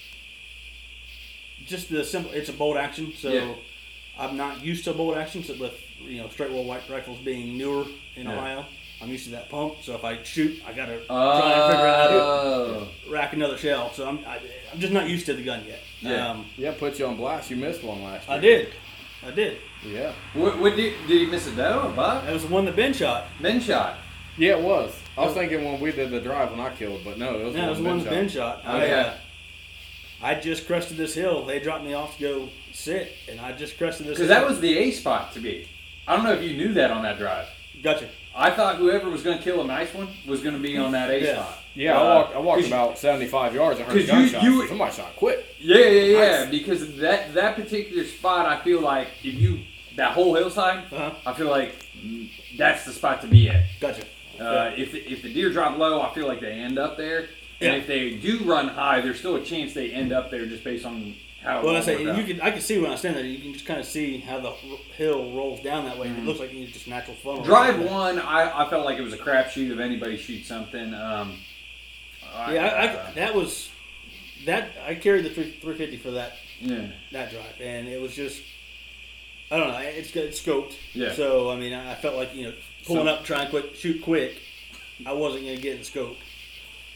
just 1.66 1.88
the 1.90 2.05
simple. 2.05 2.33
It's 2.33 2.48
a 2.48 2.52
bolt 2.52 2.76
action, 2.76 3.12
so 3.16 3.31
Yeah. 3.31 3.55
I'm 4.18 4.37
not 4.37 4.64
used 4.64 4.85
to 4.85 4.92
bolt 4.92 5.16
actions. 5.16 5.46
So 5.46 5.55
with 5.55 5.74
you 6.00 6.18
know 6.20 6.28
straight 6.28 6.50
wall 6.50 6.64
white 6.64 6.83
rifles 6.90 7.18
being 7.20 7.57
newer 7.57 7.85
in 8.16 8.26
Yeah. 8.26 8.33
Ohio, 8.37 8.64
I'm 9.00 9.11
used 9.11 9.24
to 9.24 9.31
that 9.33 9.48
pump. 9.48 9.76
So 9.83 9.94
if 9.94 10.05
I 10.05 10.22
shoot, 10.22 10.61
I 10.66 10.72
gotta 10.72 10.98
try 11.07 11.52
and 11.52 11.72
figure 11.72 11.87
out 11.87 11.96
how 11.96 12.09
to 12.09 12.14
Oh. 12.16 12.88
rack 13.11 13.33
another 13.33 13.57
shell. 13.59 13.92
So 13.92 14.07
I'm 14.09 14.18
I, 14.26 14.38
I'm 14.72 14.81
just 14.81 14.92
not 14.92 15.09
used 15.09 15.26
to 15.26 15.35
the 15.35 15.42
gun 15.42 15.62
yet. 15.66 15.81
Yeah. 16.00 16.31
Um, 16.31 16.46
yeah, 16.57 16.72
put 16.72 16.98
you 16.98 17.07
on 17.07 17.16
blast. 17.16 17.50
You 17.50 17.57
missed 17.57 17.83
one 17.85 18.02
last 18.02 18.28
year. 18.28 18.37
I 18.37 18.40
did, 18.40 18.68
I 19.26 19.30
did. 19.30 19.58
Yeah. 19.85 20.12
What, 20.35 20.58
what 20.58 20.76
did, 20.76 20.94
did 21.06 21.20
he 21.20 21.26
miss 21.26 21.46
a 21.46 21.52
doe? 21.54 21.88
A 21.88 21.92
buck? 21.92 22.24
That 22.24 22.32
was 22.32 22.42
the 22.42 22.52
one 22.52 22.64
that 22.64 22.76
Ben 22.76 22.92
shot. 22.92 23.26
Ben 23.40 23.61
shot. 23.61 23.96
Yeah, 24.37 24.56
it 24.56 24.62
was. 24.62 24.94
I 25.16 25.24
was 25.26 25.35
thinking 25.35 25.64
when 25.64 25.80
we 25.80 25.92
did 25.92 26.11
the 26.11 26.20
drive 26.20 26.50
when 26.50 26.61
I 26.61 26.74
killed, 26.74 27.02
but 27.04 27.18
no, 27.18 27.38
it 27.38 27.44
was 27.44 27.54
Yeah, 27.54 27.66
it 27.66 27.70
was 27.70 27.78
the 27.78 27.85
one 27.85 27.98
that 27.98 28.11
Ben 28.11 28.28
shot. 28.28 28.62
I, 28.64 28.82
Okay. 28.82 28.92
uh, 29.00 29.12
I 30.22 30.35
just 30.37 30.66
crested 30.66 30.96
this 30.96 31.14
hill. 31.14 31.44
They 31.44 31.61
dropped 31.61 31.85
me 31.85 31.92
off 31.94 32.16
to 32.16 32.22
go 32.22 32.48
sit, 32.72 33.12
and 33.28 33.40
I 33.40 33.52
just 33.52 33.76
crested 33.76 34.06
this. 34.06 34.16
Because 34.18 34.30
hill. 34.30 34.40
that 34.40 34.48
was 34.48 34.61
the 34.61 34.76
A 34.78 34.90
spot 34.92 35.32
to 35.35 35.40
be. 35.40 35.68
I 36.08 36.16
don't 36.16 36.24
know 36.24 36.32
if 36.32 36.42
you 36.42 36.56
knew 36.56 36.72
that 36.74 36.90
on 36.90 37.02
that 37.02 37.18
drive. 37.18 37.46
gotcha. 37.82 38.08
I 38.35 38.50
thought 38.50 38.76
whoever 38.76 39.11
was 39.11 39.22
going 39.22 39.37
to 39.38 39.44
kill 39.44 39.61
a 39.61 39.66
nice 39.66 39.92
one 39.92 40.08
was 40.26 40.40
going 40.42 40.54
to 40.54 40.61
be 40.61 40.76
on 40.78 40.92
that 40.92 41.11
A 41.11 41.22
Yeah. 41.22 41.35
spot. 41.42 41.58
Yeah, 41.74 41.98
Uh, 41.98 42.02
I 42.02 42.14
walked. 42.14 42.37
I 42.37 42.38
walked 42.38 42.66
about 42.66 42.98
seventy-five 42.98 43.54
yards 43.54 43.78
and 43.80 43.88
heard 43.88 44.06
'cause 44.06 44.32
you- 44.42 44.50
you- 44.62 44.68
Somebody 44.68 44.94
shot 44.94 45.16
quick. 45.16 45.44
Yeah, 45.58 45.78
yeah, 45.78 45.88
yeah. 46.02 46.40
Nice. 46.42 46.50
Because 46.50 46.96
that 46.98 47.32
that 47.35 47.56
particular 47.56 48.04
spot, 48.04 48.46
I 48.46 48.62
feel 48.62 48.80
like 48.80 49.08
if 49.24 49.35
you 49.35 49.61
that 49.96 50.12
whole 50.12 50.35
hillside, 50.35 50.85
Uh-huh. 50.92 51.11
I 51.26 51.32
feel 51.35 51.48
like 51.48 51.74
that's 52.58 52.85
the 52.85 52.92
spot 52.92 53.20
to 53.22 53.26
be 53.26 53.48
at. 53.48 53.62
Gotcha. 53.80 54.02
Uh, 54.40 54.72
if 54.76 54.94
if 54.94 55.22
the 55.22 55.32
deer 55.32 55.50
drop 55.50 55.78
low, 55.78 56.00
I 56.02 56.12
feel 56.14 56.26
like 56.26 56.40
they 56.40 56.52
end 56.52 56.78
up 56.78 56.96
there. 56.96 57.28
Yeah. 57.61 57.68
And 57.72 57.76
if 57.82 57.87
they 57.87 58.11
do 58.11 58.38
run 58.44 58.68
high, 58.68 59.00
there's 59.00 59.18
still 59.20 59.37
a 59.37 59.44
chance 59.44 59.72
they 59.72 59.90
end 59.90 60.12
up 60.12 60.30
there 60.30 60.46
just 60.46 60.64
based 60.64 60.85
on 60.85 61.14
how. 61.42 61.61
it 61.61 61.64
Well, 61.64 61.76
I 61.76 61.80
say 61.80 62.02
you 62.02 62.24
can. 62.24 62.40
I 62.40 62.50
can 62.50 62.61
see 62.61 62.78
when 62.78 62.90
I 62.90 62.96
stand 62.96 63.16
there. 63.16 63.24
You 63.24 63.38
can 63.38 63.52
just 63.52 63.66
kind 63.66 63.78
of 63.78 63.87
see 63.87 64.18
how 64.18 64.40
the 64.40 64.50
hill 64.96 65.30
rolls 65.32 65.61
down 65.61 65.85
that 65.85 65.96
way. 65.96 66.08
and 66.08 66.18
It 66.18 66.24
looks 66.24 66.40
like 66.40 66.52
it's 66.52 66.72
just 66.72 66.88
natural 66.88 67.16
funnel. 67.16 67.44
Drive 67.44 67.80
one, 67.82 68.18
I, 68.18 68.64
I 68.66 68.68
felt 68.68 68.85
like 68.85 68.98
it 68.98 69.02
was 69.02 69.12
a 69.12 69.18
crapshoot 69.18 69.70
if 69.70 69.78
anybody 69.78 70.16
shoots 70.16 70.48
something. 70.48 70.92
Um, 70.92 71.38
Yeah, 72.35 72.66
I, 72.66 73.09
I, 73.09 73.12
that 73.12 73.35
was 73.35 73.71
that. 74.47 74.71
I 74.87 74.95
carried 74.95 75.25
the 75.25 75.31
three 75.31 75.51
three 75.53 75.77
fifty 75.77 75.97
for 75.97 76.12
that 76.12 76.35
yeah. 76.61 76.87
that 77.12 77.31
drive, 77.31 77.61
and 77.61 77.88
it 77.88 78.01
was 78.01 78.14
just. 78.14 78.42
I 79.51 79.59
don't 79.59 79.68
know. 79.68 79.79
It's 79.81 80.11
good. 80.11 80.25
It's 80.25 80.40
scoped. 80.40 80.75
Yeah. 80.95 81.12
So 81.12 81.51
I 81.51 81.57
mean, 81.57 81.75
I 81.75 81.95
felt 81.95 82.16
like 82.16 82.35
you 82.35 82.45
know 82.45 82.55
pulling 82.87 83.07
So- 83.07 83.12
up, 83.12 83.25
trying 83.25 83.51
quick, 83.51 83.75
shoot 83.75 84.03
quick. 84.03 84.35
I 85.05 85.12
wasn't 85.12 85.45
gonna 85.45 85.57
get 85.57 85.73
in 85.75 85.79
the 85.81 85.85
scope. 85.85 86.16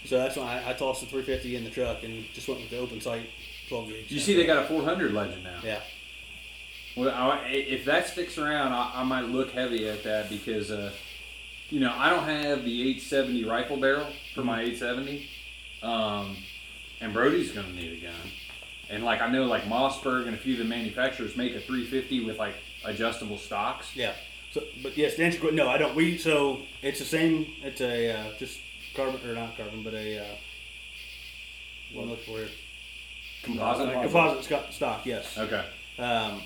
So 0.04 0.18
that's 0.18 0.36
why 0.36 0.62
I, 0.64 0.70
I 0.70 0.72
tossed 0.72 1.00
the 1.00 1.06
350 1.06 1.56
in 1.56 1.64
the 1.64 1.70
truck 1.70 2.04
and 2.04 2.24
just 2.32 2.46
went 2.46 2.60
with 2.60 2.70
the 2.70 2.78
open 2.78 3.00
sight 3.00 3.28
12 3.68 3.88
gauge. 3.88 4.10
You 4.12 4.20
see, 4.20 4.36
they 4.36 4.46
got 4.46 4.64
a 4.64 4.66
400 4.66 5.12
Legend 5.12 5.42
now. 5.42 5.58
Yeah. 5.64 5.80
Well, 6.96 7.10
I, 7.10 7.48
if 7.48 7.84
that 7.86 8.06
sticks 8.06 8.38
around, 8.38 8.72
I, 8.72 8.92
I 8.94 9.02
might 9.02 9.26
look 9.26 9.50
heavy 9.50 9.88
at 9.88 10.04
that 10.04 10.30
because, 10.30 10.70
uh, 10.70 10.92
you 11.70 11.80
know, 11.80 11.92
I 11.96 12.10
don't 12.10 12.24
have 12.24 12.64
the 12.64 12.80
870 12.82 13.44
rifle 13.44 13.76
barrel 13.76 14.08
for 14.34 14.44
my 14.44 14.60
870, 14.62 15.28
um, 15.82 16.36
and 17.00 17.12
Brody's 17.12 17.52
going 17.52 17.66
to 17.66 17.72
need 17.72 17.98
a 17.98 18.06
gun. 18.06 18.14
And 18.88 19.04
like 19.04 19.20
I 19.20 19.28
know, 19.30 19.44
like 19.44 19.64
Mossberg 19.64 20.26
and 20.26 20.34
a 20.34 20.38
few 20.38 20.54
of 20.54 20.58
the 20.60 20.64
manufacturers 20.64 21.36
make 21.36 21.54
a 21.54 21.60
350 21.60 22.24
with 22.24 22.38
like 22.38 22.54
adjustable 22.84 23.38
stocks. 23.38 23.96
Yeah. 23.96 24.12
So, 24.52 24.62
but 24.82 24.96
yes, 24.96 25.16
to 25.16 25.24
answer 25.24 25.40
your 25.42 25.52
no, 25.52 25.68
I 25.68 25.76
don't. 25.76 25.94
We 25.96 26.18
so 26.18 26.60
it's 26.82 27.00
the 27.00 27.04
same. 27.04 27.46
It's 27.62 27.80
a 27.80 28.12
uh, 28.12 28.24
just 28.38 28.60
carbon 28.94 29.20
or 29.28 29.34
not 29.34 29.56
carbon, 29.56 29.82
but 29.82 29.92
a 29.92 30.20
uh, 30.20 30.24
what 31.92 32.02
am 32.02 32.08
I 32.08 32.10
looking 32.12 32.24
for 32.32 32.38
here? 32.38 32.48
Composite. 33.42 33.92
Composite 33.92 34.44
sco- 34.44 34.70
stock. 34.70 35.04
Yes. 35.04 35.36
Okay. 35.36 35.64
Um, 35.98 36.42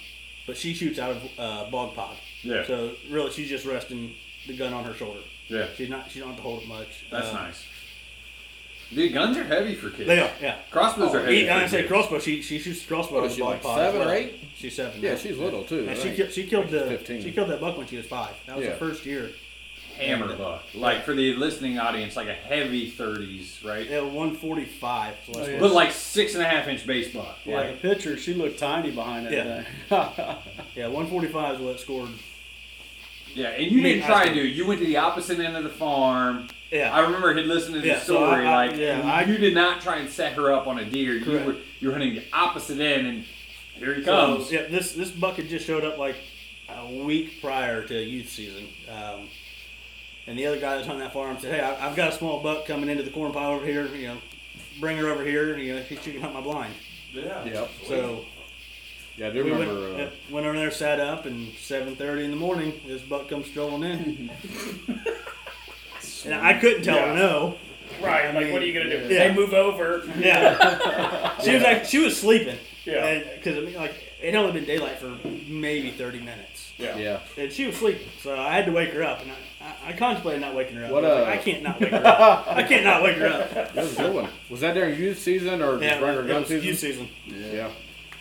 but 0.46 0.56
she 0.56 0.72
shoots 0.72 0.98
out 0.98 1.10
of 1.10 1.22
uh, 1.38 1.70
bog 1.70 1.94
pod. 1.94 2.16
Yeah. 2.42 2.66
So 2.66 2.92
really, 3.10 3.30
she's 3.30 3.48
just 3.50 3.66
resting 3.66 4.14
the 4.46 4.56
gun 4.56 4.72
on 4.72 4.84
her 4.84 4.94
shoulder. 4.94 5.20
Yeah. 5.48 5.66
She's 5.76 5.88
not. 5.90 6.10
She 6.10 6.18
don't 6.20 6.28
have 6.28 6.36
to 6.36 6.42
hold 6.42 6.62
it 6.62 6.68
much. 6.68 7.04
That's 7.10 7.28
Um, 7.28 7.34
nice. 7.34 7.64
Dude, 8.92 9.12
guns 9.12 9.36
are 9.36 9.44
heavy 9.44 9.74
for 9.76 9.88
kids. 9.90 10.08
They 10.08 10.18
are. 10.18 10.30
Yeah. 10.42 10.56
Crossbows 10.70 11.14
are 11.14 11.20
heavy. 11.20 11.42
He, 11.42 11.46
for 11.46 11.52
I 11.52 11.66
say 11.68 11.76
kids. 11.82 11.88
crossbow. 11.88 12.18
She 12.18 12.42
she 12.42 12.58
shoots 12.58 12.84
crossbow. 12.84 13.14
What 13.16 13.24
with 13.24 13.34
she, 13.34 13.42
like 13.42 13.62
pod 13.62 13.78
seven 13.78 14.06
or 14.08 14.12
eight? 14.12 14.34
She's 14.56 14.74
seven. 14.74 15.00
Yeah, 15.00 15.16
she's 15.16 15.38
little 15.38 15.62
too. 15.62 15.80
And 15.80 15.90
I 15.90 15.94
she 15.94 16.14
killed, 16.14 16.32
she 16.32 16.44
killed 16.46 16.68
the 16.70 16.80
15. 16.86 17.22
she 17.22 17.30
killed 17.32 17.50
that 17.50 17.60
buck 17.60 17.78
when 17.78 17.86
she 17.86 17.96
was 17.98 18.06
five. 18.06 18.34
That 18.46 18.56
was 18.56 18.64
Yeah. 18.64 18.72
the 18.72 18.78
first 18.78 19.06
year. 19.06 19.30
hammer 19.96 20.34
buck. 20.34 20.64
Like 20.74 21.04
for 21.04 21.14
the 21.14 21.34
listening 21.34 21.78
audience, 21.78 22.16
like 22.16 22.26
a 22.28 22.32
heavy 22.34 22.90
30s, 22.90 23.62
right? 23.64 23.88
Yeah, 23.88 24.00
one 24.00 24.34
forty 24.34 24.64
five. 24.64 25.14
So 25.30 25.40
Oh, 25.40 25.46
yeah. 25.46 25.60
But 25.60 25.72
like 25.72 25.92
six 25.92 26.34
and 26.34 26.42
a 26.42 26.46
half 26.48 26.66
inch 26.68 26.84
base 26.86 27.12
buck. 27.12 27.36
Yeah, 27.44 27.56
Like, 27.56 27.82
the 27.82 27.88
picture, 27.90 28.16
she 28.16 28.32
looked 28.34 28.58
tiny 28.58 28.90
behind 28.92 29.26
that 29.26 29.32
Yeah. 29.32 29.62
thing. 29.88 30.56
yeah, 30.74 30.86
one 30.88 31.06
forty 31.06 31.28
five 31.28 31.56
is 31.56 31.60
what 31.60 31.78
scored. 31.80 32.08
Yeah, 33.34 33.48
and 33.48 33.70
you 33.70 33.80
didn't 33.82 34.04
try 34.04 34.22
I- 34.22 34.28
to 34.28 34.34
do. 34.34 34.46
You 34.46 34.66
went 34.66 34.80
to 34.80 34.86
the 34.86 34.96
opposite 34.98 35.38
end 35.40 35.56
of 35.56 35.64
the 35.64 35.70
farm. 35.70 36.48
Yeah. 36.70 36.94
I 36.94 37.00
remember 37.00 37.32
him 37.36 37.48
listening 37.48 37.82
to 37.82 37.86
Yeah, 37.86 37.94
the 37.98 38.04
so 38.04 38.14
story. 38.16 38.46
I- 38.46 38.64
I- 38.64 38.66
like, 38.68 38.76
yeah, 38.78 38.98
you, 38.98 39.02
I- 39.10 39.22
you 39.24 39.38
did 39.38 39.54
not 39.54 39.80
try 39.80 39.96
and 39.98 40.08
set 40.08 40.34
her 40.34 40.52
up 40.52 40.66
on 40.66 40.78
a 40.78 40.84
deer. 40.84 41.14
You 41.14 41.24
Correct. 41.24 41.46
were 41.46 41.56
you 41.80 41.88
were 41.88 41.94
running 41.94 42.14
the 42.14 42.22
opposite 42.32 42.78
end, 42.80 43.06
and 43.06 43.24
here 43.76 43.94
he 43.94 44.04
So, 44.04 44.36
comes. 44.36 44.52
yeah, 44.52 44.62
this 44.68 44.92
this 44.92 45.10
buck 45.10 45.36
had 45.36 45.48
just 45.48 45.66
showed 45.66 45.84
up 45.84 45.98
like 45.98 46.16
a 46.68 46.86
week 47.04 47.40
prior 47.40 47.82
to 47.86 48.00
youth 48.02 48.28
season. 48.28 48.68
Um, 48.88 49.28
and 50.28 50.38
the 50.38 50.46
other 50.46 50.60
guy 50.60 50.76
that's 50.76 50.88
on 50.88 50.98
that 51.00 51.12
farm 51.12 51.38
said, 51.40 51.54
"Hey, 51.54 51.60
I, 51.60 51.88
I've 51.88 51.96
got 51.96 52.12
a 52.12 52.16
small 52.16 52.40
buck 52.40 52.66
coming 52.66 52.88
into 52.88 53.02
the 53.02 53.10
corn 53.10 53.32
pile 53.32 53.50
over 53.52 53.66
here. 53.66 53.86
You 53.88 54.08
know, 54.08 54.18
bring 54.78 54.96
her 54.98 55.08
over 55.08 55.24
here. 55.24 55.56
You 55.58 55.74
know, 55.76 55.82
she 55.88 55.96
can 55.96 56.20
hunt 56.20 56.34
my 56.34 56.40
blind." 56.40 56.72
Yeah. 57.12 57.44
Yep. 57.44 57.70
So 57.88 58.24
Yeah, 59.20 59.26
I 59.26 59.30
do 59.32 59.44
we 59.44 59.50
went, 59.50 59.68
remember. 59.68 59.98
yeah, 59.98 60.04
Uh, 60.04 60.10
went 60.30 60.46
over 60.46 60.56
there, 60.56 60.70
sat 60.70 60.98
up, 60.98 61.26
and 61.26 61.52
seven 61.60 61.94
thirty 61.94 62.24
in 62.24 62.30
the 62.30 62.38
morning, 62.38 62.80
this 62.86 63.02
buck 63.02 63.28
comes 63.28 63.46
strolling 63.48 63.82
in, 63.82 64.30
and 66.24 66.34
I 66.34 66.58
couldn't 66.58 66.82
tell 66.82 66.98
her 66.98 67.14
no. 67.14 67.56
Right. 68.00 68.34
Like, 68.34 68.50
what 68.52 68.62
are 68.62 68.64
you 68.64 68.72
gonna 68.72 68.88
do? 69.08 69.12
Yeah. 69.14 69.28
They 69.28 69.34
move 69.34 69.52
over. 69.52 70.02
Yeah, 70.18 71.38
she 71.42 71.52
was 71.54 71.62
like 71.62 71.84
she 71.84 71.98
was 71.98 72.18
sleeping. 72.18 72.56
Yeah. 72.86 73.18
because 73.36 73.58
I 73.58 73.60
mean, 73.60 73.74
like 73.74 73.92
it 74.22 74.32
had 74.32 74.36
only 74.36 74.52
been 74.52 74.64
daylight 74.64 74.98
for 74.98 75.14
maybe 75.28 75.90
thirty 75.90 76.20
minutes. 76.20 76.72
Yeah. 76.78 76.96
yeah. 76.96 77.20
And 77.36 77.52
she 77.52 77.66
was 77.66 77.76
sleeping, 77.76 78.08
so 78.22 78.34
I 78.40 78.54
had 78.54 78.64
to 78.64 78.72
wake 78.72 78.94
her 78.94 79.02
up, 79.02 79.20
and 79.20 79.30
I, 79.30 79.34
I, 79.60 79.88
I 79.90 79.92
contemplated 79.92 80.40
not 80.40 80.54
waking 80.54 80.76
her 80.76 80.86
up. 80.86 80.92
What, 80.92 81.04
I, 81.04 81.08
like, 81.20 81.28
uh, 81.28 81.30
I 81.32 81.36
can't 81.36 81.62
not 81.62 81.78
wake 81.78 81.90
her 81.90 82.06
up. 82.06 82.46
I 82.48 82.62
can't 82.62 82.84
not 82.84 83.02
wake 83.02 83.18
her 83.18 83.26
up. 83.26 83.52
That 83.52 83.74
was 83.76 83.98
a 83.98 84.02
good 84.02 84.14
one. 84.14 84.30
Was 84.48 84.60
that 84.62 84.72
during 84.72 84.98
youth 84.98 85.18
season 85.18 85.60
or 85.60 85.72
just 85.78 85.82
Yeah, 85.82 86.00
regular 86.00 86.26
gun 86.26 86.46
season? 86.46 86.66
youth 86.66 86.78
season. 86.78 87.08
Yeah. 87.26 87.70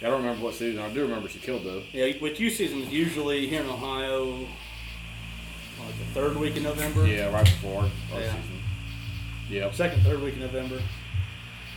I 0.01 0.05
don't 0.05 0.21
remember 0.21 0.45
what 0.45 0.53
season. 0.55 0.79
I 0.81 0.89
do 0.93 1.01
remember 1.01 1.27
she 1.27 1.39
killed 1.39 1.63
though. 1.65 1.83
Yeah, 1.91 2.13
with 2.21 2.39
you 2.39 2.49
season, 2.49 2.81
it's 2.83 2.91
usually 2.91 3.47
here 3.47 3.61
in 3.61 3.69
Ohio, 3.69 4.31
like 4.31 5.97
the 5.99 6.05
third 6.13 6.37
week 6.37 6.55
in 6.55 6.63
November. 6.63 7.05
Yeah, 7.05 7.31
right 7.33 7.43
before 7.43 7.83
our 8.13 8.19
Yeah. 8.21 8.27
season. 8.27 8.61
Yep. 9.49 9.75
Second, 9.75 10.03
third 10.03 10.21
week 10.21 10.35
in 10.35 10.41
November. 10.41 10.81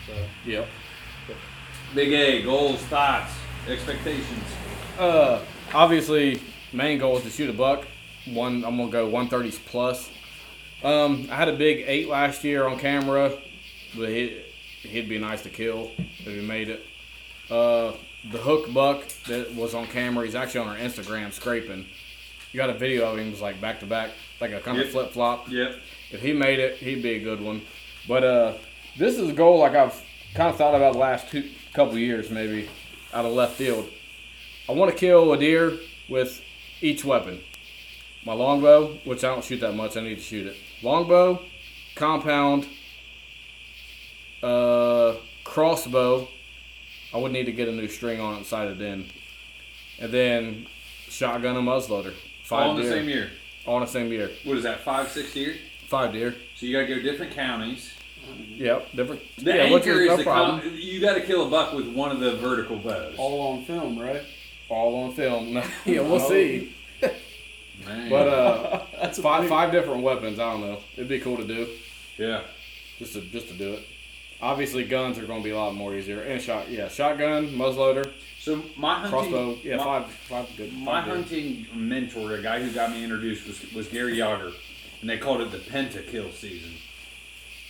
So 0.06 0.12
Yep. 0.46 0.68
Big 1.94 2.12
A 2.12 2.42
goals, 2.42 2.80
thoughts, 2.82 3.32
expectations. 3.68 4.44
Uh, 4.98 5.40
obviously, 5.74 6.40
main 6.72 6.98
goal 6.98 7.18
is 7.18 7.24
to 7.24 7.30
shoot 7.30 7.50
a 7.50 7.52
buck. 7.52 7.84
One, 8.26 8.64
I'm 8.64 8.76
gonna 8.76 8.90
go 8.90 9.08
130s 9.10 9.58
plus. 9.66 10.10
Um, 10.84 11.28
I 11.30 11.36
had 11.36 11.48
a 11.48 11.52
big 11.56 11.84
eight 11.86 12.08
last 12.08 12.44
year 12.44 12.66
on 12.66 12.78
camera, 12.78 13.32
but 13.96 14.08
he, 14.08 14.42
he'd 14.82 15.08
be 15.08 15.18
nice 15.18 15.42
to 15.42 15.48
kill 15.50 15.90
if 15.98 16.26
he 16.26 16.40
made 16.40 16.68
it. 16.68 16.84
Uh, 17.50 17.92
the 18.30 18.38
hook 18.38 18.72
buck 18.72 19.06
that 19.26 19.54
was 19.54 19.74
on 19.74 19.86
camera, 19.86 20.24
he's 20.24 20.34
actually 20.34 20.60
on 20.60 20.68
our 20.68 20.76
Instagram 20.76 21.32
scraping. 21.32 21.86
You 22.52 22.58
got 22.58 22.70
a 22.70 22.74
video 22.74 23.10
of 23.10 23.18
him, 23.18 23.30
was 23.30 23.40
like 23.40 23.60
back 23.60 23.80
to 23.80 23.86
back, 23.86 24.10
like 24.40 24.52
a 24.52 24.60
kind 24.60 24.78
of 24.78 24.84
Yep. 24.84 24.92
flip 24.92 25.12
flop. 25.12 25.50
Yep. 25.50 25.76
If 26.10 26.20
he 26.22 26.32
made 26.32 26.58
it, 26.58 26.76
he'd 26.76 27.02
be 27.02 27.12
a 27.12 27.18
good 27.18 27.40
one. 27.40 27.62
But 28.06 28.24
uh, 28.24 28.52
this 28.98 29.18
is 29.18 29.28
a 29.30 29.32
goal 29.32 29.58
like 29.58 29.74
I've 29.74 30.00
kind 30.34 30.50
of 30.50 30.56
thought 30.56 30.74
about 30.74 30.92
the 30.92 30.98
last 30.98 31.30
two 31.30 31.48
couple 31.72 31.96
years, 31.98 32.30
maybe 32.30 32.68
out 33.12 33.24
of 33.24 33.32
left 33.32 33.54
field. 33.56 33.88
I 34.68 34.72
want 34.72 34.90
to 34.92 34.96
kill 34.96 35.32
a 35.32 35.38
deer 35.38 35.78
with 36.08 36.40
each 36.80 37.04
weapon. 37.04 37.40
My 38.24 38.34
longbow, 38.34 38.98
which 39.04 39.24
I 39.24 39.28
don't 39.28 39.42
shoot 39.44 39.60
that 39.60 39.74
much, 39.74 39.96
I 39.96 40.00
need 40.00 40.16
to 40.16 40.20
shoot 40.22 40.46
it. 40.46 40.56
Longbow, 40.82 41.42
compound, 41.96 42.66
uh, 44.42 45.14
crossbow. 45.44 46.28
I 47.14 47.18
would 47.18 47.32
need 47.32 47.46
to 47.46 47.52
get 47.52 47.68
a 47.68 47.72
new 47.72 47.88
string 47.88 48.20
on 48.20 48.34
it 48.34 48.36
and 48.38 48.46
sight 48.46 48.68
it 48.68 48.80
in, 48.80 49.06
and 49.98 50.12
then 50.12 50.66
shotgun 51.08 51.56
and 51.56 51.66
muzzleloader. 51.66 52.14
Five 52.44 52.66
All 52.66 52.76
in 52.78 52.84
the 52.84 52.90
same 52.90 53.08
year. 53.08 53.30
All 53.66 53.76
in 53.76 53.84
the 53.84 53.90
same 53.90 54.10
year. 54.10 54.30
What 54.44 54.56
is 54.56 54.64
that? 54.64 54.80
Five, 54.80 55.10
six 55.10 55.32
deer. 55.32 55.56
Five 55.88 56.12
deer. 56.12 56.34
So 56.56 56.66
you 56.66 56.72
got 56.72 56.86
to 56.86 56.94
go 56.94 57.02
different 57.02 57.32
counties. 57.32 57.92
Yep, 58.48 58.92
different. 58.92 59.22
The 59.38 59.50
yeah, 59.50 59.62
anchor 59.62 59.90
is 59.90 59.98
is 59.98 60.08
no 60.08 60.16
the 60.16 60.22
problem. 60.22 60.60
com- 60.60 60.76
you 60.76 61.00
got 61.00 61.14
to 61.14 61.20
kill 61.20 61.46
a 61.46 61.50
buck 61.50 61.72
with 61.74 61.88
one 61.88 62.12
of 62.12 62.20
the 62.20 62.36
vertical 62.36 62.78
bows. 62.78 63.14
All 63.18 63.52
on 63.52 63.64
film, 63.64 63.98
right? 63.98 64.22
all 64.72 65.04
on 65.04 65.12
film. 65.12 65.54
yeah, 65.84 66.00
we'll 66.00 66.20
see. 66.20 66.74
Man. 67.86 68.10
But 68.10 68.28
uh, 68.28 68.82
That's 69.00 69.18
five 69.18 69.42
big- 69.42 69.50
five 69.50 69.72
different 69.72 70.02
weapons. 70.02 70.38
I 70.38 70.52
don't 70.52 70.60
know. 70.60 70.78
It'd 70.94 71.08
be 71.08 71.20
cool 71.20 71.36
to 71.36 71.46
do 71.46 71.68
yeah. 72.16 72.42
just 72.98 73.14
to 73.14 73.20
just 73.20 73.48
to 73.48 73.54
do 73.54 73.74
it. 73.74 73.86
Obviously, 74.42 74.82
guns 74.84 75.18
are 75.18 75.24
going 75.26 75.40
to 75.40 75.44
be 75.44 75.50
a 75.50 75.56
lot 75.56 75.72
more 75.74 75.94
easier. 75.94 76.20
And 76.22 76.42
shot, 76.42 76.68
yeah, 76.68 76.88
shotgun, 76.88 77.46
muzzleloader, 77.50 78.10
So 78.40 78.60
my 78.76 78.94
hunting, 78.94 79.10
crossbow. 79.10 79.56
Yeah, 79.62 79.76
my, 79.76 79.84
five 79.84 80.06
five 80.10 80.48
good. 80.56 80.72
My 80.72 80.84
five 80.84 81.04
good. 81.04 81.14
hunting 81.14 81.66
mentor, 81.74 82.32
a 82.34 82.42
guy 82.42 82.60
who 82.60 82.72
got 82.72 82.90
me 82.90 83.04
introduced, 83.04 83.46
was, 83.46 83.72
was 83.72 83.86
Gary 83.88 84.16
Yager, 84.18 84.50
and 85.00 85.08
they 85.08 85.16
called 85.16 85.42
it 85.42 85.52
the 85.52 85.58
pentakill 85.58 86.32
season. 86.34 86.72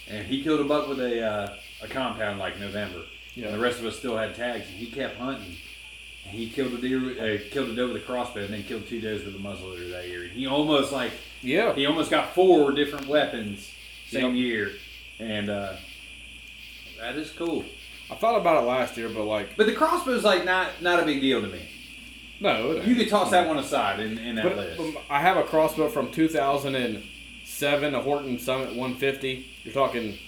And 0.09 0.27
he 0.27 0.43
killed 0.43 0.61
a 0.61 0.65
buck 0.65 0.89
with 0.89 0.99
a 1.01 1.23
uh, 1.23 1.55
a 1.83 1.89
compound 1.89 2.39
like 2.39 2.59
November. 2.59 3.03
Yeah. 3.35 3.47
And 3.47 3.55
the 3.55 3.61
rest 3.61 3.79
of 3.79 3.85
us 3.87 3.99
still 3.99 4.17
had 4.17 4.35
tags, 4.35 4.67
and 4.67 4.75
he 4.77 4.87
kept 4.87 5.17
hunting. 5.19 5.57
And 6.25 6.35
he 6.39 6.49
killed 6.49 6.73
a 6.73 6.79
deer, 6.79 7.01
with- 7.05 7.19
uh, 7.19 7.45
killed 7.51 7.69
a 7.69 7.75
doe 7.75 7.89
with 7.89 7.97
a 7.97 8.05
crossbow, 8.07 8.45
and 8.45 8.55
then 8.55 8.63
killed 8.63 8.87
two 8.89 9.01
does 9.01 9.25
with 9.25 9.35
a 9.35 9.39
muzzleloader 9.39 9.91
that 9.91 10.09
year. 10.09 10.25
He 10.25 10.47
almost 10.47 10.91
like 10.91 11.13
Yeah, 11.43 11.75
he 11.75 11.85
almost 11.85 12.11
got 12.11 12.35
four 12.35 12.73
different 12.73 13.09
weapons 13.09 13.71
same 14.09 14.35
Yep. 14.35 14.45
year, 14.45 14.71
and 15.19 15.51
uh, 15.51 15.75
that 17.03 17.17
is 17.17 17.31
cool. 17.31 17.65
I 18.11 18.15
thought 18.15 18.39
about 18.41 18.63
it 18.63 18.67
last 18.67 18.97
year, 18.97 19.09
but 19.09 19.25
like, 19.25 19.57
But 19.57 19.67
the 19.67 19.75
crossbow's 19.75 20.25
like 20.25 20.45
not 20.45 20.81
not 20.83 21.01
a 21.01 21.05
big 21.05 21.21
deal 21.21 21.41
to 21.43 21.49
me. 21.49 21.61
no, 22.41 22.73
it 22.73 22.79
ain't. 22.79 22.87
You 22.87 22.95
could 22.95 23.09
toss 23.09 23.31
that 23.31 23.47
one 23.49 23.59
aside 23.59 24.01
in, 24.01 24.19
in 24.19 24.35
that 24.37 24.45
But 24.45 24.57
list. 24.57 24.81
um, 24.81 24.97
I 25.11 25.21
have 25.21 25.37
a 25.37 25.43
crossbow 25.45 25.89
from 25.89 26.11
2007, 26.11 27.95
a 27.95 28.01
Horton 28.01 28.39
Summit 28.39 28.69
150. 28.71 29.47
You're 29.65 29.75
talking 29.75 30.19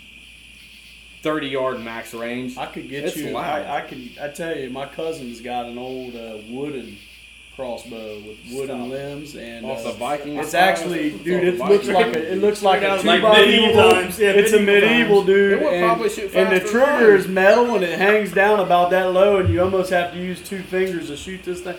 30 1.23 1.47
yard 1.49 1.81
max 1.81 2.15
range. 2.15 2.57
I 2.57 2.67
could 2.67 2.89
get 2.89 3.05
It's 3.05 3.17
you. 3.17 3.31
loud. 3.31 3.63
I, 3.67 3.79
I 3.79 3.81
can. 3.83 4.11
I 4.21 4.29
tell 4.29 4.57
you, 4.57 4.71
my 4.71 4.87
cousin's 4.87 5.41
got 5.41 5.67
an 5.67 5.79
old 5.79 6.15
uh, 6.17 6.39
wooden 6.51 6.97
crossbow 7.57 8.21
with 8.21 8.39
wooden 8.51 8.89
limbs 8.91 9.37
and 9.37 9.65
Off 9.65 9.79
uh, 9.79 9.91
the 9.91 9.93
Viking. 9.93 10.39
It's 10.39 10.55
actually, 10.55 11.11
dude. 11.11 11.45
It 11.45 11.59
looks 11.59 11.89
like 11.89 12.15
a. 12.15 12.33
It 12.33 12.37
looks 12.37 12.63
like 12.63 12.83
a 12.83 13.01
two 13.01 13.07
Like 13.07 13.23
by 13.23 13.39
medieval 13.41 13.91
times, 13.91 14.19
yeah, 14.19 14.31
it's 14.31 14.53
a 14.53 14.61
medieval 14.61 14.89
medieval 14.89 15.17
times. 15.19 15.27
dude. 15.27 15.53
It 15.53 15.65
would 15.65 15.73
and, 15.75 15.85
probably 15.85 16.09
shoot 16.11 16.35
and 16.35 16.53
the 16.53 16.61
trigger 16.61 17.11
than 17.11 17.21
is 17.21 17.29
metal 17.29 17.75
and 17.75 17.85
it 17.85 17.99
hangs 17.99 18.33
down 18.33 18.61
about 18.61 18.91
that 18.91 19.13
low, 19.13 19.39
and 19.39 19.49
you 19.49 19.63
almost 19.63 19.91
have 19.91 20.13
to 20.13 20.19
use 20.19 20.47
two 20.47 20.63
fingers 20.63 21.09
to 21.09 21.17
shoot 21.17 21.43
this 21.45 21.61
thing. 21.61 21.77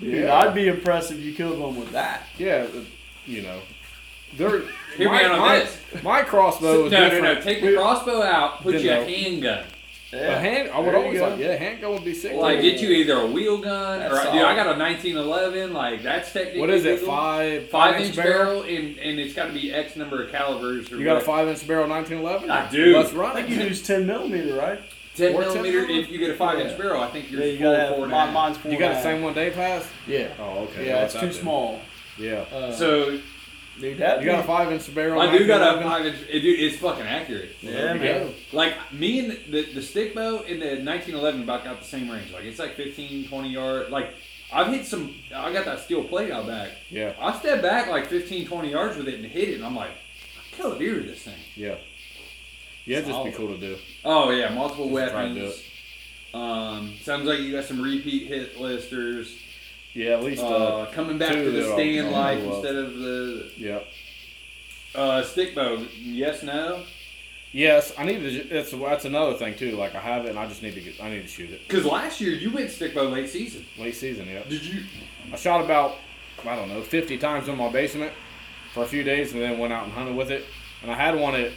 Dude, 0.00 0.24
Yeah. 0.24 0.34
I'd 0.34 0.54
be 0.54 0.68
impressed 0.68 1.12
if 1.12 1.20
you 1.20 1.32
killed 1.34 1.58
one 1.58 1.76
with 1.76 1.92
that. 1.92 2.26
Yeah, 2.38 2.66
uh, 2.74 2.80
you 3.26 3.42
know. 3.42 3.60
They're, 4.36 4.62
Hear 4.96 5.10
me 5.10 5.16
my, 5.16 5.24
out 5.24 5.30
on 5.30 5.38
my, 5.38 5.58
this. 5.60 6.02
My 6.02 6.22
crossbow 6.22 6.72
no, 6.72 6.86
is 6.86 6.92
no, 6.92 7.10
different. 7.10 7.38
no. 7.38 7.40
Take 7.40 7.62
the 7.62 7.74
crossbow 7.74 8.22
out. 8.22 8.62
Put 8.62 8.72
Then 8.72 9.06
you 9.08 9.38
a 9.38 9.40
no. 9.40 9.64
Handgun 10.14 10.32
A 10.36 10.38
hand, 10.40 10.70
I 10.70 10.78
would 10.78 10.86
There 10.86 10.92
you 11.00 11.04
always 11.06 11.18
go. 11.20 11.28
like, 11.28 11.38
yeah, 11.38 11.56
handgun 11.56 11.92
would 11.92 12.04
be 12.04 12.14
sick. 12.14 12.34
Like 12.34 12.60
get 12.62 12.80
you 12.80 12.90
either 12.90 13.18
a 13.18 13.26
wheel 13.26 13.58
gun 13.58 14.00
That's 14.00 14.12
or 14.14 14.32
dude. 14.32 14.42
I 14.42 14.54
got 14.54 14.66
a 14.74 14.78
1911. 14.78 15.72
Like 15.72 16.02
that's 16.02 16.32
technically 16.32 16.60
what 16.60 16.70
is 16.70 16.84
it? 16.84 16.92
legal. 17.00 17.06
Five 17.08 17.68
Five 17.70 18.00
inch 18.00 18.16
barrel, 18.16 18.62
and, 18.62 18.98
and 18.98 19.18
it's 19.20 19.34
got 19.34 19.46
to 19.46 19.52
be 19.52 19.72
X 19.72 19.96
number 19.96 20.22
of 20.24 20.30
calibers. 20.30 20.90
Or 20.92 20.96
You 20.98 21.04
got 21.04 21.16
a 21.16 21.20
five 21.20 21.48
inch 21.48 21.66
barrel 21.66 21.88
1911? 21.88 22.50
I 22.50 22.70
do. 22.70 22.96
Let's 22.96 23.12
run. 23.12 23.36
I 23.36 23.42
run 23.42 23.44
think 23.44 23.50
you 23.58 23.64
use 23.66 23.82
10 23.86 24.06
millimeter, 24.06 24.54
right? 24.56 24.80
10 25.16 25.34
Or 25.34 25.42
10 25.44 25.52
millimeter. 25.52 25.76
millimeter? 25.82 26.00
If 26.00 26.10
you 26.10 26.18
get 26.18 26.30
a 26.30 26.34
five 26.34 26.58
inch 26.58 26.76
barrel, 26.78 27.00
I 27.02 27.10
think 27.10 27.30
you're 27.30 27.40
Yeah, 27.40 27.46
you 27.46 27.58
four, 27.58 27.64
gotta 27.72 27.78
have 27.82 27.98
a 27.98 28.00
mine's 28.32 28.56
four. 28.58 28.72
You 28.72 28.78
got 28.78 28.94
the 28.94 29.02
same 29.02 29.22
one 29.22 29.34
Dave 29.34 29.54
has? 29.54 29.86
Yeah. 30.06 30.28
Oh, 30.38 30.64
okay. 30.64 30.86
Yeah, 30.88 31.02
what's 31.02 31.14
it's 31.14 31.22
too 31.22 31.32
small. 31.32 31.80
Yeah. 32.18 32.44
Uh, 32.52 32.72
So 32.72 33.18
dude, 33.80 33.98
that 33.98 34.20
You 34.20 34.26
got 34.26 34.40
a 34.40 34.46
five 34.46 34.72
inch 34.72 34.94
barrel? 34.94 35.20
I 35.20 35.36
do 35.36 35.46
got 35.46 35.60
a 35.60 35.76
1911? 35.78 35.82
five 35.82 36.06
inch. 36.06 36.30
It, 36.30 36.40
dude, 36.40 36.60
it's 36.60 36.76
fucking 36.76 37.06
accurate. 37.06 37.56
Yeah, 37.60 37.94
man. 37.94 37.98
go. 38.00 38.32
Like 38.52 38.74
me 38.92 39.20
and 39.20 39.38
the, 39.52 39.62
the 39.72 39.82
stick 39.82 40.14
bow 40.14 40.40
in 40.42 40.60
the 40.60 40.66
1911 40.82 41.42
about 41.42 41.64
got 41.64 41.78
the 41.80 41.84
same 41.86 42.10
range. 42.10 42.32
Like 42.32 42.44
it's 42.44 42.58
like 42.58 42.74
15, 42.76 43.28
20 43.28 43.48
yard. 43.50 43.90
Like 43.90 44.14
I've 44.52 44.68
hit 44.68 44.86
some. 44.86 45.14
I 45.34 45.52
got 45.52 45.64
that 45.64 45.80
steel 45.80 46.04
plate 46.04 46.30
out 46.30 46.46
back. 46.46 46.70
Yeah, 46.90 47.12
I 47.20 47.36
stepped 47.38 47.62
back 47.62 47.88
like 47.88 48.06
15, 48.06 48.46
20 48.46 48.70
yards 48.70 48.96
with 48.96 49.08
it 49.08 49.14
and 49.14 49.24
hit 49.24 49.48
it, 49.48 49.54
and 49.56 49.64
I'm 49.64 49.74
like, 49.74 49.90
I 49.90 50.56
killed 50.56 50.76
a 50.76 50.78
deer 50.78 50.94
with 50.96 51.06
this 51.06 51.22
thing. 51.22 51.34
yeah. 51.56 51.76
Yeah, 52.86 52.98
it'd 52.98 53.08
just 53.08 53.24
be 53.24 53.30
cool 53.30 53.48
to 53.48 53.58
do. 53.58 53.78
Oh 54.04 54.30
yeah, 54.30 54.50
multiple 54.54 54.90
Just 54.94 55.12
try 55.12 55.28
to 55.28 55.34
do 55.34 55.40
weapons. 55.40 55.62
Um, 56.34 56.94
sounds 57.02 57.24
like 57.26 57.38
you 57.40 57.52
got 57.52 57.64
some 57.64 57.80
repeat 57.80 58.26
hit 58.26 58.60
listers. 58.60 59.34
Yeah, 59.94 60.10
at 60.18 60.24
least. 60.24 60.42
Uh, 60.42 60.46
Uh, 60.46 60.86
coming 60.92 61.18
back 61.18 61.32
two 61.32 61.44
to 61.44 61.50
the 61.50 61.72
stand 61.72 62.06
I'll 62.08 62.12
life 62.12 62.38
instead 62.42 62.74
of 62.76 62.98
the 62.98 63.50
yeah. 63.56 63.80
uh, 64.94 65.22
stick 65.22 65.54
bow. 65.54 65.84
Yes, 66.00 66.42
no. 66.42 66.82
Yes, 67.52 67.92
I 67.96 68.04
need 68.04 68.18
to. 68.18 68.44
That's 68.48 68.72
that's 68.72 69.04
another 69.04 69.34
thing 69.34 69.54
too. 69.54 69.72
Like 69.76 69.94
I 69.94 70.00
have 70.00 70.24
it, 70.26 70.30
and 70.30 70.38
I 70.38 70.46
just 70.48 70.62
need 70.62 70.74
to 70.74 70.80
get. 70.80 71.00
I 71.02 71.08
need 71.10 71.22
to 71.22 71.28
shoot 71.28 71.50
it 71.50 71.60
Because 71.68 71.84
last 71.84 72.20
year 72.20 72.32
you 72.32 72.50
went 72.50 72.70
stick 72.70 72.94
bow 72.94 73.04
late 73.04 73.28
season. 73.28 73.64
late 73.78 73.94
season. 73.94 74.26
Yeah. 74.28 74.42
Did 74.48 74.64
you? 74.64 74.82
I 75.32 75.36
shot 75.36 75.64
about 75.64 75.96
I 76.44 76.56
don't 76.56 76.68
know 76.68 76.82
50 76.82 77.16
times 77.18 77.48
in 77.48 77.56
my 77.56 77.70
basement 77.70 78.12
for 78.74 78.82
a 78.82 78.86
few 78.86 79.04
days, 79.04 79.32
and 79.32 79.40
then 79.40 79.58
went 79.58 79.72
out 79.72 79.84
and 79.84 79.92
hunted 79.92 80.16
with 80.16 80.30
it. 80.32 80.44
And 80.82 80.90
I 80.90 80.94
had 80.96 81.14
one 81.18 81.34
at 81.36 81.52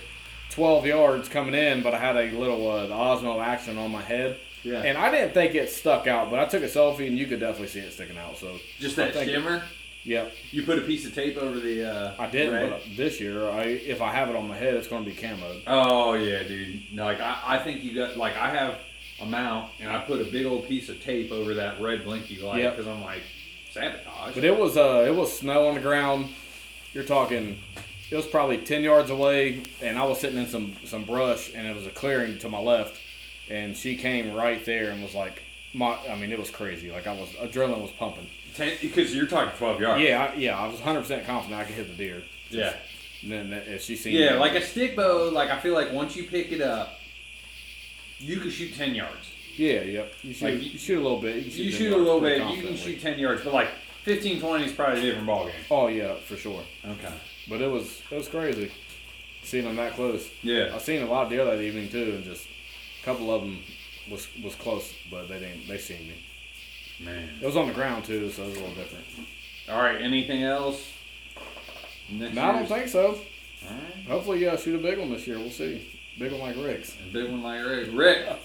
12 0.52 0.86
yards 0.86 1.28
coming 1.30 1.56
in, 1.56 1.82
but 1.82 1.94
I 1.96 1.98
had 2.00 2.16
a 2.16 2.30
little 2.32 2.70
uh, 2.70 2.86
the 2.88 2.94
Osmo 2.94 3.44
action 3.44 3.78
on 3.80 3.92
my 3.92 4.02
head, 4.04 4.38
Yeah. 4.64 4.82
and 4.84 4.98
I 4.98 5.12
didn't 5.12 5.34
think 5.34 5.56
it 5.56 5.70
stuck 5.70 6.08
out. 6.08 6.30
But 6.30 6.40
I 6.40 6.46
took 6.46 6.64
a 6.64 6.68
selfie, 6.68 7.08
and 7.08 7.18
you 7.18 7.26
could 7.28 7.40
definitely 7.40 7.68
see 7.68 7.80
it 7.80 7.94
sticking 7.94 8.18
out. 8.18 8.38
So 8.38 8.58
Just 8.80 8.96
that 8.98 9.14
think- 9.14 9.30
shimmer. 9.32 9.64
yeah, 10.04 10.26
You 10.52 10.64
put 10.64 10.78
a 10.80 10.82
piece 10.82 11.06
of 11.06 11.14
tape 11.14 11.38
over 11.38 11.60
the. 11.60 11.90
Uh, 11.90 12.14
I 12.20 12.28
did. 12.28 12.52
red? 12.52 12.70
But 12.72 12.82
this 12.98 13.20
year, 13.22 13.50
I 13.50 13.64
if 13.64 14.02
I 14.02 14.12
have 14.12 14.30
it 14.30 14.36
on 14.36 14.48
my 14.48 14.58
head, 14.58 14.74
it's 14.74 14.88
going 14.88 15.04
to 15.06 15.10
be 15.10 15.16
camo. 15.16 15.62
Oh 15.68 16.14
yeah, 16.14 16.44
dude. 16.44 16.82
No, 16.94 17.06
Like 17.06 17.20
I, 17.22 17.38
I 17.46 17.58
think 17.60 17.84
you 17.84 17.94
got 17.96 18.18
like 18.18 18.36
I 18.38 18.50
have 18.50 18.78
a 19.22 19.26
mount 19.26 19.72
and 19.80 19.90
I 19.92 20.00
put 20.00 20.22
a 20.22 20.26
big 20.26 20.46
old 20.46 20.68
piece 20.68 20.90
of 20.90 21.02
tape 21.04 21.32
over 21.32 21.56
that 21.56 21.82
red 21.82 22.04
blinky 22.04 22.38
light 22.40 22.62
Yep. 22.62 22.78
because 22.78 22.88
I'm 22.88 23.04
like 23.04 23.24
sabotage. 23.72 24.34
But 24.36 24.44
it 24.44 24.58
was 24.58 24.78
uh, 24.78 25.06
it 25.08 25.16
was 25.16 25.38
snow 25.38 25.68
on 25.68 25.76
the 25.76 25.82
ground. 25.82 26.30
You're 26.94 27.04
talking, 27.04 27.60
it 28.10 28.16
was 28.16 28.26
probably 28.26 28.58
ten 28.60 28.82
yards 28.84 29.10
away, 29.10 29.62
and 29.82 29.98
I 30.00 30.04
was 30.06 30.20
sitting 30.20 30.40
in 30.40 30.48
some 30.48 30.76
some 30.86 31.04
brush, 31.04 31.52
and 31.54 31.68
it 31.68 31.76
was 31.76 31.86
a 31.86 31.90
clearing 31.92 32.38
to 32.40 32.50
my 32.50 32.60
left, 32.60 33.00
and 33.50 33.76
she 33.76 33.96
came 33.96 34.34
right 34.34 34.64
there 34.66 34.92
and 34.92 35.02
was 35.02 35.16
like, 35.16 35.42
my, 35.74 35.98
I 36.10 36.16
mean, 36.16 36.32
it 36.32 36.40
was 36.40 36.50
crazy. 36.50 36.92
Like 36.92 37.08
I 37.08 37.14
was, 37.14 37.30
adrenaline 37.30 37.82
was 37.82 37.92
pumping. 37.92 38.28
because 38.82 39.16
you're 39.16 39.28
talking 39.28 39.56
12 39.58 39.82
yards. 39.82 40.02
Yeah, 40.04 40.32
I, 40.34 40.36
yeah, 40.36 40.58
I 40.58 40.66
was 40.68 40.76
100 40.76 41.02
percent 41.02 41.26
confident 41.28 41.60
I 41.60 41.66
could 41.66 41.76
hit 41.76 41.88
the 41.88 41.96
deer. 41.96 42.24
Yeah. 42.50 42.74
And 43.22 43.32
then 43.32 43.54
if 43.54 43.82
she 43.84 43.96
seen, 43.96 44.14
Yeah, 44.16 44.36
like 44.36 44.54
a 44.54 44.62
stick 44.62 44.96
bow. 44.96 45.30
Like 45.32 45.50
I 45.50 45.60
feel 45.60 45.74
like 45.74 45.92
once 45.92 46.16
you 46.16 46.24
pick 46.24 46.52
it 46.52 46.62
up, 46.62 47.00
you 48.20 48.40
can 48.40 48.50
shoot 48.50 48.76
10 48.76 48.96
yards. 48.96 49.32
yeah, 49.58 49.82
yep. 49.82 50.14
you 50.24 50.34
shoot, 50.34 50.46
like, 50.46 50.74
you 50.74 50.80
shoot 50.80 51.00
a 51.00 51.02
little 51.02 51.22
bit. 51.22 51.36
You, 51.38 51.52
can 51.52 51.64
You 51.64 51.72
shoot 51.72 51.94
a 51.94 51.98
little 51.98 52.22
bit, 52.22 52.42
you 52.56 52.64
can 52.64 52.76
shoot 52.76 53.02
10 53.02 53.20
yards, 53.20 53.44
but 53.44 53.54
like 53.54 53.70
15, 54.04 54.40
20 54.40 54.66
is 54.66 54.72
probably 54.72 55.00
a 55.00 55.04
different 55.04 55.28
ballgame. 55.28 55.52
Oh 55.70 55.88
yeah, 55.88 56.16
for 56.16 56.38
sure. 56.38 56.62
Okay. 56.86 57.14
But 57.50 57.62
it 57.62 57.70
was 57.70 58.02
it 58.10 58.16
was 58.16 58.28
crazy 58.28 58.72
seeing 59.44 59.64
them 59.66 59.78
that 59.78 59.94
close. 59.94 60.30
Yeah. 60.44 60.72
I 60.76 60.78
seen 60.78 61.02
a 61.02 61.06
lot 61.06 61.24
of 61.26 61.30
deer 61.30 61.46
that 61.46 61.62
evening 61.62 61.90
too, 61.90 62.14
and 62.16 62.24
just 62.24 62.48
a 63.02 63.06
couple 63.06 63.34
of 63.34 63.42
them 63.42 63.60
was 64.10 64.28
was 64.44 64.56
close, 64.56 64.94
but 65.10 65.28
they 65.30 65.40
didn't. 65.40 65.68
They 65.68 65.78
seen 65.78 66.08
me. 66.08 66.16
Man. 67.00 67.30
It 67.42 67.46
was 67.46 67.56
on 67.56 67.68
the 67.68 67.74
ground 67.74 68.06
too, 68.06 68.30
so 68.32 68.44
it 68.44 68.48
was 68.48 68.58
a 68.58 68.60
little 68.60 68.76
different. 68.76 69.06
All 69.70 69.82
right. 69.82 70.02
Anything 70.02 70.44
else? 70.44 70.92
Next 72.10 72.34
No, 72.36 72.42
I 72.44 72.52
don't 72.54 72.68
think 72.68 72.88
so. 72.88 73.08
All 73.08 73.16
right. 73.72 74.08
Hopefully, 74.08 74.44
yeah, 74.44 74.56
shoot 74.56 74.76
a 74.76 74.82
big 74.82 74.98
one 74.98 75.12
this 75.12 75.28
year. 75.28 75.38
We'll 75.38 75.50
see. 75.50 75.88
Big 76.18 76.32
one 76.32 76.42
like 76.42 76.56
Rick's. 76.56 76.96
A 76.96 77.14
big 77.14 77.30
one 77.30 77.44
like 77.44 77.64
Rick. 77.64 77.90
Rick, 77.92 78.40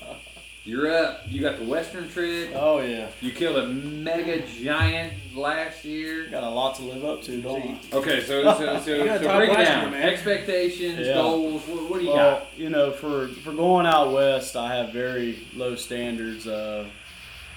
you're 0.65 0.95
up. 0.95 1.23
You 1.29 1.41
got 1.41 1.59
the 1.59 1.65
Western 1.65 2.09
Trip. 2.09 2.51
Oh, 2.55 2.81
yeah. 2.81 3.09
You 3.21 3.33
killed 3.33 3.57
a 3.57 3.67
mega 3.69 4.47
giant 4.47 5.13
last 5.35 5.85
year. 5.85 6.29
Got 6.31 6.45
a 6.45 6.49
lot 6.49 6.77
to 6.77 6.83
live 6.83 7.05
up 7.05 7.23
to, 7.23 7.41
don't 7.43 7.63
I? 7.93 7.97
Okay, 7.97 8.23
so 8.25 8.43
so 8.59 8.79
so, 8.81 8.81
so 9.19 9.37
break 9.37 9.51
it 9.51 9.57
down. 9.65 9.91
man. 9.91 10.03
Expectations, 10.03 10.99
Yeah. 11.07 11.15
goals. 11.15 11.63
What, 11.67 11.91
what 11.91 11.99
do 11.99 12.05
you 12.05 12.13
Well, 12.13 12.39
got? 12.41 12.47
you 12.59 12.71
know, 12.71 12.93
for 12.93 13.29
for 13.29 13.53
going 13.53 13.87
out 13.87 14.13
west, 14.13 14.57
I 14.57 14.77
have 14.77 14.93
very 14.93 15.39
low 15.55 15.75
standards. 15.75 16.47
Uh, 16.47 16.87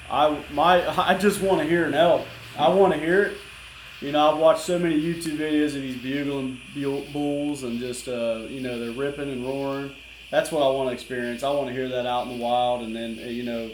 I 0.09 0.37
my 0.53 0.87
I 1.09 1.15
just 1.17 1.41
want 1.41 1.61
to 1.61 1.67
hear 1.67 1.85
an 1.85 1.93
elk. 1.93 2.25
I 2.57 2.69
want 2.69 2.93
to 2.93 2.99
hear 2.99 3.23
it. 3.23 3.37
You 4.01 4.11
know, 4.11 4.31
I've 4.31 4.37
watched 4.37 4.61
so 4.61 4.77
many 4.77 4.99
YouTube 5.01 5.37
videos 5.37 5.67
of 5.75 5.81
these 5.81 5.95
bugling 5.97 6.59
bulls 7.13 7.63
and 7.63 7.79
just 7.79 8.07
uh, 8.07 8.41
you 8.49 8.61
know 8.61 8.79
they're 8.79 8.91
ripping 8.91 9.29
and 9.31 9.45
roaring. 9.45 9.91
That's 10.31 10.51
what 10.51 10.61
I 10.63 10.69
want 10.69 10.89
to 10.89 10.93
experience. 10.93 11.43
I 11.43 11.49
want 11.51 11.67
to 11.67 11.73
hear 11.73 11.87
that 11.89 12.05
out 12.05 12.27
in 12.27 12.37
the 12.37 12.43
wild, 12.43 12.81
and 12.83 12.95
then 12.95 13.19
uh, 13.23 13.27
you 13.27 13.43
know, 13.43 13.63
of 13.65 13.71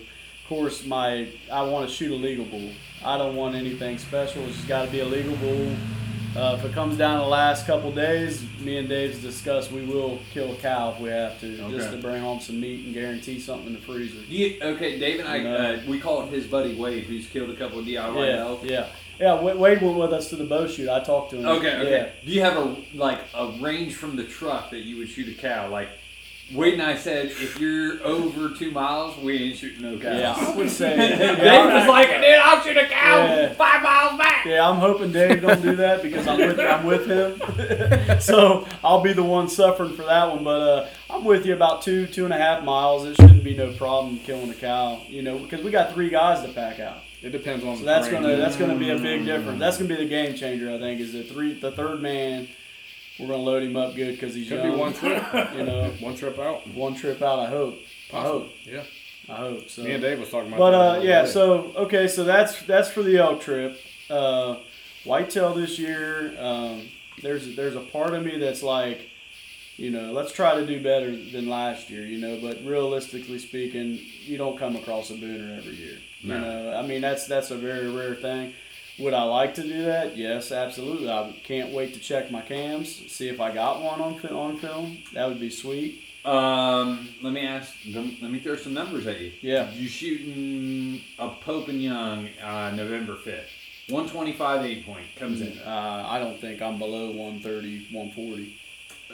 course, 0.48 0.86
my 0.86 1.28
I 1.52 1.64
want 1.64 1.88
to 1.90 1.94
shoot 1.94 2.12
a 2.12 2.16
legal 2.16 2.46
bull. 2.46 2.70
I 3.04 3.18
don't 3.18 3.36
want 3.36 3.56
anything 3.56 3.98
special. 3.98 4.44
It's 4.46 4.58
just 4.58 4.68
got 4.68 4.86
to 4.86 4.92
be 4.92 5.00
a 5.00 5.06
legal 5.06 5.36
bull. 5.38 5.76
Uh, 6.34 6.56
if 6.58 6.64
it 6.64 6.72
comes 6.72 6.98
down 6.98 7.18
to 7.18 7.26
the 7.26 7.30
last 7.30 7.68
couple 7.68 7.92
days, 7.92 8.42
me 8.62 8.78
and 8.78 8.88
Dave's 8.88 9.20
discussed 9.20 9.70
we 9.70 9.82
will 9.84 10.18
kill 10.32 10.54
a 10.54 10.56
cow 10.56 10.92
if 10.94 11.00
we 11.02 11.10
have 11.10 11.38
to, 11.42 11.58
just 11.70 11.92
to 11.92 11.98
bring 11.98 12.22
home 12.22 12.40
some 12.40 12.58
meat 12.62 12.86
and 12.86 12.94
guarantee 12.94 13.38
something 13.38 13.68
in 13.68 13.74
the 13.74 13.80
freezer. 13.82 14.16
You, 14.30 14.58
okay, 14.62 14.98
Dave 14.98 15.20
and 15.20 15.28
I, 15.28 15.40
No. 15.40 15.56
uh, 15.56 15.82
we 15.90 16.00
called 16.00 16.30
his 16.30 16.48
buddy 16.48 16.74
Wade, 16.74 17.04
who's 17.04 17.28
killed 17.28 17.50
a 17.50 17.56
couple 17.58 17.80
of 17.80 17.86
DIY 17.86 18.28
Yeah, 18.28 18.38
elk. 18.46 18.62
yeah, 18.64 18.88
yeah. 19.20 19.42
Wade 19.42 19.82
went 19.82 19.98
with 19.98 20.14
us 20.14 20.30
to 20.30 20.38
the 20.38 20.46
bow 20.46 20.68
shoot. 20.68 20.88
I 20.88 21.02
talked 21.02 21.32
to 21.32 21.36
him. 21.38 21.46
Okay, 21.48 21.76
okay. 21.76 21.92
Yeah. 21.92 22.10
Do 22.26 22.32
you 22.32 22.42
have 22.44 22.56
a 22.56 22.78
like 22.94 23.20
a 23.34 23.52
range 23.60 23.96
from 23.96 24.16
the 24.16 24.24
truck 24.24 24.70
that 24.70 24.84
you 24.86 25.00
would 25.00 25.10
shoot 25.10 25.28
a 25.28 25.38
cow? 25.38 25.68
Like 25.68 25.90
Wade 26.54 26.74
and 26.74 26.82
I 26.82 26.98
said, 26.98 27.28
if 27.28 27.60
you're 27.60 28.04
over 28.06 28.50
two 28.56 28.72
miles, 28.72 29.18
we 29.18 29.38
ain't 29.38 29.58
shooting 29.58 29.84
no 29.84 29.98
cows. 29.98 30.20
Yeah, 30.20 30.34
I 30.38 30.56
would 30.58 30.70
say. 30.70 30.96
Dave 30.98 31.38
yeah, 31.40 31.80
was 31.80 31.88
like, 31.88 32.08
dude, 32.10 32.24
I'll 32.26 32.62
shoot 32.62 32.78
a 32.78 32.88
cow 32.88 33.18
Yeah. 33.26 33.54
five 33.54 33.82
miles 33.82 34.18
back. 34.18 34.46
yeah, 34.46 34.68
I'm 34.68 34.78
hoping 34.78 35.12
Dave 35.12 35.42
don't 35.42 35.62
do 35.62 35.76
that 35.78 36.02
because 36.04 36.28
I'm 36.28 36.38
with 36.40 36.60
I'm 36.60 36.86
with 36.86 37.08
him. 37.08 38.20
so 38.22 38.68
I'll 38.84 39.02
be 39.02 39.14
the 39.14 39.24
one 39.24 39.48
suffering 39.48 39.94
for 39.94 40.04
that 40.04 40.30
one. 40.30 40.44
But 40.44 40.62
uh, 40.62 40.88
I'm 41.10 41.24
with 41.24 41.46
you 41.46 41.54
about 41.54 41.82
two 41.84 42.06
two 42.08 42.26
and 42.26 42.34
a 42.34 42.38
half 42.38 42.64
miles. 42.64 43.06
It 43.06 43.16
shouldn't 43.16 43.44
be 43.44 43.56
no 43.56 43.72
problem 43.74 44.20
killing 44.20 44.50
a 44.50 44.54
cow. 44.56 45.02
You 45.08 45.22
know, 45.22 45.38
because 45.38 45.64
we 45.64 45.72
got 45.72 45.94
three 45.94 46.10
guys 46.10 46.42
to 46.46 46.52
pack 46.52 46.80
out. 46.80 46.98
It 47.22 47.30
depends 47.32 47.64
on 47.64 47.76
So 47.76 47.82
the 47.82 47.86
that's 47.86 48.08
terrain, 48.08 48.24
gonna 48.24 48.36
that's 48.38 48.56
gonna 48.58 48.78
be 48.78 48.90
a 48.90 48.98
big 48.98 49.26
difference. 49.26 49.60
That's 49.60 49.78
gonna 49.78 49.90
be 49.90 49.96
the 49.96 50.10
game 50.10 50.36
changer. 50.36 50.74
I 50.74 50.80
think 50.80 51.00
is 51.00 51.14
the 51.14 51.24
three 51.24 51.54
the 51.60 51.72
third 51.72 52.02
man. 52.02 52.48
We're 53.22 53.28
gonna 53.28 53.44
load 53.44 53.62
him 53.62 53.78
up 53.78 53.96
good 53.96 54.14
because 54.14 54.34
he's 54.34 54.50
Could 54.50 54.64
young. 54.64 54.72
be 54.72 54.78
one 54.78 54.94
trip. 54.94 55.24
You 55.56 55.64
know, 55.64 55.92
one 56.00 56.16
trip 56.16 56.40
out. 56.40 56.68
one 56.70 56.96
trip 56.96 57.22
out. 57.22 57.40
I 57.40 57.46
hope. 57.48 57.78
I 58.12 58.22
hope. 58.22 58.50
Yeah. 58.66 58.84
I 59.30 59.36
hope 59.36 59.70
so. 59.70 59.84
Me 59.84 59.92
and 59.92 60.02
Dave 60.02 60.20
was 60.20 60.30
talking 60.30 60.48
about. 60.48 60.58
But 60.60 60.72
that 60.72 61.00
uh, 61.00 61.04
yeah, 61.04 61.22
day. 61.22 61.28
so 61.30 61.72
okay, 61.76 62.08
so 62.08 62.24
that's 62.24 62.62
that's 62.64 62.90
for 62.90 63.04
the 63.04 63.18
elk 63.20 63.42
trip. 63.42 63.80
Uh, 64.10 64.58
whitetail 65.06 65.54
this 65.54 65.78
year. 65.78 66.34
Um, 66.40 66.90
there's 67.22 67.56
there's 67.56 67.76
a 67.76 67.82
part 67.82 68.14
of 68.16 68.26
me 68.26 68.40
that's 68.40 68.64
like, 68.64 69.10
you 69.78 69.92
know, 69.92 70.12
let's 70.12 70.32
try 70.32 70.56
to 70.56 70.66
do 70.66 70.82
better 70.82 71.12
than 71.16 71.48
last 71.48 71.90
year. 71.92 72.06
You 72.06 72.20
know, 72.20 72.40
but 72.42 72.66
realistically 72.66 73.38
speaking, 73.38 74.00
you 74.24 74.38
don't 74.38 74.58
come 74.58 74.76
across 74.76 75.12
a 75.12 75.14
booner 75.14 75.58
every 75.58 75.76
year. 75.76 75.98
You 76.22 76.34
know, 76.34 76.74
I 76.76 76.86
mean 76.86 77.02
that's 77.02 77.28
that's 77.28 77.52
a 77.52 77.56
very 77.58 77.90
rare 77.90 78.16
thing. 78.16 78.54
Would 79.00 79.14
I 79.14 79.24
like 79.24 79.56
to 79.56 79.64
do 79.64 79.84
that? 79.86 80.16
Yes, 80.18 80.52
absolutely. 80.52 81.10
I 81.10 81.34
can't 81.44 81.72
wait 81.72 81.94
to 81.96 82.00
check 82.00 82.30
my 82.32 82.42
cams, 82.42 83.12
see 83.12 83.30
if 83.30 83.40
I 83.42 83.52
got 83.52 83.82
one 83.82 84.00
on 84.02 84.20
on 84.30 84.58
film. 84.58 84.98
That 85.14 85.28
would 85.28 85.40
be 85.40 85.50
sweet. 85.50 86.02
Um, 86.24 87.10
let 87.24 87.34
me 87.34 87.42
ask. 87.48 87.74
Let 87.92 88.30
me 88.30 88.40
throw 88.40 88.56
some 88.56 88.74
numbers 88.76 89.08
at 89.08 89.20
you. 89.20 89.32
Yeah. 89.42 89.72
You 89.72 89.88
shooting 89.88 91.02
a 91.18 91.30
Pope 91.30 91.68
and 91.70 91.82
Young 91.82 92.30
uh, 92.44 92.72
November 92.76 93.16
fifth. 93.16 93.50
One 93.90 94.08
twenty 94.08 94.34
five 94.34 94.64
eight 94.64 94.86
point 94.86 95.06
comes 95.18 95.42
in. 95.42 95.58
Uh, 95.66 96.06
I 96.08 96.20
don't 96.20 96.40
think 96.40 96.62
I'm 96.62 96.78
below 96.78 97.08
130, 97.08 97.88
140. 97.92 98.58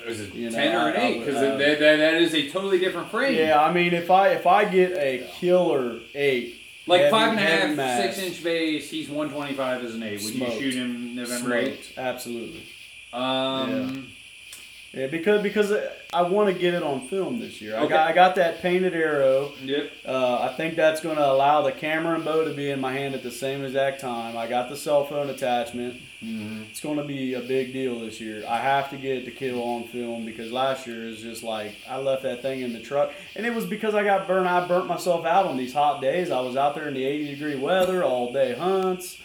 Is 0.06 0.20
it 0.20 0.34
You 0.36 0.50
know, 0.50 0.56
ten 0.56 0.76
or 0.76 0.90
an 0.90 0.98
I- 0.98 1.00
I 1.00 1.06
eight? 1.08 1.20
Because 1.20 1.36
that, 1.36 1.58
that, 1.58 1.80
that 1.80 2.14
is 2.16 2.36
a 2.36 2.50
totally 2.50 2.78
different 2.80 3.10
frame. 3.10 3.36
Yeah, 3.38 3.60
I 3.64 3.72
mean, 3.72 3.94
if 3.94 4.12
I 4.12 4.30
if 4.30 4.46
I 4.46 4.66
get 4.66 4.92
a 4.98 5.26
killer 5.40 6.00
eight, 6.14 6.60
Like 6.88 7.02
heavy- 7.02 7.12
five 7.12 7.30
and 7.32 7.40
a 7.40 7.42
half, 7.44 7.76
mass, 7.76 8.02
six 8.16 8.18
inch 8.20 8.44
base. 8.44 8.90
He's 8.90 9.10
one 9.10 9.30
twenty 9.30 9.54
five 9.54 9.84
as 9.84 9.94
an 9.96 10.04
eight. 10.04 10.22
Would 10.24 10.34
Smoked. 10.36 10.54
you 10.54 10.72
shoot 10.72 10.74
him 10.80 11.16
November 11.16 11.58
eighth? 11.58 11.98
absolutely. 11.98 12.64
Um, 13.14 13.70
Yeah, 13.70 14.02
because 15.06 15.44
because 15.44 15.72
I 16.12 16.24
want 16.24 16.52
to 16.52 16.60
get 16.60 16.74
it 16.74 16.82
on 16.82 17.08
film 17.08 17.40
this 17.40 17.62
year. 17.62 17.78
I 17.78 17.86
got 17.86 18.10
I 18.10 18.14
got 18.14 18.36
that 18.36 18.62
painted 18.64 18.96
arrow. 18.96 19.52
Yep. 19.62 19.92
Uh, 20.04 20.50
I 20.50 20.54
think 20.56 20.76
that's 20.76 21.02
going 21.02 21.18
to 21.18 21.32
allow 21.32 21.62
the 21.62 21.72
camera 21.72 22.16
and 22.16 22.26
bow 22.26 22.44
to 22.44 22.54
be 22.54 22.72
in 22.72 22.82
my 22.82 22.94
hand 22.94 23.14
at 23.14 23.22
the 23.22 23.32
same 23.32 23.64
exact 23.64 24.02
time. 24.02 24.36
I 24.36 24.48
got 24.48 24.70
the 24.70 24.76
cell 24.76 25.06
phone 25.06 25.30
attachment. 25.30 26.02
It's 26.20 26.80
going 26.80 26.98
to 26.98 27.04
be 27.04 27.36
a 27.36 27.42
big 27.42 27.74
deal 27.74 28.00
this 28.00 28.20
year. 28.20 28.44
I 28.48 28.58
have 28.58 28.90
to 28.90 28.98
get 28.98 29.26
the 29.26 29.32
kill 29.32 29.62
on 29.62 29.84
film 29.84 30.26
because 30.26 30.52
last 30.52 30.88
year 30.88 31.08
is 31.08 31.22
just 31.22 31.44
like 31.44 31.76
I 31.88 31.98
left 31.98 32.24
that 32.24 32.42
thing 32.42 32.62
in 32.62 32.74
the 32.74 32.80
truck, 32.80 33.12
and 33.36 33.46
it 33.46 33.54
was 33.54 33.66
because 33.66 33.94
I 33.94 34.04
got 34.04 34.28
burned. 34.28 34.50
I 34.50 34.68
burnt 34.68 34.88
myself 34.88 35.26
out 35.26 35.46
on 35.46 35.58
these 35.58 35.74
hot 35.74 36.02
days. 36.02 36.32
I 36.32 36.40
was 36.40 36.56
out 36.56 36.74
there 36.74 36.88
in 36.88 36.96
the 36.96 37.06
80 37.06 37.36
degree 37.36 37.56
weather 37.56 38.04
all 38.04 38.34
day 38.34 38.56
hunts. 38.56 39.20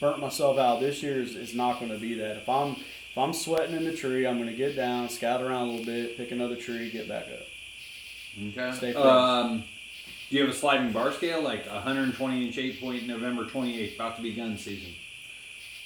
Burnt 0.00 0.20
myself 0.20 0.58
out. 0.58 0.80
This 0.80 1.02
year 1.02 1.20
is, 1.20 1.34
is 1.34 1.54
not 1.54 1.80
going 1.80 1.90
to 1.90 1.98
be 1.98 2.14
that. 2.14 2.36
If 2.36 2.48
I'm 2.48 2.76
if 3.18 3.24
I'm 3.24 3.32
sweating 3.32 3.74
in 3.74 3.84
the 3.84 3.92
tree, 3.92 4.26
I'm 4.26 4.36
going 4.36 4.48
to 4.48 4.54
get 4.56 4.76
down, 4.76 5.08
scout 5.08 5.42
around 5.42 5.68
a 5.68 5.70
little 5.72 5.84
bit, 5.86 6.16
pick 6.16 6.30
another 6.30 6.54
tree, 6.54 6.88
get 6.90 7.08
back 7.08 7.24
up. 7.24 7.46
Okay. 8.50 8.76
Stay. 8.76 8.94
Um, 8.94 9.64
do 10.30 10.36
you 10.36 10.42
have 10.42 10.50
a 10.54 10.56
sliding 10.56 10.92
bar 10.92 11.10
scale 11.10 11.42
like 11.42 11.66
120 11.66 12.46
inch 12.46 12.58
eight 12.58 12.80
point 12.80 13.08
November 13.08 13.44
28th, 13.44 13.96
about 13.96 14.16
to 14.16 14.22
be 14.22 14.32
gun 14.34 14.56
season? 14.56 14.92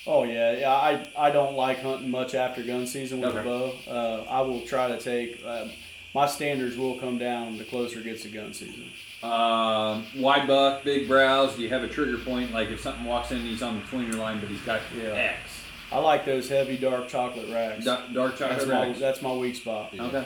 Oh 0.06 0.24
yeah, 0.24 0.52
yeah. 0.58 0.72
I 0.72 1.06
I 1.16 1.30
don't 1.30 1.54
like 1.54 1.80
hunting 1.80 2.10
much 2.10 2.34
after 2.34 2.62
gun 2.62 2.86
season 2.86 3.20
with 3.20 3.30
Okay. 3.34 3.38
a 3.38 3.42
bow. 3.44 3.72
Uh, 3.88 4.24
I 4.28 4.40
will 4.42 4.60
try 4.62 4.88
to 4.88 4.98
take. 4.98 5.40
Uh, 5.46 5.68
my 6.12 6.26
standards 6.26 6.76
will 6.76 6.98
come 6.98 7.16
down 7.18 7.56
the 7.56 7.64
closer 7.64 8.00
it 8.00 8.04
gets 8.04 8.22
to 8.24 8.28
gun 8.28 8.52
season. 8.52 8.90
Um, 9.22 10.04
wide 10.16 10.46
buck, 10.48 10.82
big 10.84 11.06
brows. 11.08 11.54
Do 11.56 11.62
you 11.62 11.68
have 11.70 11.84
a 11.84 11.88
trigger 11.88 12.18
point? 12.18 12.52
Like 12.52 12.68
if 12.70 12.80
something 12.80 13.04
walks 13.04 13.30
in, 13.30 13.40
he's 13.40 13.62
on 13.62 13.76
the 13.80 13.86
tweener 13.86 14.16
line, 14.18 14.40
but 14.40 14.48
he's 14.50 14.60
got 14.62 14.80
Yeah. 14.94 15.14
X. 15.14 15.61
I 15.92 15.98
like 15.98 16.24
those 16.24 16.48
heavy 16.48 16.76
dark 16.76 17.08
chocolate 17.08 17.48
racks. 17.50 17.84
Da- 17.84 18.06
dark 18.12 18.38
chocolate 18.38 18.58
that's 18.58 18.66
my 18.70 18.86
racks. 18.86 18.98
that's 18.98 19.22
my 19.22 19.32
weak 19.34 19.54
spot. 19.56 19.92
Okay. 19.98 20.24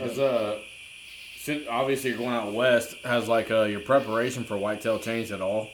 As 0.00 0.18
uh, 0.18 0.58
since 1.38 1.66
obviously 1.68 2.10
you're 2.10 2.18
going 2.18 2.32
out 2.32 2.52
west, 2.52 2.96
has 3.04 3.28
like 3.28 3.50
uh, 3.50 3.62
your 3.64 3.80
preparation 3.80 4.44
for 4.44 4.56
whitetail 4.56 4.98
changed 4.98 5.30
at 5.32 5.40
all? 5.40 5.70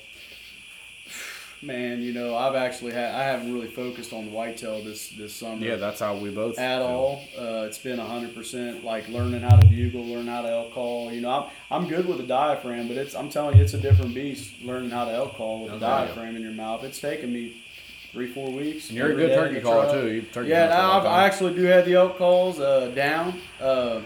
Man, 1.63 2.01
you 2.01 2.15
know 2.15 2.35
I've 2.39 2.55
actually 2.55 2.93
had 2.93 3.15
I 3.15 3.23
haven't 3.25 3.53
really 3.53 3.67
focused 3.67 4.15
on 4.15 4.25
the 4.25 4.31
whitetail 4.31 4.83
this 4.83 5.11
this 5.11 5.35
summer. 5.35 5.63
Yeah, 5.65 5.77
that's 5.77 6.01
how 6.01 6.17
we 6.17 6.31
both 6.31 6.59
at 6.59 6.79
feel. 6.79 6.87
all. 6.87 7.23
Uh, 7.39 7.67
it's 7.67 7.77
been 7.77 7.99
hundred 7.99 8.35
percent 8.35 8.83
like 8.83 9.07
learning 9.11 9.43
how 9.43 9.57
to 9.57 9.67
bugle, 9.67 10.07
learn 10.07 10.27
how 10.27 10.41
to 10.41 10.49
elk 10.49 10.73
call. 10.73 11.13
You 11.13 11.21
know, 11.21 11.51
I'm 11.71 11.83
I'm 11.83 11.89
good 11.89 12.07
with 12.07 12.17
the 12.17 12.27
diaphragm, 12.27 12.89
but 12.89 12.97
it's 12.97 13.15
I'm 13.15 13.29
telling 13.29 13.59
you, 13.59 13.63
it's 13.63 13.75
a 13.75 13.79
different 13.79 14.15
beast. 14.15 14.55
Learning 14.63 14.89
how 14.89 15.05
to 15.05 15.13
elk 15.13 15.35
call 15.35 15.65
with 15.65 15.79
the 15.79 15.87
Okay. 15.87 16.07
diaphragm 16.07 16.35
in 16.37 16.41
your 16.43 16.53
mouth. 16.53 16.83
It's 16.83 16.99
taken 16.99 17.31
me 17.31 17.63
three 18.13 18.33
four 18.33 18.51
weeks. 18.51 18.89
And 18.89 18.99
you're 18.99 19.13
a 19.13 19.15
good 19.15 19.35
turkey 19.35 19.61
caller 19.61 20.01
too. 20.01 20.13
You 20.13 20.23
turkey 20.23 20.51
Yeah, 20.51 20.69
hunt 20.69 20.73
now 20.73 21.01
I've, 21.01 21.07
I 21.07 21.27
actually 21.27 21.55
do 21.55 21.63
have 21.65 21.85
the 21.87 21.95
elk 21.95 22.19
calls 22.19 22.61
uh, 22.61 22.89
down, 22.89 23.41
uh, 23.61 24.01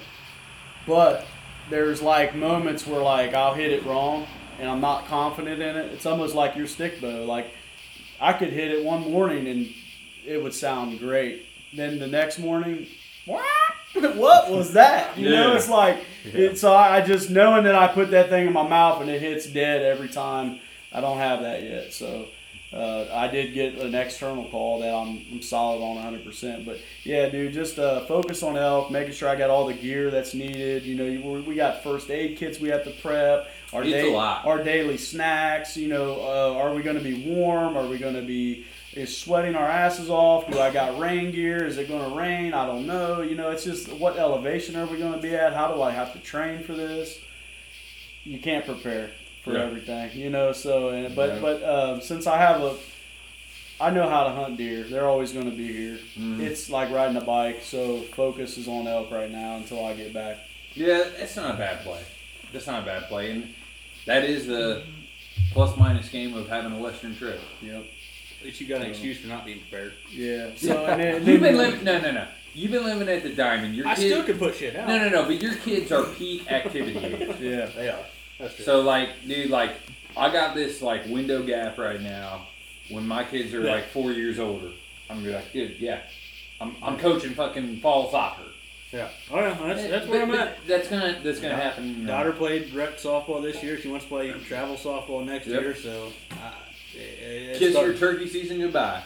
but 0.86 1.26
there's 1.70 2.02
like 2.02 2.34
moments 2.34 2.86
where 2.86 3.02
like 3.02 3.34
I'll 3.34 3.54
hit 3.54 3.72
it 3.72 3.84
wrong 3.84 4.26
and 4.58 4.68
I'm 4.68 4.80
not 4.80 5.06
confident 5.06 5.60
in 5.60 5.76
it. 5.76 5.92
It's 5.92 6.06
almost 6.06 6.34
like 6.34 6.56
your 6.56 6.66
stick 6.66 7.00
bow. 7.00 7.24
Like 7.24 7.50
I 8.20 8.32
could 8.32 8.50
hit 8.50 8.70
it 8.70 8.84
one 8.84 9.00
morning 9.10 9.46
and 9.48 9.68
it 10.26 10.42
would 10.42 10.54
sound 10.54 10.98
great. 10.98 11.46
Then 11.74 11.98
the 11.98 12.06
next 12.06 12.38
morning, 12.38 12.86
what 13.26 13.44
what 13.94 14.50
was 14.50 14.72
that? 14.74 15.16
You 15.16 15.30
know, 15.30 15.54
it's 15.54 15.68
like 15.68 15.98
it's. 16.24 16.60
So 16.60 16.74
I 16.74 17.00
just 17.00 17.30
knowing 17.30 17.64
that 17.64 17.74
I 17.74 17.88
put 17.88 18.10
that 18.10 18.28
thing 18.28 18.46
in 18.46 18.52
my 18.52 18.66
mouth 18.66 19.00
and 19.00 19.10
it 19.10 19.20
hits 19.20 19.46
dead 19.46 19.82
every 19.82 20.08
time. 20.08 20.60
I 20.92 21.00
don't 21.00 21.18
have 21.18 21.40
that 21.40 21.62
yet, 21.62 21.92
so. 21.92 22.26
Uh, 22.74 23.06
I 23.14 23.28
did 23.28 23.54
get 23.54 23.76
an 23.76 23.94
external 23.94 24.46
call 24.46 24.80
that 24.80 24.92
I'm, 24.92 25.24
I'm 25.30 25.42
solid 25.42 25.80
on 25.80 26.12
100%. 26.12 26.64
But 26.64 26.80
yeah, 27.04 27.28
dude, 27.28 27.52
just 27.52 27.78
uh, 27.78 28.04
focus 28.06 28.42
on 28.42 28.56
elk, 28.56 28.90
making 28.90 29.14
sure 29.14 29.28
I 29.28 29.36
got 29.36 29.48
all 29.48 29.66
the 29.66 29.74
gear 29.74 30.10
that's 30.10 30.34
needed. 30.34 30.82
You 30.82 30.96
know, 30.96 31.40
we 31.40 31.54
got 31.54 31.84
first 31.84 32.10
aid 32.10 32.36
kits 32.36 32.58
we 32.58 32.70
have 32.70 32.82
to 32.84 32.90
prep. 32.90 33.48
Our, 33.72 33.84
It's 33.84 33.92
a 33.92 34.16
our 34.44 34.62
daily 34.64 34.96
snacks. 34.96 35.76
You 35.76 35.88
know, 35.88 36.14
uh, 36.20 36.58
are 36.58 36.74
we 36.74 36.82
going 36.82 36.96
to 36.96 37.02
be 37.02 37.14
warm? 37.14 37.76
Are 37.76 37.86
we 37.86 37.98
going 37.98 38.14
to 38.14 38.22
be 38.22 38.64
is 38.92 39.16
sweating 39.16 39.54
our 39.54 39.68
asses 39.68 40.10
off? 40.10 40.50
Do 40.50 40.58
I 40.58 40.72
got 40.72 40.98
rain 40.98 41.30
gear? 41.30 41.64
Is 41.64 41.78
it 41.78 41.88
going 41.88 42.08
to 42.10 42.16
rain? 42.16 42.54
I 42.54 42.66
don't 42.66 42.86
know. 42.86 43.22
You 43.22 43.36
know, 43.36 43.50
it's 43.50 43.64
just 43.64 43.92
what 43.92 44.16
elevation 44.16 44.76
are 44.76 44.86
we 44.86 44.98
going 44.98 45.12
to 45.12 45.20
be 45.20 45.34
at? 45.34 45.52
How 45.52 45.72
do 45.72 45.80
I 45.80 45.92
have 45.92 46.12
to 46.14 46.18
train 46.18 46.62
for 46.62 46.74
this? 46.74 47.20
You 48.24 48.38
can't 48.38 48.64
prepare 48.64 49.10
for 49.44 49.52
Yeah. 49.54 49.64
everything, 49.64 50.10
you 50.18 50.30
know. 50.30 50.52
So, 50.52 50.88
and, 50.90 51.14
but 51.14 51.34
Yeah. 51.34 51.38
but 51.40 51.62
uh, 51.62 52.00
since 52.00 52.26
I 52.26 52.38
have 52.38 52.60
a, 52.62 52.74
I 53.80 53.90
know 53.90 54.08
how 54.08 54.24
to 54.24 54.30
hunt 54.30 54.56
deer. 54.56 54.84
They're 54.84 55.08
always 55.08 55.32
going 55.32 55.50
to 55.50 55.56
be 55.56 55.66
here. 55.72 55.98
Mm-hmm. 56.18 56.40
It's 56.40 56.70
like 56.70 56.90
riding 56.90 57.16
a 57.16 57.24
bike. 57.24 57.60
So 57.62 58.00
focus 58.16 58.56
is 58.56 58.68
on 58.68 58.86
elk 58.86 59.10
right 59.10 59.30
now 59.30 59.56
until 59.56 59.84
I 59.84 59.94
get 59.94 60.12
back. 60.14 60.38
Yeah, 60.74 61.04
it's 61.18 61.36
not 61.36 61.54
a 61.54 61.58
bad 61.58 61.82
play. 61.84 62.00
That's 62.52 62.66
not 62.66 62.82
a 62.82 62.86
bad 62.86 63.04
play, 63.08 63.30
and 63.32 63.52
that 64.06 64.24
is 64.24 64.46
the 64.46 64.82
plus 65.52 65.76
minus 65.76 66.08
game 66.08 66.34
of 66.36 66.48
having 66.48 66.72
a 66.72 66.78
western 66.78 67.14
trip. 67.16 67.40
Yep. 67.62 67.84
At 68.40 68.44
least 68.46 68.60
you 68.60 68.66
got 68.68 68.82
an 68.82 68.88
excuse 68.90 69.18
for 69.20 69.26
not 69.28 69.44
being 69.44 69.60
prepared. 69.60 69.92
Yeah. 70.10 70.50
So 70.56 70.84
and 70.86 71.00
then, 71.00 71.14
and 71.16 71.26
You've 71.26 71.40
been 71.40 71.56
then- 71.56 71.70
living. 71.70 71.84
No, 71.84 72.00
no, 72.00 72.10
no. 72.12 72.26
You've 72.56 72.70
been 72.70 72.84
living 72.84 73.08
at 73.08 73.24
the 73.24 73.30
diamond. 73.30 73.74
Your 73.74 73.88
I 73.88 73.96
kids, 73.96 74.06
still 74.06 74.22
can 74.22 74.38
put 74.38 74.54
shit 74.54 74.76
out. 74.76 74.86
No, 74.86 74.96
no, 74.98 75.08
no. 75.08 75.24
But 75.24 75.42
your 75.42 75.56
kids 75.56 75.90
are 75.90 76.04
peak 76.04 76.50
activity. 76.52 77.34
Yeah. 77.40 77.66
They 77.74 77.88
are. 77.88 77.98
That's 78.38 78.54
true. 78.56 78.64
So 78.64 78.80
like, 78.82 79.10
dude, 79.26 79.50
like, 79.50 79.72
I 80.16 80.30
got 80.32 80.54
this 80.54 80.82
like 80.82 81.06
window 81.06 81.42
gap 81.42 81.78
right 81.78 82.00
now. 82.00 82.46
When 82.90 83.06
my 83.08 83.24
kids 83.24 83.54
are 83.54 83.62
Yeah. 83.62 83.72
like 83.72 83.88
four 83.88 84.12
years 84.12 84.38
older, 84.38 84.68
I'm 85.08 85.16
gonna 85.16 85.28
be 85.28 85.34
like, 85.34 85.52
dude, 85.52 85.76
yeah, 85.80 86.00
I'm, 86.60 86.76
I'm 86.82 86.98
coaching 86.98 87.32
fucking 87.34 87.80
fall 87.80 88.10
soccer. 88.10 88.42
yeah. 88.92 89.08
Oh 89.30 89.40
yeah, 89.40 89.56
that's, 89.66 89.82
that's 89.88 90.06
where 90.06 90.26
But- 90.26 90.34
I'm 90.34 90.40
at. 90.48 90.66
That's 90.66 90.88
gonna 90.88 91.18
that's 91.22 91.40
gonna 91.40 91.54
Da- 91.56 91.60
happen. 91.62 92.06
Daughter 92.06 92.32
played 92.32 92.72
rec 92.74 92.98
softball 92.98 93.42
this 93.42 93.62
year. 93.62 93.78
She 93.80 93.88
wants 93.88 94.04
to 94.04 94.08
play 94.10 94.30
travel 94.46 94.76
softball 94.76 95.24
next 95.24 95.46
Yep. 95.46 95.60
year. 95.62 95.74
So, 95.76 96.12
uh, 96.32 96.50
it, 96.94 96.98
it's 96.98 97.58
Kiss 97.58 97.72
start- 97.72 97.86
your 97.86 97.96
turkey 97.96 98.28
season 98.28 98.58
goodbye. 98.60 99.02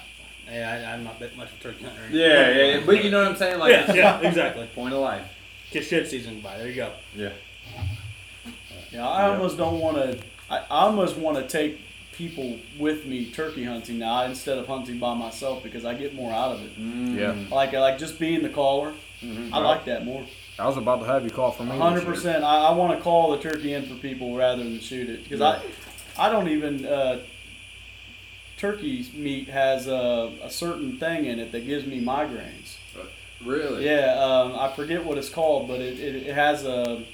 Yeah, 0.50 0.86
I, 0.88 0.94
I'm 0.94 1.04
not 1.04 1.20
that 1.20 1.36
much 1.36 1.50
of 1.52 1.58
a 1.60 1.62
turkey 1.62 1.84
hunter. 1.84 2.00
Yeah, 2.10 2.50
yeah, 2.50 2.64
yeah. 2.78 2.80
But 2.84 3.04
you 3.04 3.10
know 3.10 3.18
what 3.22 3.28
I'm 3.32 3.36
saying? 3.36 3.58
Like, 3.58 3.70
yeah, 3.70 3.92
yeah, 3.92 4.20
exactly. 4.20 4.66
point 4.74 4.94
of 4.94 5.00
life. 5.00 5.22
Kiss 5.70 5.86
shit 5.86 6.08
season 6.08 6.34
goodbye. 6.36 6.56
There 6.58 6.68
you 6.68 6.74
go. 6.74 6.92
Yeah. 7.14 7.32
Yeah, 8.90 9.06
I 9.08 9.28
almost 9.30 9.56
don't 9.56 9.80
want 9.80 9.96
to. 9.96 10.18
I, 10.50 10.58
I 10.58 10.80
almost 10.86 11.16
want 11.16 11.36
to 11.36 11.46
take 11.46 11.80
people 12.12 12.58
with 12.78 13.06
me 13.06 13.30
turkey 13.30 13.64
hunting 13.64 13.98
now 13.98 14.24
instead 14.24 14.58
of 14.58 14.66
hunting 14.66 14.98
by 14.98 15.14
myself 15.14 15.62
because 15.62 15.84
I 15.84 15.94
get 15.94 16.14
more 16.14 16.32
out 16.32 16.56
of 16.56 16.62
it. 16.62 16.72
Yeah, 16.78 17.34
like 17.50 17.72
like 17.72 17.98
just 17.98 18.18
being 18.18 18.42
the 18.42 18.48
caller. 18.48 18.92
I 19.52 19.58
like 19.58 19.84
that 19.86 20.04
more. 20.04 20.24
I 20.58 20.66
was 20.66 20.76
about 20.76 21.00
to 21.00 21.06
have 21.06 21.24
you 21.24 21.30
call 21.30 21.52
for 21.52 21.64
me. 21.64 21.76
hundred 21.76 22.04
percent. 22.04 22.42
I, 22.44 22.68
I 22.68 22.70
want 22.72 22.96
to 22.96 23.02
call 23.02 23.32
the 23.32 23.38
turkey 23.38 23.74
in 23.74 23.86
for 23.86 23.94
people 23.94 24.36
rather 24.36 24.62
than 24.64 24.80
shoot 24.80 25.08
it 25.08 25.22
because 25.24 25.40
I, 25.40 25.62
I 26.18 26.30
don't 26.30 26.48
even. 26.48 26.84
Uh, 26.84 27.20
turkey 28.56 29.08
meat 29.14 29.48
has 29.48 29.86
a, 29.86 30.32
a 30.42 30.50
certain 30.50 30.98
thing 30.98 31.26
in 31.26 31.38
it 31.38 31.52
that 31.52 31.64
gives 31.64 31.86
me 31.86 32.02
migraines. 32.02 32.76
Really? 33.44 33.86
Yeah, 33.86 34.14
um, 34.18 34.58
I 34.58 34.72
forget 34.74 35.04
what 35.04 35.16
it's 35.16 35.30
called, 35.30 35.68
but 35.68 35.80
it, 35.80 36.00
it, 36.00 36.26
it 36.26 36.34
has 36.34 36.64
a 36.64 37.04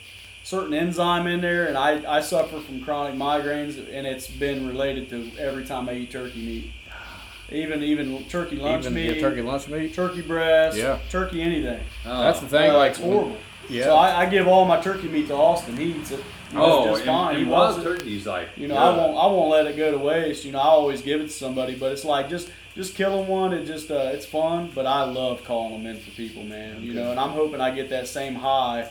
certain 0.44 0.74
enzyme 0.74 1.26
in 1.26 1.40
there, 1.40 1.66
and 1.66 1.76
I, 1.76 2.18
I 2.18 2.20
suffer 2.20 2.60
from 2.60 2.80
chronic 2.84 3.14
migraines, 3.18 3.78
and 3.78 4.06
it's 4.06 4.28
been 4.28 4.68
related 4.68 5.08
to 5.10 5.30
every 5.38 5.64
time 5.64 5.88
I 5.88 5.94
eat 5.94 6.10
turkey 6.12 6.44
meat. 6.46 6.70
Even 7.50 7.82
even 7.82 8.24
turkey 8.24 8.56
lunch 8.56 8.82
Even 8.84 8.94
meat, 8.94 9.16
your 9.16 9.30
turkey 9.30 9.42
lunch 9.42 9.68
meat. 9.68 9.92
turkey 9.94 10.22
breast, 10.22 10.78
Yeah. 10.78 10.98
turkey 11.10 11.42
anything. 11.42 11.80
Oh. 12.06 12.22
That's 12.22 12.40
the 12.40 12.46
thing. 12.48 12.70
Uh, 12.70 12.78
like 12.78 12.90
it's 12.92 13.00
horrible. 13.00 13.36
Yeah. 13.68 13.84
So 13.84 13.96
I, 13.96 14.22
I 14.22 14.26
give 14.26 14.46
all 14.48 14.64
my 14.64 14.80
turkey 14.80 15.08
meat 15.08 15.28
to 15.28 15.34
Austin. 15.34 15.76
He 15.76 15.92
eats 15.92 16.10
it. 16.10 16.20
He 16.50 16.56
Oh, 16.56 16.86
just 16.86 17.00
and, 17.02 17.06
fine. 17.06 17.34
and 17.36 17.44
he 17.44 17.50
wild 17.50 17.76
loves 17.76 17.78
it. 17.78 17.98
turkey's 17.98 18.26
like. 18.26 18.48
You 18.56 18.68
know, 18.68 18.76
I 18.76 18.96
won't 18.96 19.18
I 19.18 19.26
won't 19.26 19.50
let 19.50 19.66
it 19.66 19.76
go 19.76 19.90
to 19.90 19.98
waste. 19.98 20.44
You 20.46 20.52
know, 20.52 20.58
I 20.58 20.64
always 20.68 21.02
give 21.02 21.20
it 21.20 21.24
to 21.24 21.32
somebody, 21.32 21.74
but 21.74 21.92
it's 21.92 22.04
like 22.04 22.30
just 22.30 22.50
just 22.74 22.94
killing 22.94 23.26
one. 23.28 23.52
It 23.52 23.66
just 23.66 23.90
uh, 23.90 24.10
it's 24.14 24.26
fun, 24.26 24.70
but 24.74 24.86
I 24.86 25.04
love 25.04 25.44
calling 25.44 25.82
them 25.82 25.86
in 25.94 26.00
for 26.00 26.10
people, 26.12 26.42
man. 26.44 26.82
You 26.82 26.94
know, 26.94 27.10
and 27.10 27.20
I'm 27.20 27.30
hoping 27.30 27.60
I 27.60 27.70
get 27.74 27.90
that 27.90 28.08
same 28.08 28.34
high 28.36 28.88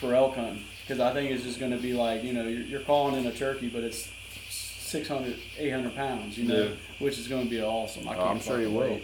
for 0.00 0.14
elk 0.14 0.34
hunting 0.34 0.64
because 0.86 1.00
I 1.00 1.12
think 1.12 1.30
it's 1.30 1.42
just 1.44 1.58
going 1.58 1.72
to 1.72 1.78
be 1.78 1.92
like 1.94 2.22
you 2.24 2.32
know 2.32 2.46
you're, 2.46 2.62
you're 2.62 2.80
calling 2.80 3.16
in 3.16 3.26
a 3.26 3.32
turkey, 3.32 3.68
but 3.68 3.82
it's 3.82 4.10
600, 4.50 5.36
800 5.58 5.94
pounds. 5.96 6.38
You 6.38 6.48
know, 6.48 6.62
Yeah. 6.64 6.70
which 6.98 7.18
is 7.18 7.26
going 7.28 7.44
to 7.44 7.50
be 7.50 7.62
awesome. 7.62 8.08
I 8.08 8.12
Oh, 8.14 8.18
can't 8.18 8.30
I'm 8.30 8.40
sure 8.40 8.60
you 8.60 8.70
will. 8.70 8.80
wait. 8.90 9.02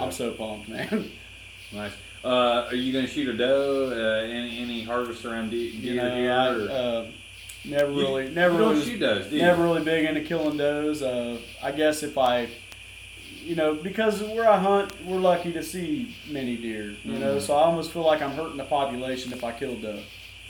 I'm 0.00 0.12
so 0.12 0.32
pumped, 0.32 0.68
man. 0.68 1.10
Nice. 1.74 1.92
Uh, 2.22 2.66
are 2.68 2.74
you 2.74 2.92
gonna 2.92 3.06
shoot 3.06 3.28
a 3.30 3.32
doe? 3.32 3.90
Uh, 3.90 4.26
any 4.30 4.58
any 4.58 4.82
harvest 4.84 5.24
around 5.24 5.50
de- 5.50 5.56
you 5.56 5.92
deer 5.94 6.02
know, 6.02 6.14
here? 6.14 6.30
I 6.32 6.48
or- 6.48 6.70
uh, 6.70 7.06
never 7.64 7.90
You- 7.92 7.98
really, 8.00 8.28
never 8.30 8.52
you 8.52 8.60
really 8.60 8.74
don't 8.74 8.84
shoot 8.84 8.98
does, 8.98 9.26
do? 9.28 9.38
Never 9.38 9.62
really 9.62 9.82
big 9.82 10.04
into 10.04 10.20
killing 10.20 10.58
does. 10.58 11.00
Uh, 11.02 11.38
I 11.62 11.72
guess 11.72 12.02
if 12.02 12.18
I, 12.18 12.48
you 13.42 13.54
know, 13.56 13.74
because 13.74 14.22
where 14.22 14.50
I 14.50 14.58
hunt, 14.58 14.92
we're 15.06 15.16
lucky 15.18 15.50
to 15.54 15.62
see 15.62 16.14
many 16.30 16.56
deer. 16.58 16.94
You 17.04 17.14
know, 17.18 17.36
Mhm. 17.36 17.40
so 17.40 17.54
I 17.56 17.62
almost 17.62 17.90
feel 17.90 18.02
like 18.04 18.20
I'm 18.20 18.32
hurting 18.32 18.58
the 18.58 18.64
population 18.64 19.32
if 19.32 19.42
I 19.42 19.52
kill 19.52 19.72
a 19.72 19.76
doe. 19.76 19.98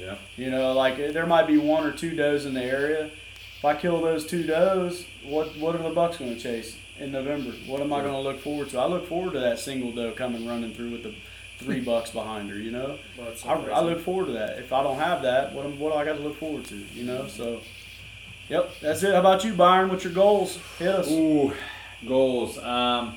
Yeah. 0.03 0.17
You 0.37 0.51
know, 0.51 0.73
like 0.73 0.95
uh, 0.95 1.13
there 1.13 1.27
might 1.27 1.47
be 1.47 1.59
one 1.59 1.85
or 1.87 1.93
two 1.93 2.15
does 2.17 2.45
in 2.45 2.55
the 2.55 2.63
area. 2.65 3.11
If 3.59 3.65
I 3.65 3.75
kill 3.77 4.01
those 4.01 4.27
two 4.27 4.43
does, 4.43 5.07
what 5.25 5.57
what 5.59 5.77
are 5.77 5.83
the 5.83 5.91
bucks 5.91 6.17
going 6.17 6.35
to 6.35 6.41
chase 6.41 6.77
in 6.99 7.13
November? 7.13 7.53
What 7.67 7.81
am 7.81 7.93
I 7.93 7.97
Sure. 8.01 8.11
going 8.11 8.15
to 8.23 8.29
look 8.29 8.41
forward 8.41 8.71
to? 8.71 8.79
I 8.81 8.87
look 8.87 9.07
forward 9.09 9.35
to 9.35 9.41
that 9.41 9.59
single 9.61 9.93
doe 9.93 10.11
coming 10.13 10.47
running 10.47 10.75
through 10.75 10.91
with 10.91 11.05
the 11.05 11.15
three 11.59 11.81
bucks 11.91 12.11
behind 12.11 12.51
her. 12.51 12.57
You 12.57 12.73
know, 12.73 12.99
Well, 13.17 13.33
I, 13.47 13.53
I 13.53 13.81
look 13.83 14.01
forward 14.01 14.27
to 14.27 14.33
that. 14.33 14.59
If 14.59 14.73
I 14.73 14.83
don't 14.83 14.99
have 14.99 15.23
that, 15.23 15.53
what 15.55 15.67
what 15.77 15.93
do 15.93 15.99
I 15.99 16.05
got 16.05 16.17
to 16.17 16.23
look 16.23 16.39
forward 16.39 16.65
to? 16.67 16.77
You 16.77 17.05
know, 17.05 17.29
so. 17.29 17.61
Yep, 18.49 18.71
that's 18.83 19.03
it. 19.05 19.13
How 19.15 19.21
about 19.21 19.45
you, 19.45 19.55
Byron? 19.55 19.89
What's 19.89 20.03
your 20.05 20.13
goals? 20.13 20.59
Hit 20.79 20.89
us. 20.89 21.11
Ooh, 21.11 21.55
goals. 22.07 22.59
Um, 22.59 23.15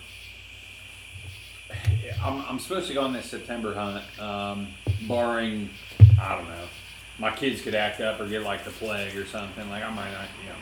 I'm, 2.23 2.45
I'm 2.47 2.59
supposed 2.59 2.87
to 2.87 2.93
go 2.93 3.01
on 3.01 3.11
this 3.11 3.25
September 3.29 3.73
hunt, 3.73 4.03
um, 4.19 4.67
barring, 5.07 5.69
I 6.21 6.35
don't 6.35 6.47
know, 6.47 6.65
my 7.19 7.31
kids 7.31 7.61
could 7.61 7.75
act 7.75 8.01
up 8.01 8.19
or 8.19 8.27
get 8.27 8.43
like 8.43 8.63
the 8.63 8.71
plague 8.71 9.15
or 9.15 9.25
something. 9.25 9.69
Like 9.69 9.83
I 9.83 9.89
might 9.89 10.11
not, 10.11 10.25
you 10.41 10.49
know, 10.49 10.55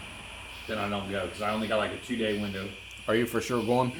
then 0.67 0.77
I 0.77 0.89
don't 0.89 1.09
go 1.11 1.25
because 1.25 1.41
I 1.41 1.51
only 1.51 1.67
got 1.67 1.77
like 1.77 1.91
a 1.93 1.97
two 1.97 2.15
day 2.17 2.39
window. 2.41 2.67
Are 3.07 3.15
you 3.15 3.25
for 3.25 3.41
sure 3.41 3.63
going? 3.63 3.91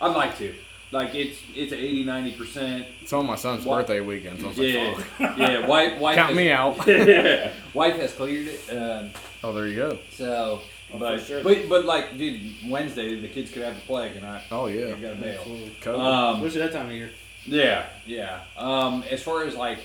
I'd 0.00 0.14
like 0.14 0.36
to. 0.38 0.54
Like 0.90 1.14
it's 1.14 1.38
it's 1.54 1.72
80, 1.72 2.04
90 2.04 2.32
percent. 2.32 2.86
It's 3.00 3.12
on 3.12 3.26
my 3.26 3.34
son's 3.36 3.64
What? 3.64 3.78
birthday 3.86 4.00
weekend. 4.00 4.38
So 4.40 4.46
I 4.46 4.48
was 4.48 4.58
like, 4.58 4.68
Yeah, 4.68 4.94
fuck. 4.94 5.38
yeah. 5.38 5.66
Wife, 5.66 5.98
wife 5.98 6.14
Count 6.16 6.28
has, 6.28 6.36
me 6.36 6.50
out. 6.52 6.86
yeah, 6.86 7.52
wife 7.74 7.96
has 7.96 8.12
cleared 8.12 8.46
it. 8.48 8.76
Um, 8.76 9.10
Oh, 9.42 9.52
there 9.52 9.66
you 9.66 9.76
go. 9.76 9.98
so, 10.12 10.60
Oh, 10.92 10.98
but, 10.98 11.20
sure. 11.22 11.42
but 11.42 11.68
but 11.68 11.84
like, 11.84 12.16
dude, 12.16 12.40
Wednesday 12.68 13.18
the 13.18 13.26
kids 13.28 13.50
could 13.50 13.62
have 13.62 13.74
the 13.74 13.80
plague 13.80 14.14
and 14.16 14.24
I, 14.24 14.42
Oh 14.52 14.66
I 14.66 14.70
yeah. 14.70 14.90
got 14.92 15.10
to 15.10 15.16
bail. 15.16 15.42
COVID. 15.80 15.98
Um, 15.98 16.40
Which 16.42 16.50
is 16.54 16.58
that 16.58 16.72
time 16.72 16.86
of 16.86 16.92
year? 16.92 17.10
Yeah, 17.46 17.86
yeah. 18.06 18.40
Um, 18.56 19.02
as 19.10 19.22
far 19.22 19.44
as 19.44 19.54
like, 19.56 19.78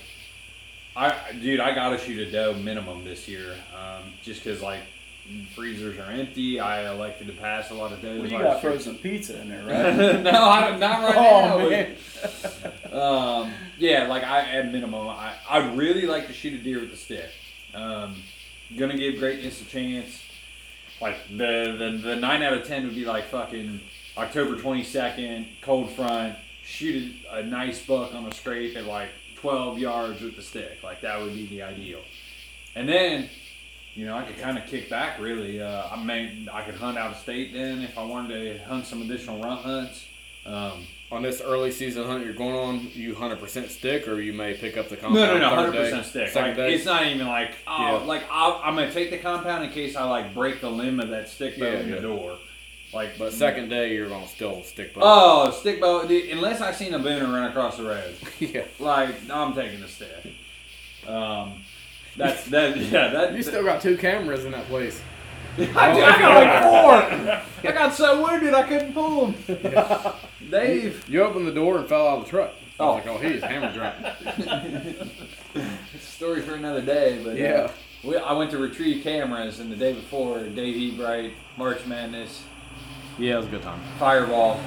I 0.96 1.32
dude, 1.40 1.60
I 1.60 1.74
gotta 1.74 1.98
shoot 1.98 2.18
a 2.26 2.30
doe 2.30 2.54
minimum 2.54 3.04
this 3.04 3.28
year, 3.28 3.54
um, 3.74 4.12
just 4.22 4.42
because 4.42 4.60
like 4.60 4.80
freezers 5.54 5.98
are 5.98 6.10
empty. 6.10 6.58
I 6.58 6.92
elected 6.92 7.28
to 7.28 7.32
pass 7.34 7.70
a 7.70 7.74
lot 7.74 7.92
of 7.92 8.02
does. 8.02 8.20
Well, 8.20 8.30
you 8.30 8.38
got 8.38 8.60
frozen 8.60 8.96
pizza 8.96 9.40
in 9.40 9.48
there, 9.48 9.62
right? 9.94 10.22
no, 10.22 10.30
I, 10.30 10.76
not 10.76 11.02
right 11.04 11.16
oh 11.18 11.58
now. 11.58 11.68
man. 11.68 11.96
Um, 13.46 13.52
yeah, 13.78 14.06
like 14.08 14.24
I 14.24 14.40
at 14.40 14.72
minimum, 14.72 15.08
I 15.08 15.34
I'd 15.48 15.76
really 15.76 16.06
like 16.06 16.26
to 16.26 16.32
shoot 16.32 16.54
a 16.54 16.62
deer 16.62 16.80
with 16.80 16.92
a 16.92 16.96
stick. 16.96 17.30
Um, 17.74 18.16
gonna 18.76 18.96
give 18.96 19.18
greatness 19.18 19.60
a 19.62 19.64
chance. 19.66 20.20
Like 21.00 21.16
the 21.30 21.76
the 21.78 22.00
the 22.02 22.16
nine 22.16 22.42
out 22.42 22.52
of 22.52 22.66
ten 22.66 22.84
would 22.84 22.94
be 22.94 23.04
like 23.04 23.26
fucking 23.26 23.80
October 24.16 24.56
twenty 24.60 24.82
second, 24.82 25.46
cold 25.62 25.90
front, 25.92 26.36
shoot 26.64 27.14
a, 27.30 27.36
a 27.36 27.42
nice 27.44 27.80
buck 27.86 28.14
on 28.14 28.26
a 28.26 28.34
scrape 28.34 28.76
at 28.76 28.84
like 28.86 29.10
twelve 29.40 29.78
yards 29.78 30.20
with 30.20 30.36
the 30.36 30.42
stick. 30.42 30.82
Like 30.82 31.00
that 31.02 31.20
would 31.20 31.34
be 31.34 31.46
the 31.46 31.62
ideal. 31.62 32.00
And 32.74 32.88
then, 32.88 33.28
you 33.94 34.06
know, 34.06 34.16
I 34.16 34.22
could 34.22 34.38
kind 34.38 34.56
of 34.58 34.66
kick 34.66 34.88
back 34.88 35.18
really. 35.20 35.60
Uh, 35.60 35.88
I 35.90 36.02
may 36.02 36.46
I 36.52 36.62
could 36.62 36.74
hunt 36.76 36.96
out 36.98 37.10
of 37.12 37.16
state 37.18 37.52
then 37.52 37.82
if 37.82 37.98
I 37.98 38.04
wanted 38.04 38.58
to 38.58 38.64
hunt 38.64 38.86
some 38.86 39.02
additional 39.02 39.42
runt 39.42 39.60
hunts. 39.62 40.06
Um, 40.46 40.86
On 41.12 41.22
this 41.22 41.42
early 41.42 41.70
season 41.70 42.06
hunt 42.06 42.24
you're 42.24 42.32
going 42.32 42.54
on, 42.54 42.88
you 42.94 43.14
100% 43.14 43.68
stick, 43.68 44.08
or 44.08 44.20
you 44.22 44.32
may 44.32 44.54
pick 44.54 44.78
up 44.78 44.88
the 44.88 44.96
compound. 44.96 45.16
no, 45.16 45.38
no, 45.38 45.50
third 45.50 45.74
hundred 45.74 46.02
day, 46.02 46.02
stick. 46.02 46.34
Like, 46.34 46.56
it's 46.56 46.86
not 46.86 47.06
even 47.06 47.26
like 47.26 47.50
oh, 47.66 47.98
Yeah. 48.00 48.06
like 48.06 48.22
I'll, 48.30 48.58
I'm 48.64 48.74
gonna 48.74 48.90
take 48.92 49.10
the 49.10 49.18
compound 49.18 49.64
in 49.64 49.70
case 49.70 49.96
I 49.96 50.04
like 50.04 50.32
break 50.32 50.60
the 50.62 50.70
limb 50.70 50.98
of 50.98 51.10
that 51.10 51.28
stick 51.28 51.58
bow 51.58 51.66
Yeah, 51.70 51.78
in 51.80 51.88
yeah. 51.90 51.94
the 51.96 52.00
door. 52.02 52.38
Like, 52.92 53.18
but 53.18 53.32
second 53.32 53.68
day 53.68 53.94
you're 53.94 54.08
gonna 54.08 54.26
still 54.26 54.62
stick. 54.64 54.94
bow. 54.94 55.00
oh, 55.02 55.50
stick 55.52 55.80
bow. 55.80 56.06
dude, 56.06 56.28
Unless 56.30 56.60
I 56.60 56.72
seen 56.72 56.92
a 56.94 56.98
booner 56.98 57.22
run 57.32 57.44
across 57.50 57.76
the 57.76 57.84
road, 57.84 58.14
yeah. 58.40 58.64
like 58.80 59.14
I'm 59.30 59.54
taking 59.54 59.80
the 59.80 59.88
stick. 59.88 60.32
Um, 61.06 61.62
that's 62.16 62.44
that. 62.46 62.76
Yeah, 62.90 63.08
that. 63.10 63.34
You 63.34 63.42
still 63.42 63.62
got 63.62 63.80
two 63.80 63.96
cameras 63.96 64.44
in 64.44 64.50
that 64.52 64.66
place. 64.66 65.00
I, 65.58 65.62
I 65.92 66.18
got 66.18 66.34
like 66.34 66.62
four. 67.62 67.70
I 67.70 67.72
got 67.74 67.94
so 67.94 68.22
wounded 68.22 68.54
I 68.54 68.62
couldn't 68.64 68.92
pull 68.92 69.26
them. 69.28 70.14
Dave. 70.50 71.08
You 71.08 71.22
opened 71.22 71.46
the 71.46 71.52
door 71.52 71.78
and 71.78 71.88
fell 71.88 72.06
out 72.08 72.18
of 72.18 72.24
the 72.24 72.30
truck. 72.30 72.50
I 72.78 72.82
Oh. 72.82 72.94
was 72.96 73.04
like, 73.04 73.14
oh, 73.14 73.18
he's 73.18 73.42
hammer 73.42 73.72
drunk. 73.72 73.96
Story 76.00 76.42
for 76.42 76.54
another 76.54 76.80
day, 76.82 77.20
but 77.22 77.30
uh, 77.32 77.34
Yeah. 77.34 77.70
we, 78.04 78.16
I 78.16 78.32
went 78.32 78.50
to 78.52 78.58
retrieve 78.58 79.02
cameras, 79.02 79.60
and 79.60 79.70
the 79.70 79.76
day 79.76 79.92
before, 79.92 80.42
Dave 80.44 80.94
Ebright, 80.94 81.32
March 81.56 81.84
Madness, 81.86 82.42
Yeah, 83.20 83.34
it 83.34 83.36
was 83.36 83.46
a 83.46 83.50
good 83.50 83.62
time. 83.62 83.80
Fireball. 83.98 84.60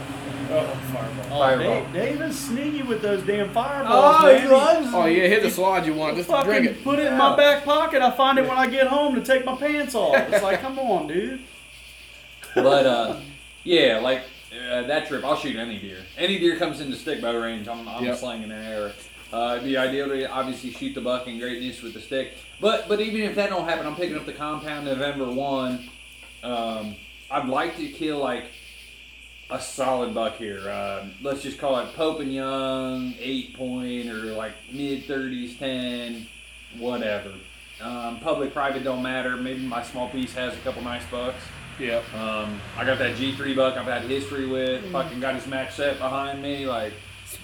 Oh, 0.51 0.65
fireball. 0.93 1.25
Oh, 1.31 1.39
Fireball. 1.39 1.83
Dave, 1.91 1.93
Dave 1.93 2.21
is 2.21 2.37
sneaky 2.39 2.83
with 2.83 3.01
those 3.01 3.23
damn 3.23 3.49
fireballs, 3.51 4.17
Oh, 4.19 4.25
man. 4.27 4.41
he 4.41 4.47
loves 4.47 4.87
Oh 4.93 5.05
yeah, 5.05 5.27
hit 5.27 5.41
the 5.41 5.49
slide 5.49 5.85
you 5.85 5.93
want 5.93 6.15
just 6.17 6.29
to 6.29 6.43
drink 6.43 6.65
Fucking 6.65 6.79
it. 6.81 6.83
put 6.83 6.99
it 6.99 7.07
in 7.07 7.17
my 7.17 7.35
back 7.35 7.63
pocket. 7.63 8.01
I 8.01 8.11
find 8.11 8.37
it 8.37 8.43
when 8.47 8.57
I 8.57 8.67
get 8.67 8.87
home 8.87 9.15
to 9.15 9.21
take 9.21 9.45
my 9.45 9.55
pants 9.55 9.95
off. 9.95 10.15
It's 10.29 10.43
like, 10.43 10.61
come 10.61 10.77
on, 10.79 11.07
dude. 11.07 11.41
But 12.55 12.85
uh, 12.85 13.19
yeah, 13.63 13.99
like 14.03 14.21
uh, 14.69 14.83
that 14.83 15.07
trip, 15.07 15.23
I'll 15.23 15.35
shoot 15.37 15.55
any 15.55 15.79
deer. 15.79 15.97
Any 16.17 16.37
deer 16.37 16.57
comes 16.57 16.81
into 16.81 16.95
stick 16.97 17.21
bow 17.21 17.35
range, 17.39 17.67
I'm, 17.67 17.87
I'm 17.87 18.03
Yep. 18.05 18.17
slinging 18.17 18.51
an 18.51 18.63
arrow. 18.63 18.91
Uh, 19.31 19.53
it'd 19.57 19.63
be 19.67 19.75
ideal 19.77 20.07
to 20.09 20.29
obviously 20.29 20.69
shoot 20.71 20.93
the 20.93 21.01
buck 21.01 21.25
in 21.27 21.39
greatness 21.39 21.81
with 21.81 21.95
the 21.95 22.01
stick. 22.01 22.33
But 22.61 22.87
but 22.87 23.01
even 23.01 23.21
if 23.21 23.33
that 23.35 23.49
don't 23.49 23.67
happen, 23.67 23.87
I'm 23.87 23.95
picking 23.95 24.15
up 24.15 24.27
the 24.27 24.33
compound 24.33 24.85
November 24.85 25.25
one. 25.31 25.89
Um, 26.43 26.95
I'd 27.33 27.47
like 27.49 27.77
to 27.77 27.87
kill 27.87 28.19
like 28.19 28.45
a 29.49 29.59
solid 29.59 30.13
buck 30.13 30.35
here. 30.35 30.69
Uh, 30.69 31.07
let's 31.23 31.41
just 31.41 31.57
call 31.57 31.79
it 31.79 31.93
Pope 31.95 32.19
and 32.19 32.31
Young, 32.31 33.15
eight 33.19 33.55
point 33.55 34.07
or 34.07 34.33
like 34.33 34.53
mid 34.71 35.05
thirties, 35.05 35.57
ten, 35.57 36.27
whatever. 36.77 37.33
Um, 37.81 38.19
public, 38.19 38.53
private 38.53 38.83
don't 38.83 39.01
matter. 39.01 39.35
Maybe 39.35 39.61
my 39.65 39.81
small 39.81 40.09
piece 40.09 40.33
has 40.35 40.53
a 40.53 40.57
couple 40.57 40.83
nice 40.83 41.03
bucks. 41.09 41.41
Yep. 41.79 42.03
Um, 42.13 42.61
I 42.77 42.85
got 42.85 42.99
that 42.99 43.15
G3 43.15 43.55
buck 43.55 43.77
I've 43.77 43.85
had 43.87 44.03
history 44.03 44.45
with. 44.45 44.89
Fucking 44.91 45.19
got 45.19 45.33
his 45.33 45.47
match 45.47 45.73
set 45.73 45.97
behind 45.97 46.39
me. 46.39 46.67
Like, 46.67 46.93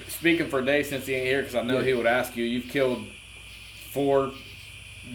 Speaking 0.08 0.48
for 0.48 0.62
Dave, 0.62 0.86
since 0.86 1.08
he 1.08 1.16
ain't 1.16 1.26
here, 1.26 1.40
because 1.42 1.56
I 1.56 1.64
know 1.64 1.80
Yeah. 1.80 1.86
he 1.88 1.94
would 1.96 2.06
ask 2.06 2.38
you, 2.38 2.46
you've 2.46 2.68
killed 2.70 3.08
four 3.90 4.32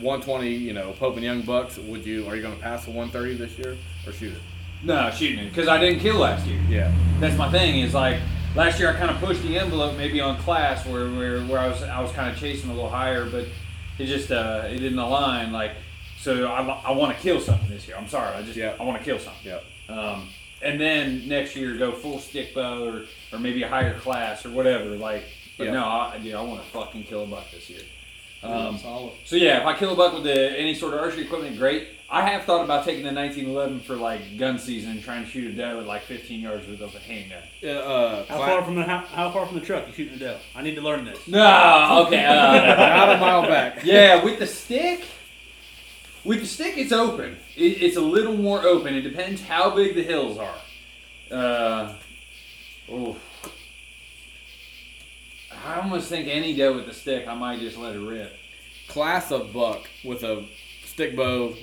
120, 0.01 0.53
you 0.53 0.72
know, 0.72 0.91
Pope 0.99 1.14
and 1.14 1.22
Young 1.25 1.43
bucks. 1.43 1.79
Would 1.79 2.05
you? 2.05 2.27
Are 2.27 2.35
you 2.35 2.43
going 2.43 2.57
to 2.57 2.61
pass 2.62 2.85
the 2.87 2.91
130 2.91 3.37
this 3.37 3.57
year 3.57 3.77
or 4.05 4.12
shoot 4.12 4.33
it? 4.33 4.41
No, 4.85 5.11
shooting 5.11 5.39
it 5.45 5.49
because 5.49 5.68
I 5.68 5.78
didn't 5.78 6.01
kill 6.01 6.16
last 6.18 6.47
year. 6.47 6.61
Yeah. 6.68 6.93
That's 7.20 7.37
my 7.37 7.51
thing. 7.51 7.80
Is 7.80 7.95
like 7.95 8.18
last 8.55 8.78
year 8.78 8.91
I 8.91 8.95
kind 8.95 9.11
of 9.11 9.18
pushed 9.18 9.43
the 9.43 9.59
envelope 9.59 9.97
maybe 9.97 10.20
on 10.20 10.37
class 10.39 10.87
where 10.87 11.09
where, 11.11 11.41
where 11.43 11.59
I 11.59 11.68
was 11.68 11.82
I 11.82 12.01
was 12.01 12.12
kind 12.12 12.30
of 12.32 12.39
chasing 12.39 12.70
a 12.70 12.74
little 12.74 12.91
higher, 12.91 13.24
but 13.26 13.47
it 13.99 14.07
just 14.07 14.30
uh, 14.30 14.64
it 14.66 14.78
didn't 14.78 14.99
align. 14.99 15.53
Like, 15.53 15.72
so 16.18 16.47
I, 16.47 16.62
I 16.62 16.91
want 16.93 17.16
to 17.16 17.22
kill 17.22 17.41
something 17.41 17.68
this 17.68 17.87
year. 17.87 17.97
I'm 17.97 18.09
sorry. 18.09 18.35
I 18.37 18.43
just 18.43 18.57
Yeah. 18.57 18.74
I 18.78 18.82
want 18.85 18.99
to 18.99 19.05
kill 19.05 19.18
something. 19.18 19.47
Yeah. 19.47 19.61
Um, 19.95 20.28
and 20.62 20.80
then 20.80 21.28
next 21.28 21.55
year 21.57 21.76
go 21.76 21.93
full 21.93 22.18
stick 22.18 22.55
bow 22.55 22.85
or, 22.89 23.03
or 23.32 23.39
maybe 23.39 23.62
a 23.62 23.68
higher 23.68 23.99
class 23.99 24.47
or 24.47 24.51
whatever. 24.51 24.91
Like, 24.97 25.24
but 25.59 25.64
Yeah. 25.66 25.72
no, 25.74 25.85
I, 25.85 26.18
dude, 26.22 26.35
I 26.35 26.41
want 26.43 26.62
to 26.64 26.66
fucking 26.70 27.05
kill 27.05 27.24
a 27.24 27.26
buck 27.26 27.45
this 27.53 27.68
year. 27.70 27.80
Um, 28.45 28.78
so 29.24 29.36
yeah, 29.36 29.61
if 29.61 29.66
I 29.66 29.74
kill 29.76 29.92
a 29.92 29.97
buck 29.97 30.12
with 30.12 30.24
the, 30.24 30.59
any 30.59 30.74
sort 30.74 30.95
of 30.95 31.01
archery 31.01 31.24
equipment, 31.24 31.57
great. 31.57 31.88
I 32.11 32.28
have 32.28 32.45
thought 32.45 32.62
about 32.64 32.84
taking 32.84 33.03
the 33.03 33.12
1911 33.12 33.80
for 33.80 33.97
like 33.97 34.36
gun 34.38 34.59
season 34.59 34.90
and 34.92 35.03
trying 35.03 35.24
to 35.24 35.30
shoot 35.30 35.53
a 35.53 35.57
doe 35.57 35.80
at 35.80 35.86
like 35.86 36.03
15 36.03 36.40
yards 36.40 36.66
with 36.68 36.80
a 36.82 36.88
handgun. 37.01 37.42
Uh, 37.62 37.66
uh, 37.68 38.24
How 38.26 38.38
far 38.38 38.62
from 38.62 38.74
the 38.76 38.82
how, 38.84 38.99
how 38.99 39.30
far 39.32 39.47
from 39.47 39.59
the 39.59 39.64
truck 39.64 39.86
you 39.88 39.95
shooting 39.95 40.14
a 40.14 40.18
doe? 40.18 40.36
I 40.55 40.62
need 40.62 40.74
to 40.76 40.82
learn 40.82 41.05
this. 41.07 41.26
No, 41.26 42.05
okay. 42.07 42.24
Uh, 42.24 42.57
About 42.74 43.16
a 43.16 43.18
mile 43.18 43.42
back. 43.49 43.82
yeah, 43.84 44.22
with 44.22 44.38
the 44.38 44.47
stick, 44.47 45.05
with 46.24 46.40
the 46.40 46.47
stick, 46.47 46.74
it's 46.76 46.92
open. 46.92 47.36
It, 47.57 47.82
it's 47.82 47.97
a 47.97 48.01
little 48.03 48.36
more 48.36 48.62
open. 48.62 48.95
It 48.95 49.03
depends 49.03 49.40
how 49.42 49.74
big 49.74 49.95
the 49.95 50.03
hills 50.03 50.38
are. 50.38 50.55
Uh, 51.30 51.95
oof. 52.92 53.16
I 55.64 55.80
almost 55.80 56.08
think 56.08 56.28
any 56.28 56.54
doe 56.54 56.74
with 56.74 56.88
a 56.88 56.94
stick, 56.94 57.26
I 57.26 57.34
might 57.34 57.60
just 57.60 57.76
let 57.76 57.96
it 57.96 58.00
rip. 58.00 58.36
Class 58.88 59.30
of 59.30 59.52
buck 59.52 59.88
with 60.04 60.22
a 60.22 60.44
stick 60.84 61.16
bow 61.16 61.54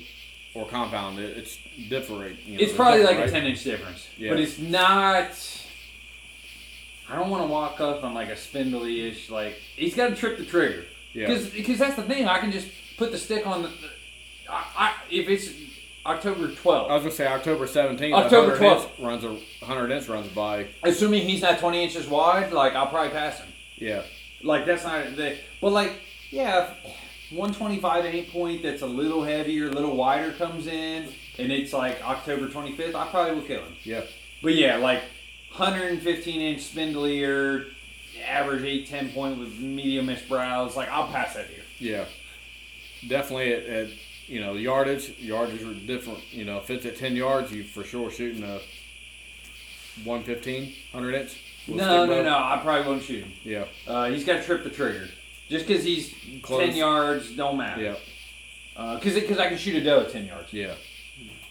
or 0.54 0.66
compound, 0.66 1.18
it, 1.18 1.36
it's 1.36 1.58
different. 1.88 2.38
You 2.44 2.58
know, 2.58 2.64
It's 2.64 2.72
probably 2.74 3.04
like 3.04 3.16
different, 3.16 3.30
a 3.36 3.40
10 3.40 3.46
inch 3.46 3.64
difference. 3.64 4.08
Yeah. 4.18 4.30
But 4.30 4.40
it's 4.40 4.58
not. 4.58 5.30
I 7.08 7.16
don't 7.16 7.30
want 7.30 7.42
to 7.42 7.46
walk 7.46 7.80
up 7.80 8.04
on 8.04 8.14
like 8.14 8.28
a 8.28 8.36
spindly 8.36 9.08
ish, 9.08 9.30
like, 9.30 9.54
he's 9.76 9.94
got 9.94 10.08
to 10.10 10.16
trip 10.16 10.38
the 10.38 10.44
trigger. 10.44 10.84
Yeah. 11.12 11.26
Because 11.26 11.48
because 11.50 11.78
that's 11.78 11.96
the 11.96 12.02
thing. 12.02 12.26
I 12.26 12.38
can 12.38 12.52
just 12.52 12.68
put 12.96 13.12
the 13.12 13.18
stick 13.18 13.46
on 13.46 13.62
the. 13.62 13.70
I, 14.48 14.64
I, 14.76 14.94
if 15.10 15.28
it's 15.28 15.50
October 16.06 16.48
12th, 16.48 16.90
I 16.90 16.94
was 16.94 17.02
gonna 17.02 17.10
say 17.14 17.26
October 17.26 17.66
17th. 17.66 18.12
October 18.12 18.56
12th. 18.56 19.04
runs 19.04 19.24
a 19.24 19.28
100 19.28 19.90
inch 19.90 20.08
runs 20.08 20.28
by. 20.28 20.66
assuming 20.82 21.22
he's 21.28 21.42
not 21.42 21.58
20 21.58 21.84
inches 21.84 22.08
wide, 22.08 22.52
like, 22.52 22.74
I'll 22.74 22.88
probably 22.88 23.10
pass 23.10 23.38
him. 23.38 23.48
Yeah. 23.82 24.02
Like, 24.42 24.66
that's 24.66 24.84
not. 24.84 25.16
The, 25.16 25.36
but, 25.60 25.72
like, 25.72 25.92
yeah, 26.30 26.64
if 26.64 27.32
125 27.32 28.04
8 28.04 28.32
point 28.32 28.62
that's 28.62 28.82
a 28.82 28.86
little 28.86 29.24
heavier, 29.24 29.68
a 29.68 29.72
little 29.72 29.96
wider 29.96 30.32
comes 30.32 30.66
in, 30.66 31.08
and 31.38 31.52
it's 31.52 31.72
like 31.72 32.02
October 32.02 32.48
25th, 32.48 32.94
I 32.94 33.08
probably 33.08 33.34
will 33.34 33.42
kill 33.42 33.62
him. 33.62 33.74
Yeah. 33.84 34.02
But 34.42 34.54
yeah, 34.54 34.76
like 34.76 35.00
115 35.56 36.40
inch 36.40 36.60
spindlier, 36.60 37.66
average 38.26 38.64
8 38.64 38.86
10 38.86 39.12
point 39.12 39.38
with 39.38 39.58
medium-ish 39.58 40.28
brows. 40.28 40.76
Like 40.76 40.88
I'll 40.88 41.08
pass 41.08 41.34
that 41.34 41.46
here. 41.46 41.64
Yeah. 41.78 42.04
Definitely 43.08 43.54
at, 43.54 43.64
at 43.64 43.88
you 44.26 44.40
know 44.40 44.54
yardage. 44.54 45.18
Yardage 45.18 45.62
are 45.62 45.74
different. 45.74 46.20
You 46.32 46.44
know, 46.44 46.58
if 46.58 46.70
it's 46.70 46.86
at 46.86 46.96
10 46.96 47.16
yards, 47.16 47.52
you 47.52 47.64
for 47.64 47.84
sure 47.84 48.10
shooting 48.10 48.42
a 48.42 48.60
115, 50.04 50.62
100 50.92 51.14
inch. 51.14 51.36
No, 51.68 52.04
no, 52.06 52.22
no. 52.22 52.36
I 52.36 52.58
probably 52.62 52.86
won't 52.90 53.02
shoot 53.02 53.24
him. 53.24 53.32
Yeah, 53.44 53.64
Uh, 53.86 54.06
he's 54.10 54.24
got 54.24 54.38
to 54.38 54.42
trip 54.42 54.64
the 54.64 54.70
trigger. 54.70 55.08
Just 55.48 55.66
because 55.66 55.84
he's 55.84 56.14
Close. 56.42 56.66
ten 56.66 56.76
yards, 56.76 57.30
don't 57.36 57.56
matter. 57.58 57.82
yeah, 57.82 58.94
Because 58.94 59.14
because 59.14 59.38
I 59.38 59.48
can 59.48 59.58
shoot 59.58 59.76
a 59.76 59.84
doe 59.84 60.00
at 60.00 60.10
ten 60.10 60.26
yards. 60.26 60.52
yeah. 60.52 60.74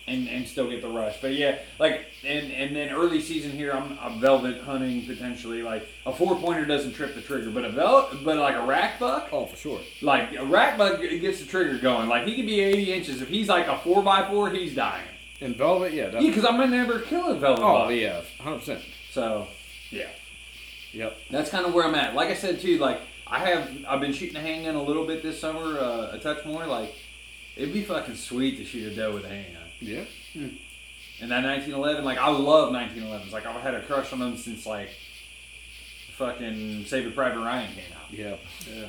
and, 0.07 0.28
and 0.28 0.47
still 0.47 0.68
get 0.70 0.82
the 0.82 0.88
rush. 0.88 1.18
But 1.22 1.36
yeah, 1.36 1.59
like 1.80 2.05
and 2.26 2.51
and 2.51 2.76
then 2.76 2.89
early 2.89 3.22
season 3.22 3.51
here, 3.51 3.72
I'm, 3.72 3.97
I'm 4.01 4.20
velvet 4.20 4.62
hunting 4.64 5.05
potentially. 5.05 5.62
Like 5.62 5.88
a 6.05 6.12
four 6.12 6.36
pointer 6.36 6.66
doesn't 6.66 6.93
trip 6.93 7.14
the 7.16 7.22
trigger, 7.22 7.51
but 7.51 7.64
a 7.64 7.70
velvet, 7.70 8.24
but 8.26 8.38
like 8.38 8.55
a 8.55 8.66
rack 8.66 8.99
buck, 8.99 9.30
Oh, 9.32 9.45
for 9.45 9.55
sure. 9.55 9.80
like 10.01 10.36
a 10.36 10.43
rack 10.45 10.78
buck 10.78 10.99
gets 10.99 11.39
the 11.39 11.45
trigger 11.45 11.78
going. 11.78 12.09
Like 12.09 12.26
he 12.28 12.36
could 12.36 12.47
be 12.47 12.59
80 12.59 12.93
inches. 12.93 13.22
If 13.22 13.30
he's 13.30 13.47
like 13.49 13.68
a 13.68 13.78
four 13.78 14.01
by 14.03 14.28
four, 14.28 14.49
he's 14.49 14.74
dying. 14.76 15.05
In 15.39 15.53
velvet, 15.53 15.93
yeah. 15.93 16.09
Yeah, 16.12 16.20
because 16.22 16.43
I'm 16.45 16.57
gonna 16.57 16.76
never 16.76 16.99
kill 16.99 17.28
a 17.30 17.36
velvet 17.36 17.64
Oh, 17.64 17.86
buck. 17.86 17.91
yeah, 17.91 18.22
hundred 18.39 18.59
percent. 18.59 18.82
So 19.12 19.47
yeah, 19.91 20.09
Yep. 20.93 21.17
that's 21.29 21.49
kind 21.51 21.65
of 21.65 21.73
where 21.73 21.85
I'm 21.85 21.95
at. 21.95 22.15
Like 22.15 22.29
I 22.29 22.33
said 22.33 22.59
too, 22.59 22.77
like 22.79 22.99
I 23.27 23.39
have 23.39 23.69
I've 23.87 24.01
been 24.01 24.13
shooting 24.13 24.35
a 24.35 24.41
handgun 24.41 24.75
a 24.75 24.83
little 24.83 25.05
bit 25.05 25.21
this 25.23 25.39
summer, 25.39 25.79
uh, 25.79 26.09
a 26.13 26.19
touch 26.19 26.43
more. 26.45 26.65
Like 26.65 26.93
it'd 27.55 27.73
be 27.73 27.83
fucking 27.83 28.15
sweet 28.15 28.57
to 28.57 28.65
shoot 28.65 28.91
a 28.91 28.95
doe 28.95 29.13
with 29.13 29.25
a 29.25 29.29
handgun. 29.29 29.63
Yeah. 29.79 30.03
And 30.33 31.29
that 31.29 31.43
1911, 31.43 32.03
like 32.03 32.17
I 32.17 32.29
love 32.29 32.73
1911s. 32.73 33.31
Like 33.31 33.45
I've 33.45 33.61
had 33.61 33.75
a 33.75 33.81
crush 33.83 34.11
on 34.11 34.19
them 34.19 34.37
since 34.37 34.65
like 34.65 34.89
fucking 36.17 36.85
Saving 36.85 37.13
Private 37.13 37.39
Ryan 37.39 37.73
came 37.73 37.83
out. 37.95 38.11
Yeah. 38.11 38.87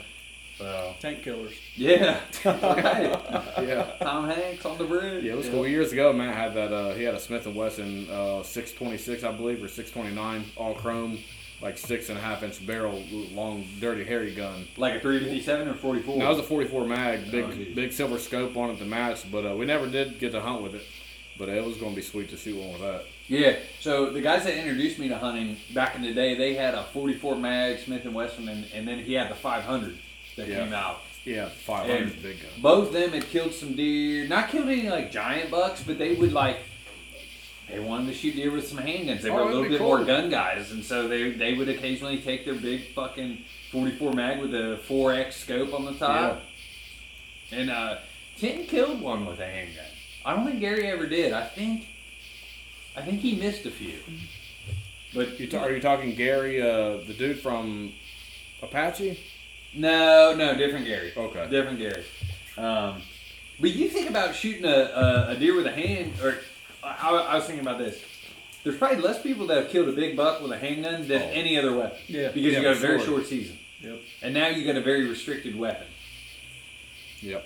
So 0.62 0.94
Tank 1.00 1.22
killers. 1.22 1.52
yeah, 1.74 2.20
right. 2.44 3.20
Yeah. 3.66 3.92
Tom 4.00 4.28
Hanks 4.28 4.64
on 4.64 4.78
the 4.78 4.84
bridge. 4.84 5.24
Yeah, 5.24 5.32
it 5.32 5.38
was 5.38 5.48
cool. 5.48 5.66
Years 5.66 5.92
ago, 5.92 6.12
Matt 6.12 6.36
had 6.36 6.54
that. 6.54 6.72
Uh, 6.72 6.94
he 6.94 7.02
had 7.02 7.14
a 7.14 7.20
Smith 7.20 7.46
and 7.46 7.56
Wesson 7.56 8.08
uh, 8.10 8.42
626, 8.44 9.24
I 9.24 9.32
believe, 9.32 9.62
or 9.62 9.66
629, 9.68 10.44
all 10.56 10.74
chrome, 10.74 11.18
like 11.60 11.76
six 11.78 12.08
and 12.10 12.18
a 12.18 12.20
half 12.20 12.44
inch 12.44 12.64
barrel, 12.64 13.02
long, 13.32 13.64
dirty, 13.80 14.04
hairy 14.04 14.34
gun. 14.34 14.68
Like 14.76 14.94
a 14.94 15.00
357 15.00 15.68
or 15.68 15.74
44. 15.74 16.18
That 16.20 16.28
was 16.28 16.38
a 16.38 16.42
44 16.44 16.86
mag, 16.86 17.30
big, 17.32 17.44
Oh, 17.44 17.74
big 17.74 17.92
silver 17.92 18.18
scope 18.18 18.56
on 18.56 18.70
it 18.70 18.78
to 18.78 18.84
match. 18.84 19.30
But 19.32 19.44
uh, 19.46 19.56
we 19.56 19.66
never 19.66 19.88
did 19.88 20.20
get 20.20 20.30
to 20.32 20.40
hunt 20.40 20.62
with 20.62 20.76
it. 20.76 20.82
But 21.38 21.48
it 21.48 21.64
was 21.64 21.76
going 21.78 21.92
to 21.92 21.96
be 21.96 22.02
sweet 22.02 22.28
to 22.30 22.36
shoot 22.36 22.56
one 22.56 22.72
with 22.72 22.82
that. 22.82 23.04
yeah. 23.26 23.56
So 23.80 24.10
the 24.10 24.20
guys 24.20 24.44
that 24.44 24.54
introduced 24.54 24.98
me 24.98 25.08
to 25.08 25.18
hunting 25.18 25.56
back 25.74 25.96
in 25.96 26.02
the 26.02 26.12
day, 26.12 26.34
they 26.36 26.54
had 26.54 26.74
a 26.74 26.84
44 26.92 27.36
mag 27.36 27.78
Smith 27.80 28.04
and 28.04 28.14
Wesson, 28.14 28.48
and, 28.48 28.66
and 28.74 28.86
then 28.86 28.98
he 28.98 29.14
had 29.14 29.30
the 29.30 29.34
500 29.34 29.98
that 30.36 30.48
Yeah. 30.48 30.64
came 30.64 30.72
out. 30.72 31.02
Yeah, 31.24 31.48
500 31.48 31.94
And- 32.02 32.10
is 32.10 32.16
a 32.16 32.20
big 32.20 32.40
gun. 32.42 32.50
Both 32.58 32.88
of 32.88 32.94
them 32.94 33.10
had 33.12 33.28
killed 33.30 33.54
some 33.54 33.74
deer. 33.74 34.26
Not 34.26 34.50
killed 34.50 34.68
any 34.68 34.88
like 34.88 35.12
giant 35.12 35.50
bucks, 35.50 35.82
but 35.86 35.98
they 35.98 36.14
would 36.14 36.32
like. 36.32 36.58
They 37.70 37.78
wanted 37.78 38.08
to 38.08 38.14
shoot 38.14 38.34
deer 38.36 38.50
with 38.50 38.66
some 38.66 38.78
handguns. 38.78 39.22
They 39.22 39.30
Oh, 39.30 39.34
were 39.34 39.40
a 39.42 39.46
little 39.46 39.68
bit 39.68 39.78
cool. 39.78 39.86
more 39.88 40.04
gun 40.04 40.28
guys, 40.30 40.72
and 40.72 40.84
so 40.84 41.06
they 41.08 41.30
they 41.30 41.54
would 41.54 41.68
occasionally 41.68 42.18
take 42.18 42.44
their 42.44 42.54
big 42.54 42.92
fucking 42.94 43.44
44 43.70 44.12
mag 44.12 44.40
with 44.40 44.52
a 44.54 44.78
4x 44.88 45.36
scope 45.36 45.72
on 45.72 45.84
the 45.84 45.94
top. 45.94 46.42
And 47.52 47.70
uh, 47.70 47.98
Tim 48.36 48.64
killed 48.66 49.00
one 49.00 49.24
with 49.26 49.38
a 49.40 49.46
handgun. 49.46 49.84
I 50.24 50.34
don't 50.34 50.44
think 50.46 50.60
Gary 50.60 50.86
ever 50.88 51.06
did. 51.06 51.32
I 51.32 51.44
think. 51.44 51.86
I 52.96 53.00
think 53.02 53.20
he 53.20 53.36
missed 53.36 53.64
a 53.64 53.70
few. 53.70 53.94
But 55.14 55.38
You 55.40 55.48
are 55.58 55.70
you 55.70 55.80
talking 55.80 56.14
Gary, 56.14 56.60
uh, 56.60 56.98
the 57.06 57.14
dude 57.16 57.38
from 57.40 57.92
Apache? 58.62 59.18
No, 59.74 60.34
no, 60.36 60.54
different 60.56 60.84
Gary. 60.86 61.12
Okay. 61.16 61.48
Different 61.48 61.78
Gary. 61.78 62.04
Um, 62.58 63.02
but 63.60 63.70
you 63.70 63.88
think 63.88 64.10
about 64.10 64.34
shooting 64.34 64.64
a, 64.64 64.68
a, 64.68 65.26
a 65.30 65.36
deer 65.36 65.54
with 65.56 65.66
a 65.66 65.72
hand, 65.72 66.12
or 66.22 66.36
I, 66.82 67.08
I 67.10 67.34
was 67.36 67.44
thinking 67.46 67.64
about 67.64 67.78
this. 67.78 68.00
There's 68.64 68.76
probably 68.76 68.98
less 68.98 69.20
people 69.22 69.46
that 69.48 69.56
have 69.56 69.68
killed 69.70 69.88
a 69.88 69.92
big 69.92 70.16
buck 70.16 70.40
with 70.42 70.52
a 70.52 70.58
handgun 70.58 71.08
than 71.08 71.22
Oh. 71.22 71.30
any 71.32 71.58
other 71.58 71.72
weapon. 71.74 71.98
Yeah. 72.06 72.28
Because 72.28 72.52
Yeah, 72.52 72.58
you 72.58 72.62
got 72.64 72.72
a 72.76 72.80
very 72.80 72.98
sure. 72.98 73.06
short 73.06 73.26
season. 73.26 73.58
Yep. 73.80 74.00
And 74.22 74.34
now 74.34 74.48
you 74.48 74.64
got 74.64 74.76
a 74.76 74.80
very 74.82 75.08
restricted 75.08 75.58
weapon. 75.58 75.86
Yep. 77.20 77.44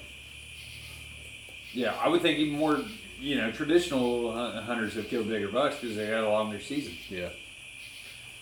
Yeah, 1.72 1.94
I 1.94 2.08
would 2.08 2.22
think 2.22 2.38
even 2.38 2.58
more, 2.58 2.80
you 3.20 3.36
know, 3.36 3.50
traditional 3.52 4.32
hunters 4.62 4.94
have 4.94 5.08
killed 5.08 5.28
bigger 5.28 5.48
bucks 5.48 5.76
because 5.80 5.96
they 5.96 6.06
had 6.06 6.24
a 6.24 6.28
longer 6.28 6.60
season. 6.60 6.94
Yeah. 7.08 7.28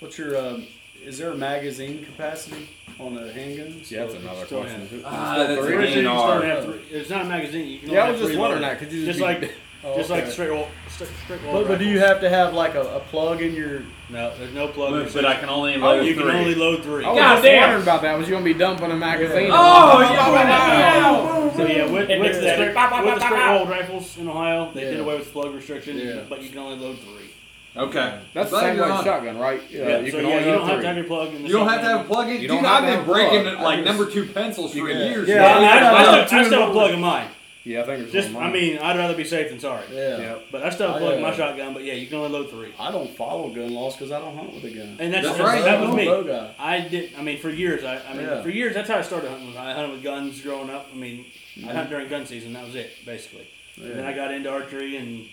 What's 0.01 0.19
your? 0.19 0.37
Um, 0.37 0.67
is 1.03 1.19
there 1.19 1.31
a 1.31 1.37
magazine 1.37 2.05
capacity 2.05 2.69
on 3.01 3.15
the 3.15 3.23
handguns? 3.23 3.91
Yeah, 3.91 4.05
that's 4.05 4.15
another 4.15 4.45
question. 4.47 4.81
have- 4.81 4.91
Who- 4.91 5.03
Ah, 5.05 5.35
that's 5.39 5.49
the 5.49 5.59
a 5.61 5.63
three? 5.63 5.75
Originally, 5.77 5.97
you 5.99 6.03
just 6.03 6.25
DNR. 6.25 6.41
don't 6.41 6.45
have 6.51 6.65
three. 6.65 6.81
It's 6.99 7.11
not 7.11 7.23
a 7.23 7.25
magazine. 7.25 7.69
You 7.69 7.79
can 7.81 7.91
Yeah, 7.91 7.99
I 7.99 8.03
only 8.03 8.13
was 8.13 8.21
just 8.21 8.33
three 8.33 8.41
wondering 8.41 8.63
that. 8.63 8.79
Could 8.79 8.93
you 8.93 9.05
just 9.05 9.19
just 9.19 9.21
like 9.21 9.53
Oh, 9.87 9.99
just 9.99 10.09
like 10.09 10.27
straight 10.29 10.49
roll, 10.49 10.67
straight, 10.89 11.11
straight 11.25 11.43
roll 11.43 11.53
But, 11.61 11.69
but 11.69 11.79
do 11.79 11.85
you 11.85 11.99
have 11.99 12.19
to 12.23 12.31
have 12.31 12.55
like 12.55 12.75
a, 12.75 12.81
a 12.97 13.01
plug 13.01 13.43
in 13.43 13.55
your? 13.55 13.83
No, 14.09 14.33
there's 14.39 14.55
no 14.55 14.69
plug. 14.69 14.93
But, 15.05 15.13
but 15.13 15.27
I 15.27 15.37
can 15.39 15.51
only 15.51 15.75
Oh, 15.75 15.81
load 15.81 16.07
you 16.07 16.15
three. 16.15 16.23
can 16.23 16.31
only 16.37 16.55
load 16.55 16.83
three. 16.83 17.05
I 17.05 17.11
was 17.11 17.19
God 17.19 17.33
just 17.35 17.43
damn. 17.45 17.61
wondering 17.61 17.83
about 17.83 18.01
that. 18.01 18.17
Was 18.19 18.27
you 18.27 18.33
going 18.33 18.45
to 18.47 18.51
be 18.55 18.59
dumping 18.59 18.91
a 18.91 18.97
magazine? 18.97 19.51
Oh, 19.53 20.01
yeah. 20.01 21.51
So 21.55 21.67
yeah, 21.67 21.85
with, 21.91 22.09
And 22.09 22.21
with, 22.23 22.31
it's 22.31 22.41
the, 22.41 22.53
straight- 22.55 22.75
bah, 22.75 22.89
bah, 22.91 23.01
with 23.05 23.07
bah, 23.09 23.15
the 23.15 23.21
bah, 23.21 23.27
straight 23.27 23.39
bah. 23.41 23.53
rolled 23.53 23.69
rifles 23.69 24.17
in 24.19 24.27
Ohio, 24.29 24.71
they 24.73 24.81
did 24.85 24.95
Yeah. 24.97 25.01
away 25.03 25.19
with 25.19 25.31
plug 25.33 25.55
restriction, 25.55 25.99
Yeah. 25.99 26.21
but 26.31 26.43
you 26.43 26.49
can 26.49 26.59
only 26.59 26.79
load 26.79 26.99
three. 27.01 27.31
Okay. 27.77 28.21
That's 28.35 28.51
the 28.51 28.57
Glad 28.59 28.69
same 28.69 28.77
you're 28.77 28.89
like 28.89 28.99
on. 28.99 29.05
shotgun, 29.05 29.39
right? 29.39 29.61
Yeah, 29.69 29.99
you 29.99 30.11
so 30.13 30.19
can 30.19 30.27
yeah, 30.29 30.35
only 30.37 30.47
you 30.49 30.53
don't 30.55 30.69
have 30.69 30.77
three. 30.77 30.83
to 30.83 30.87
have 30.89 30.97
your 30.97 31.05
plug 31.07 31.35
in 31.35 31.43
the 31.43 31.49
You 31.49 31.53
don't 31.55 31.69
have 31.69 31.81
to 31.81 31.87
have 31.87 32.01
a 32.03 32.05
plug 32.05 32.29
in. 32.29 32.35
You 32.35 32.39
Dude, 32.41 32.49
don't 32.49 32.65
have 32.65 32.73
I've 32.73 32.81
to 32.83 32.87
been 32.87 32.99
have 32.99 33.09
a 33.09 33.13
breaking 33.13 33.43
plug. 33.43 33.55
it 33.55 33.61
like 33.61 33.85
just- 33.85 33.99
number 33.99 34.11
two 34.13 34.27
pencils 34.33 34.73
for 34.73 34.79
Yeah. 34.89 35.09
years. 35.09 35.29
Yeah, 35.29 35.35
Yeah, 35.37 35.43
I, 35.45 35.59
mean, 35.59 35.69
I, 35.69 35.71
I, 35.71 35.75
I 35.75 36.03
still, 36.03 36.13
have 36.15 36.33
I 36.33 36.47
still 36.47 36.61
have 36.61 36.69
a 36.69 36.73
plug 36.73 36.91
in 36.93 37.01
mine. 37.01 37.29
Yeah, 37.65 37.81
I 37.81 37.87
think 37.87 38.03
it's 38.05 38.13
Just, 38.13 38.35
I 38.35 38.51
mean, 38.53 38.79
I'd 38.79 38.99
rather 38.99 39.17
be 39.17 39.25
safe 39.25 39.49
than 39.49 39.59
sorry. 39.59 39.85
Yeah. 39.91 40.19
Yeah. 40.21 40.39
But 40.53 40.63
I 40.65 40.69
still 40.71 40.87
have 40.93 40.97
a 40.97 40.99
plug 40.99 41.15
in 41.15 41.23
my 41.23 41.35
shotgun. 41.35 41.73
But 41.73 41.83
yeah, 41.85 41.95
you 41.95 42.07
can 42.07 42.19
only 42.19 42.29
load 42.29 42.51
three. 42.51 42.73
I 42.79 42.93
don't 42.93 43.11
follow 43.17 43.49
gun 43.49 43.73
laws 43.73 43.97
because 43.97 44.13
I 44.13 44.21
don't 44.21 44.37
hunt 44.37 44.55
with 44.55 44.65
a 44.65 44.71
gun. 44.71 44.97
And 45.01 45.13
that's, 45.13 45.27
That's 45.27 45.39
that's- 45.39 45.55
right. 45.55 45.65
That 45.65 45.77
I'm 45.81 45.87
was 45.87 45.95
a 45.95 45.97
me. 45.97 46.05
bow 46.05 46.23
guy. 46.25 46.55
I 46.59 46.81
did. 46.81 47.15
I 47.17 47.23
mean, 47.23 47.41
for 47.41 47.49
years. 47.51 47.83
I, 47.83 47.97
I 48.07 48.13
mean, 48.13 48.27
Yeah. 48.27 48.43
for 48.43 48.51
years. 48.51 48.75
That's 48.75 48.89
how 48.89 48.99
I 48.99 49.03
started 49.03 49.31
hunting. 49.31 49.57
I 49.57 49.73
hunted 49.73 49.93
with 49.93 50.03
guns 50.03 50.41
growing 50.43 50.69
up. 50.71 50.89
I 50.93 50.97
mean, 50.97 51.25
I 51.57 51.59
mm-hmm. 51.59 51.69
hunted 51.69 51.89
during 51.91 52.09
gun 52.09 52.27
season. 52.27 52.53
That 52.53 52.67
was 52.67 52.75
it, 52.77 52.93
basically. 53.07 53.47
And 53.81 53.93
then 53.99 54.05
I 54.05 54.13
got 54.13 54.33
into 54.33 54.51
archery, 54.51 54.97
and 54.99 55.27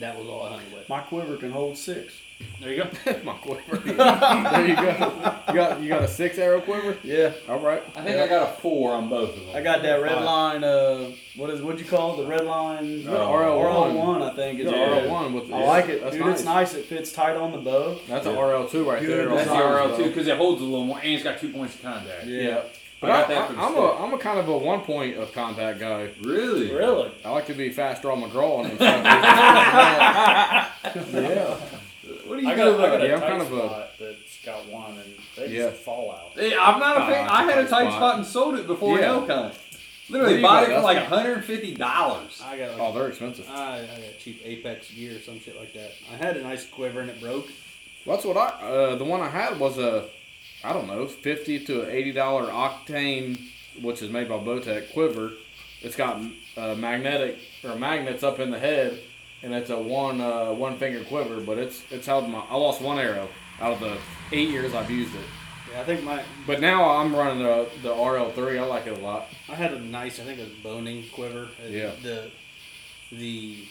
that 0.00 0.18
was 0.18 0.28
all 0.28 0.44
I 0.46 0.50
hunted 0.52 0.72
with. 0.72 0.88
My 0.88 1.00
quiver 1.00 1.36
can 1.36 1.50
hold 1.50 1.76
six. 1.76 2.14
There 2.60 2.72
you 2.72 2.84
go. 2.84 3.20
My 3.24 3.32
quiver. 3.34 3.76
there 3.78 4.66
you 4.68 4.76
go. 4.76 5.34
You 5.48 5.54
got 5.54 5.82
you 5.82 5.88
got 5.88 6.04
a 6.04 6.08
six 6.08 6.38
arrow 6.38 6.60
quiver. 6.60 6.96
Yeah. 7.02 7.32
All 7.48 7.58
right. 7.58 7.82
I 7.96 8.02
think 8.02 8.16
I 8.16 8.28
got 8.28 8.50
a 8.50 8.52
four 8.60 8.92
on 8.94 9.08
both 9.08 9.36
of 9.36 9.46
them. 9.46 9.56
I 9.56 9.60
got 9.60 9.82
that 9.82 10.00
red 10.00 10.14
Fine. 10.14 10.24
line. 10.24 10.64
Uh, 10.64 11.10
what 11.36 11.50
is 11.50 11.62
what 11.62 11.78
you 11.80 11.84
call 11.84 12.14
it? 12.14 12.22
The 12.22 12.28
red 12.28 12.44
line. 12.44 13.06
Uh, 13.08 13.10
RL1. 13.10 13.94
one, 13.94 14.22
I 14.22 14.34
think. 14.34 14.60
You 14.60 14.66
Is 14.66 14.70
got. 14.70 15.02
RL 15.02 15.10
one 15.10 15.32
with. 15.32 15.52
I 15.52 15.64
like 15.64 15.88
it, 15.88 16.00
That's 16.00 16.14
dude. 16.14 16.24
nice. 16.26 16.34
It's 16.36 16.44
nice. 16.44 16.74
It 16.74 16.84
fits 16.84 17.12
tight 17.12 17.36
on 17.36 17.50
the 17.50 17.58
bow. 17.58 17.98
That's 18.06 18.26
an 18.26 18.36
RL 18.36 18.68
two 18.68 18.88
right 18.88 19.00
Good 19.00 19.28
there. 19.28 19.34
That's 19.36 19.48
the 19.50 19.56
RL 19.56 19.96
two 19.96 20.04
because 20.04 20.28
it 20.28 20.36
holds 20.36 20.60
a 20.62 20.64
little 20.64 20.84
more, 20.84 21.00
and 21.00 21.08
it's 21.12 21.24
got 21.24 21.40
two 21.40 21.52
points 21.52 21.74
of 21.74 21.82
contact. 21.82 22.24
Yeah. 22.26 22.62
I 22.62 22.62
But 23.00 23.10
I, 23.10 23.20
got 23.20 23.28
that 23.28 23.46
for 23.48 23.52
the 23.54 23.60
I, 23.60 23.66
am 23.68 23.76
a 23.76 24.04
I'm 24.06 24.14
a 24.14 24.18
kind 24.18 24.38
of 24.40 24.48
a 24.48 24.58
one 24.58 24.80
point 24.80 25.16
of 25.16 25.32
contact 25.32 25.78
guy. 25.78 26.10
Really? 26.20 26.72
Really? 26.74 27.12
I 27.24 27.30
like 27.30 27.46
to 27.46 27.54
be 27.54 27.70
fast 27.70 28.02
draw 28.02 28.16
McGraw 28.16 28.68
and 28.68 28.80
yeah. 28.80 30.68
What 32.26 32.36
do 32.38 32.42
you 32.42 32.48
I 32.50 32.54
do 32.54 32.56
got, 32.56 32.66
I 32.66 32.74
about 32.74 32.78
got 32.78 33.00
it? 33.00 33.04
a 33.04 33.08
Yeah, 33.08 33.14
I'm 33.14 33.20
tight 33.20 33.28
kind 33.28 33.42
of 33.42 33.52
a- 33.52 33.88
that's 34.00 34.44
got 34.44 34.68
one, 34.68 34.98
and 34.98 35.14
they 35.36 35.54
Yeah. 35.54 35.70
just 35.70 35.82
fall 35.82 36.10
out. 36.12 36.32
Hey, 36.34 36.56
I'm 36.58 36.78
not 36.80 36.96
a 36.96 37.00
fan. 37.12 37.26
Ah, 37.28 37.38
I 37.38 37.42
had 37.44 37.58
a 37.58 37.62
tight 37.62 37.70
tight 37.70 37.82
spot. 37.88 37.92
spot 37.94 38.16
and 38.16 38.26
sold 38.26 38.58
it 38.58 38.66
before 38.66 38.98
Yeah. 38.98 39.22
an 39.24 39.30
elk 39.30 39.54
Literally 40.10 40.40
bought 40.40 40.62
it 40.64 40.70
for 40.74 40.80
like 40.80 40.96
150 41.10 41.74
dollars. 41.74 42.40
I 42.44 42.56
got 42.56 42.70
like 42.72 42.80
Oh, 42.80 42.92
they're 42.92 43.08
expensive. 43.08 43.46
I, 43.50 43.80
I 43.80 43.86
got 43.86 44.18
cheap 44.18 44.40
Apex 44.44 44.90
gear 44.90 45.16
or 45.16 45.20
some 45.20 45.38
shit 45.38 45.56
like 45.58 45.74
that. 45.74 45.92
I 46.12 46.16
had 46.16 46.36
a 46.38 46.42
nice 46.42 46.66
quiver 46.66 47.00
and 47.00 47.10
it 47.10 47.20
broke. 47.20 47.48
That's 48.06 48.24
what 48.24 48.38
I. 48.38 48.46
Uh, 48.66 48.94
the 48.96 49.04
one 49.04 49.20
I 49.20 49.28
had 49.28 49.60
was 49.60 49.76
a, 49.76 50.06
I 50.64 50.72
don't 50.72 50.86
know, 50.86 51.06
fifty 51.06 51.64
to 51.66 51.88
eighty 51.88 52.12
dollar 52.12 52.50
octane, 52.50 53.38
which 53.80 54.02
is 54.02 54.10
made 54.10 54.28
by 54.28 54.38
Bowtech 54.38 54.92
quiver. 54.92 55.32
It's 55.80 55.96
got 55.96 56.20
uh, 56.56 56.74
magnetic 56.74 57.38
or 57.62 57.76
magnets 57.76 58.22
up 58.22 58.40
in 58.40 58.50
the 58.50 58.58
head, 58.58 58.98
and 59.42 59.54
it's 59.54 59.70
a 59.70 59.78
one 59.78 60.20
uh, 60.20 60.52
one 60.52 60.76
finger 60.78 61.04
quiver. 61.04 61.40
But 61.40 61.58
it's 61.58 61.82
it's 61.90 62.06
held 62.06 62.28
my. 62.28 62.40
I 62.40 62.56
lost 62.56 62.80
one 62.80 62.98
arrow 62.98 63.28
out 63.60 63.72
of 63.74 63.80
the 63.80 63.96
eight 64.32 64.48
years 64.48 64.74
I've 64.74 64.90
used 64.90 65.14
it. 65.14 65.20
Yeah, 65.72 65.80
I 65.80 65.84
think 65.84 66.02
my 66.02 66.22
But 66.46 66.60
now 66.60 66.88
I'm 66.88 67.14
running 67.14 67.42
the 67.42 67.68
the 67.82 67.92
RL 67.92 68.30
three. 68.32 68.58
I 68.58 68.64
like 68.64 68.86
it 68.86 68.98
a 68.98 69.00
lot. 69.00 69.26
I 69.48 69.54
had 69.54 69.72
a 69.72 69.80
nice 69.80 70.18
I 70.18 70.24
think 70.24 70.38
it 70.38 70.48
was 70.48 70.58
boning 70.62 71.04
quiver. 71.12 71.48
Yeah. 71.68 71.92
The 72.02 72.30
the 73.12 73.64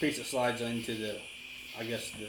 piece 0.00 0.18
that 0.18 0.26
slides 0.26 0.60
into 0.60 0.94
the 0.94 1.16
I 1.78 1.84
guess 1.84 2.10
the 2.10 2.28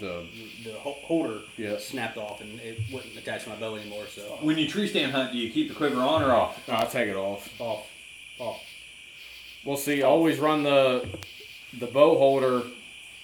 The 0.00 0.24
the 0.64 0.72
holder 0.74 1.40
Yeah. 1.56 1.78
snapped 1.78 2.16
off 2.18 2.40
and 2.40 2.60
it 2.60 2.78
wouldn't 2.92 3.16
attach 3.16 3.44
to 3.44 3.50
my 3.50 3.56
bow 3.56 3.76
anymore. 3.76 4.04
So 4.14 4.22
When 4.40 4.58
you 4.58 4.68
tree 4.68 4.88
stand 4.88 5.12
hunt, 5.12 5.32
do 5.32 5.38
you 5.38 5.50
keep 5.50 5.68
the 5.68 5.74
quiver 5.74 6.00
on 6.00 6.22
or 6.22 6.32
off? 6.32 6.68
I 6.68 6.84
take 6.84 7.08
it 7.08 7.16
off. 7.16 7.48
off, 7.60 7.86
off. 8.38 8.60
Well, 9.64 9.76
see, 9.76 10.02
I 10.02 10.06
always 10.06 10.38
run 10.38 10.62
the 10.62 11.06
the 11.78 11.86
bow 11.86 12.18
holder 12.18 12.62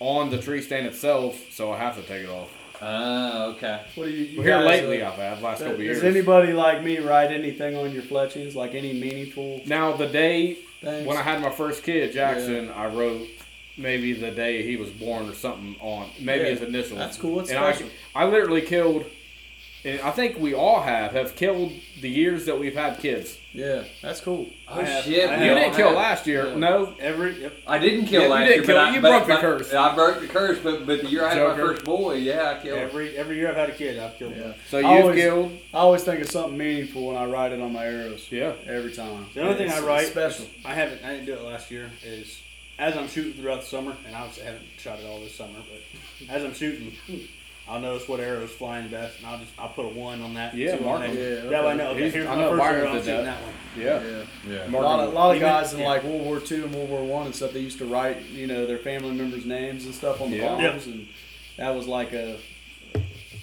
on 0.00 0.30
the 0.30 0.38
tree 0.38 0.60
stand 0.62 0.86
itself, 0.86 1.38
so 1.52 1.72
I 1.72 1.78
have 1.78 1.94
to 1.96 2.02
take 2.02 2.24
it 2.24 2.28
off. 2.30 2.48
Ah, 2.80 3.44
okay. 3.46 3.80
What 3.94 4.06
do 4.06 4.10
you? 4.10 4.24
you 4.24 4.38
Well, 4.38 4.46
here 4.46 4.58
guys, 4.58 4.66
lately, 4.80 5.02
uh, 5.02 5.10
I've 5.12 5.18
had 5.18 5.40
last 5.42 5.58
couple 5.60 5.76
Does 5.76 5.84
years. 5.84 6.02
anybody 6.02 6.52
like 6.52 6.82
me 6.82 6.98
write 6.98 7.30
anything 7.30 7.76
on 7.76 7.92
your 7.92 8.02
fletchings? 8.02 8.56
Like 8.56 8.74
any 8.74 8.92
meaningful 8.92 9.60
Now, 9.66 9.92
the 9.92 10.06
day 10.08 10.54
things? 10.80 11.06
when 11.06 11.16
I 11.16 11.22
had 11.22 11.40
my 11.40 11.50
first 11.50 11.84
kid, 11.84 12.12
Jackson, 12.12 12.70
I 12.70 12.86
wrote 12.86 13.28
maybe 13.82 14.12
the 14.12 14.30
day 14.30 14.62
he 14.62 14.76
was 14.76 14.90
born 14.90 15.28
or 15.28 15.34
something 15.34 15.76
on 15.80 16.08
maybe 16.20 16.44
Yeah, 16.44 16.50
his 16.50 16.62
initials. 16.62 16.98
that's 16.98 17.16
cool, 17.18 17.40
it's 17.40 17.50
and 17.50 17.58
I, 17.58 17.72
special. 17.72 17.90
I 18.14 18.24
literally 18.26 18.62
killed, 18.62 19.04
and 19.84 20.00
I 20.00 20.10
think 20.12 20.38
we 20.38 20.54
all 20.54 20.80
have 20.82 21.12
have 21.12 21.34
killed 21.36 21.72
the 22.00 22.08
years 22.08 22.46
that 22.46 22.58
we've 22.58 22.74
had 22.76 22.98
kids. 23.00 23.38
Yeah, 23.52 23.82
that's 24.00 24.20
cool. 24.20 24.46
Oh 24.68 24.80
have- 24.80 25.04
shit! 25.04 25.28
I 25.28 25.44
You 25.44 25.54
didn't 25.54 25.74
kill 25.74 25.88
have- 25.88 25.96
last 25.96 26.26
year, 26.26 26.54
no. 26.56 26.94
Every 27.00 27.42
yep. 27.42 27.52
I 27.66 27.78
didn't 27.78 28.06
kill 28.06 28.22
Yeah, 28.22 28.26
you 28.28 28.32
last 28.32 28.46
didn't 28.48 28.56
year, 28.56 28.64
kill- 28.64 28.76
but 28.76 28.84
I, 28.88 28.94
you 28.94 29.00
but- 29.02 29.08
broke 29.10 29.26
the 29.26 29.34
but 29.34 29.40
curse. 29.40 29.74
I 29.74 29.94
broke 29.94 30.20
the 30.20 30.26
curse, 30.28 30.58
but 30.60 30.86
but 30.86 31.02
the 31.02 31.08
year 31.08 31.26
I 31.26 31.34
had 31.34 31.48
my 31.48 31.56
first 31.56 31.84
boy, 31.84 32.14
yeah, 32.14 32.56
I 32.58 32.62
killed. 32.62 32.78
every 32.78 33.16
every 33.16 33.36
year 33.36 33.50
I've 33.50 33.56
had 33.56 33.68
a 33.70 33.74
kid, 33.74 33.98
I've 33.98 34.16
killed 34.16 34.34
Yeah. 34.36 34.42
one. 34.44 34.54
So 34.70 34.78
you've 34.78 34.86
always- 34.86 35.16
killed. 35.20 35.58
I 35.74 35.78
always 35.78 36.02
think 36.04 36.20
of 36.22 36.30
something 36.30 36.56
meaningful 36.56 37.08
when 37.08 37.16
I 37.16 37.26
write 37.26 37.52
it 37.52 37.60
on 37.60 37.72
my 37.74 37.84
arrows. 37.84 38.26
Yeah. 38.30 38.52
Every 38.66 38.92
time. 38.92 39.26
The 39.34 39.42
only 39.42 39.56
thing 39.56 39.70
I 39.70 39.80
write, 39.80 40.06
special. 40.06 40.46
I 40.64 40.72
haven't, 40.74 41.04
I 41.04 41.10
didn't 41.10 41.26
do 41.26 41.34
it 41.34 41.42
last 41.42 41.70
year, 41.70 41.90
is 42.04 42.40
as 42.78 42.96
I'm 42.96 43.08
shooting 43.08 43.34
throughout 43.34 43.60
the 43.60 43.66
summer, 43.66 43.96
and 44.06 44.14
I 44.16 44.20
haven't 44.26 44.62
shot 44.78 44.98
it 44.98 45.06
all 45.06 45.20
this 45.20 45.34
summer, 45.34 45.58
but 45.70 46.30
as 46.30 46.42
I'm 46.44 46.54
shooting, 46.54 46.92
hmm, 47.06 47.16
I'll 47.68 47.78
notice 47.80 48.08
what 48.08 48.18
arrow's 48.18 48.50
flying 48.50 48.88
best, 48.88 49.18
and 49.18 49.26
I'll 49.26 49.38
just 49.38 49.52
I'll 49.58 49.68
put 49.68 49.84
a 49.84 49.88
one 49.88 50.20
on 50.22 50.34
that. 50.34 50.54
Yeah, 50.54 50.76
two 50.76 50.84
on 50.84 50.84
mark 50.84 51.00
that. 51.02 51.10
'em. 51.10 51.16
Yeah, 51.44 51.50
That 51.50 51.64
way 51.64 51.70
I 51.70 51.74
know. 51.74 51.90
Okay, 51.90 52.00
He's- 52.00 52.14
here's 52.14 52.26
I 52.26 52.34
my 52.34 52.40
know 52.40 52.50
first 52.50 52.58
Byron 52.60 52.80
arrow. 52.80 52.88
I'm 52.90 52.94
did 52.96 53.04
shooting 53.04 53.24
that. 53.24 53.38
that 53.38 53.42
one. 53.42 53.54
Yeah. 53.76 54.24
Yeah. 54.50 54.52
Yeah. 54.72 54.78
A 54.78 54.82
lot 54.82 55.00
of, 55.00 55.12
a 55.12 55.14
lot 55.14 55.30
of 55.30 55.36
Even- 55.36 55.48
guys 55.48 55.72
in 55.72 55.80
yeah. 55.80 55.88
like 55.88 56.02
World 56.04 56.22
War 56.22 56.42
II 56.50 56.62
and 56.64 56.74
World 56.74 56.90
War 56.90 57.04
One 57.04 57.26
and 57.26 57.34
stuff, 57.34 57.52
they 57.52 57.60
used 57.60 57.78
to 57.78 57.84
write, 57.86 58.22
you 58.26 58.46
know, 58.48 58.66
their 58.66 58.78
family 58.78 59.12
members' 59.12 59.46
names 59.46 59.84
and 59.84 59.94
stuff 59.94 60.20
on 60.20 60.30
the 60.30 60.38
Yeah. 60.38 60.48
bombs, 60.70 60.86
and 60.86 61.06
that 61.56 61.74
was 61.74 61.86
like 61.86 62.12
a 62.12 62.36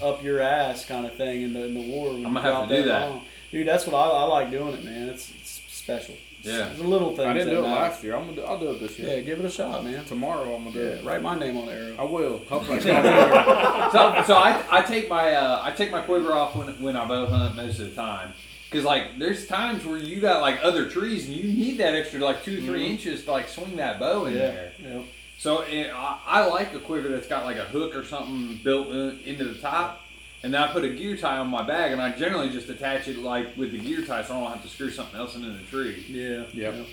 up 0.01 0.23
your 0.23 0.39
ass 0.41 0.85
kind 0.85 1.05
of 1.05 1.15
thing 1.15 1.41
in 1.41 1.53
the 1.53 1.63
in 1.65 1.73
the 1.73 1.81
war. 1.81 2.13
when 2.13 2.25
I'm 2.25 2.33
gonna 2.33 2.39
you 2.39 2.43
have 2.45 2.53
drop 2.55 2.69
to 2.69 2.75
do 2.75 2.83
that. 2.89 3.09
bomb. 3.09 3.21
Dude, 3.51 3.67
that's 3.67 3.87
what 3.87 3.95
I, 3.95 4.09
I 4.09 4.23
like 4.25 4.51
doing 4.51 4.73
it, 4.75 4.83
man. 4.83 5.09
It's, 5.09 5.31
it's 5.31 5.61
special. 5.67 6.15
Yeah. 6.41 6.67
it's 6.69 6.79
the 6.79 6.87
little 6.87 7.09
things. 7.15 7.27
I 7.27 7.33
didn't 7.33 7.49
do 7.49 7.59
it 7.59 7.61
matter. 7.63 7.75
last 7.81 8.03
year. 8.03 8.15
I'm 8.15 8.23
gonna 8.25 8.35
do, 8.37 8.43
I'll 8.43 8.59
do 8.59 8.71
it 8.71 8.79
this 8.79 8.97
year. 8.97 9.09
Yeah, 9.15 9.19
give 9.21 9.39
it 9.39 9.45
a 9.45 9.49
shot, 9.49 9.83
man. 9.83 10.05
Tomorrow 10.05 10.55
I'm 10.55 10.63
gonna 10.63 10.71
do 10.73 10.79
Yeah, 10.79 10.85
it. 10.91 11.03
write 11.05 11.21
my 11.21 11.37
name 11.37 11.57
on 11.57 11.65
the 11.65 11.73
arrow. 11.73 11.95
I 11.99 12.03
will. 12.03 12.37
Hopefully 12.49 12.79
so, 12.81 14.23
so 14.25 14.35
I, 14.35 14.63
I 14.71 14.81
take 14.81 15.09
my 15.09 15.33
uh, 15.33 15.59
I 15.63 15.71
take 15.71 15.91
my 15.91 16.01
quiver 16.01 16.33
off 16.33 16.55
when 16.55 16.67
when 16.81 16.95
I 16.95 17.05
bow 17.05 17.25
hunt 17.25 17.55
most 17.55 17.79
of 17.79 17.89
the 17.89 17.95
time. 17.95 18.33
Cause 18.71 18.83
like 18.83 19.17
there's 19.17 19.47
times 19.47 19.83
where 19.83 19.97
you 19.97 20.21
got 20.21 20.41
like 20.41 20.59
other 20.63 20.87
trees 20.89 21.27
and 21.27 21.35
you 21.35 21.43
need 21.51 21.77
that 21.79 21.95
extra 21.95 22.19
like 22.19 22.43
two 22.43 22.61
three 22.61 22.85
inches 22.85 23.25
to 23.25 23.31
like 23.31 23.49
swing 23.49 23.75
that 23.77 23.99
bow 23.99 24.25
in 24.25 24.35
there. 24.35 24.71
Yeah. 24.81 25.01
So 25.39 25.61
eh, 25.61 25.89
I, 25.91 26.19
I 26.25 26.45
like 26.45 26.73
a 26.75 26.79
quiver 26.79 27.07
that's 27.09 27.27
got 27.27 27.45
like 27.45 27.57
a 27.57 27.63
hook 27.63 27.95
or 27.95 28.03
something 28.03 28.59
built 28.63 28.89
in, 28.89 29.19
into 29.25 29.45
the 29.45 29.55
top, 29.59 30.01
and 30.43 30.53
then 30.53 30.61
I 30.61 30.71
put 30.71 30.83
a 30.83 30.89
gear 30.89 31.17
tie 31.17 31.37
on 31.37 31.49
my 31.49 31.63
bag, 31.63 31.91
and 31.91 32.01
I 32.01 32.11
generally 32.11 32.49
just 32.49 32.69
attach 32.69 33.07
it 33.07 33.17
like 33.19 33.55
with 33.57 33.71
the 33.71 33.79
gear 33.79 34.01
tie, 34.05 34.23
so 34.23 34.35
I 34.35 34.39
don't 34.39 34.51
have 34.51 34.63
to 34.63 34.69
screw 34.69 34.89
something 34.89 35.19
else 35.19 35.35
into 35.35 35.51
the 35.51 35.63
tree. 35.63 36.05
Yeah. 36.07 36.43
Yep. 36.53 36.87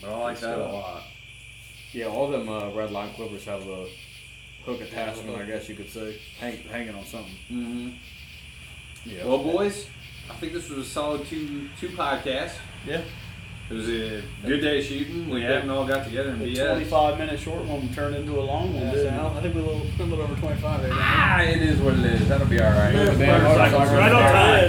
But 0.00 0.10
I 0.10 0.16
like 0.18 0.40
that 0.40 0.58
a 0.58 0.64
lot. 0.64 1.02
Yeah, 1.92 2.06
all 2.06 2.28
them 2.30 2.48
uh, 2.48 2.70
red 2.70 2.92
line 2.92 3.12
quivers 3.14 3.44
have 3.44 3.66
a 3.68 3.86
hook 4.64 4.80
attachment, 4.80 5.36
I 5.36 5.44
guess 5.44 5.68
you 5.68 5.74
could 5.74 5.90
say, 5.90 6.18
hang, 6.38 6.58
hanging 6.58 6.94
on 6.94 7.04
something. 7.04 7.34
Mm-hmm. 7.50 7.90
Yeah. 9.04 9.24
Well, 9.26 9.42
boys, 9.42 9.86
I 10.30 10.34
think 10.34 10.52
this 10.52 10.68
was 10.68 10.86
a 10.86 10.88
solid 10.88 11.26
two 11.26 11.68
two 11.80 11.88
podcast. 11.88 12.52
Yeah. 12.86 13.02
It 13.70 13.74
was 13.74 13.88
a 13.88 14.22
good 14.44 14.60
day 14.60 14.82
shooting. 14.82 15.30
We 15.30 15.42
haven't 15.42 15.70
all 15.70 15.86
got 15.86 16.04
together 16.04 16.30
and 16.30 16.40
The 16.40 16.46
BS. 16.56 16.66
25 16.72 17.18
minute 17.18 17.38
short 17.38 17.64
one 17.66 17.88
turned 17.94 18.16
into 18.16 18.32
a 18.40 18.42
long 18.42 18.74
one. 18.74 18.82
Yeah, 18.86 18.92
so? 18.94 19.34
I 19.36 19.40
think 19.42 19.54
we're 19.54 19.60
a 19.60 19.64
little, 19.64 19.82
a 19.86 20.02
little 20.02 20.24
over 20.24 20.34
25 20.40 20.62
right 20.80 20.88
now. 20.90 20.96
Ah, 20.98 21.40
it 21.42 21.62
is 21.62 21.78
what 21.80 21.94
it 21.94 22.04
is. 22.04 22.28
That'll 22.28 22.48
be 22.48 22.60
all 22.60 22.68
right. 22.72 22.92
Yeah, 22.92 23.04
Right 23.06 23.42
motorcycle 23.42 23.78
on 23.78 23.94
ride. 23.94 24.10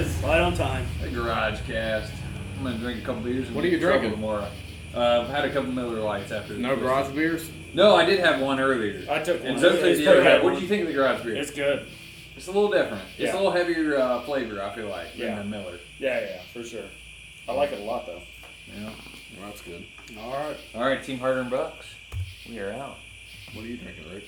time. 0.05 0.23
Right 0.23 0.41
on 0.41 0.53
time. 0.53 0.85
A 1.03 1.09
garage 1.09 1.59
cast. 1.65 2.13
I'm 2.59 2.63
gonna 2.65 2.77
drink 2.77 3.01
a 3.01 3.05
couple 3.05 3.23
beers. 3.23 3.47
And 3.47 3.55
What 3.55 3.65
are 3.65 3.69
you 3.69 3.79
drinking? 3.79 4.11
tomorrow? 4.11 4.47
Uh, 4.93 5.21
I've 5.21 5.29
had 5.29 5.45
a 5.45 5.49
couple 5.51 5.71
Miller 5.71 5.99
Lites 6.01 6.31
after. 6.31 6.53
No 6.53 6.75
this. 6.75 6.83
garage 6.83 7.11
beers? 7.15 7.49
No, 7.73 7.95
I 7.95 8.05
did 8.05 8.19
have 8.19 8.39
one 8.39 8.59
earlier. 8.59 9.03
I 9.09 9.17
took 9.23 9.37
And 9.43 9.53
one. 9.53 9.59
Zoe 9.61 9.69
It's 9.79 9.99
did 9.99 10.05
pretty 10.05 10.23
have. 10.29 10.43
What 10.43 10.53
do 10.55 10.61
you 10.61 10.67
think 10.67 10.81
of 10.83 10.89
the 10.89 10.93
garage 10.93 11.23
beer? 11.23 11.35
It's 11.37 11.49
good. 11.49 11.87
It's 12.37 12.47
a 12.47 12.51
little 12.51 12.69
different. 12.69 13.01
It's 13.17 13.33
Yeah. 13.33 13.33
a 13.33 13.37
little 13.37 13.51
heavier 13.51 13.97
uh, 13.97 14.21
flavor. 14.21 14.61
I 14.61 14.75
feel 14.75 14.89
like 14.89 15.07
Yeah. 15.15 15.35
than 15.37 15.49
the 15.49 15.57
Miller. 15.57 15.79
Yeah, 15.97 16.19
yeah, 16.19 16.41
for 16.53 16.63
sure. 16.63 16.83
I 17.49 17.53
like 17.53 17.71
it 17.71 17.79
a 17.79 17.83
lot 17.83 18.05
though. 18.05 18.21
Yeah. 18.75 18.89
Well, 19.39 19.49
that's 19.49 19.61
good. 19.61 19.85
All 20.19 20.31
right. 20.31 20.57
All 20.75 20.81
right, 20.81 21.03
Team 21.03 21.19
Harder 21.19 21.41
and 21.41 21.49
Bucks. 21.49 21.87
We 22.47 22.59
are 22.59 22.71
out. 22.73 22.97
What 23.53 23.65
are 23.65 23.67
you 23.67 23.77
drinking, 23.77 24.05
Rick? 24.13 24.23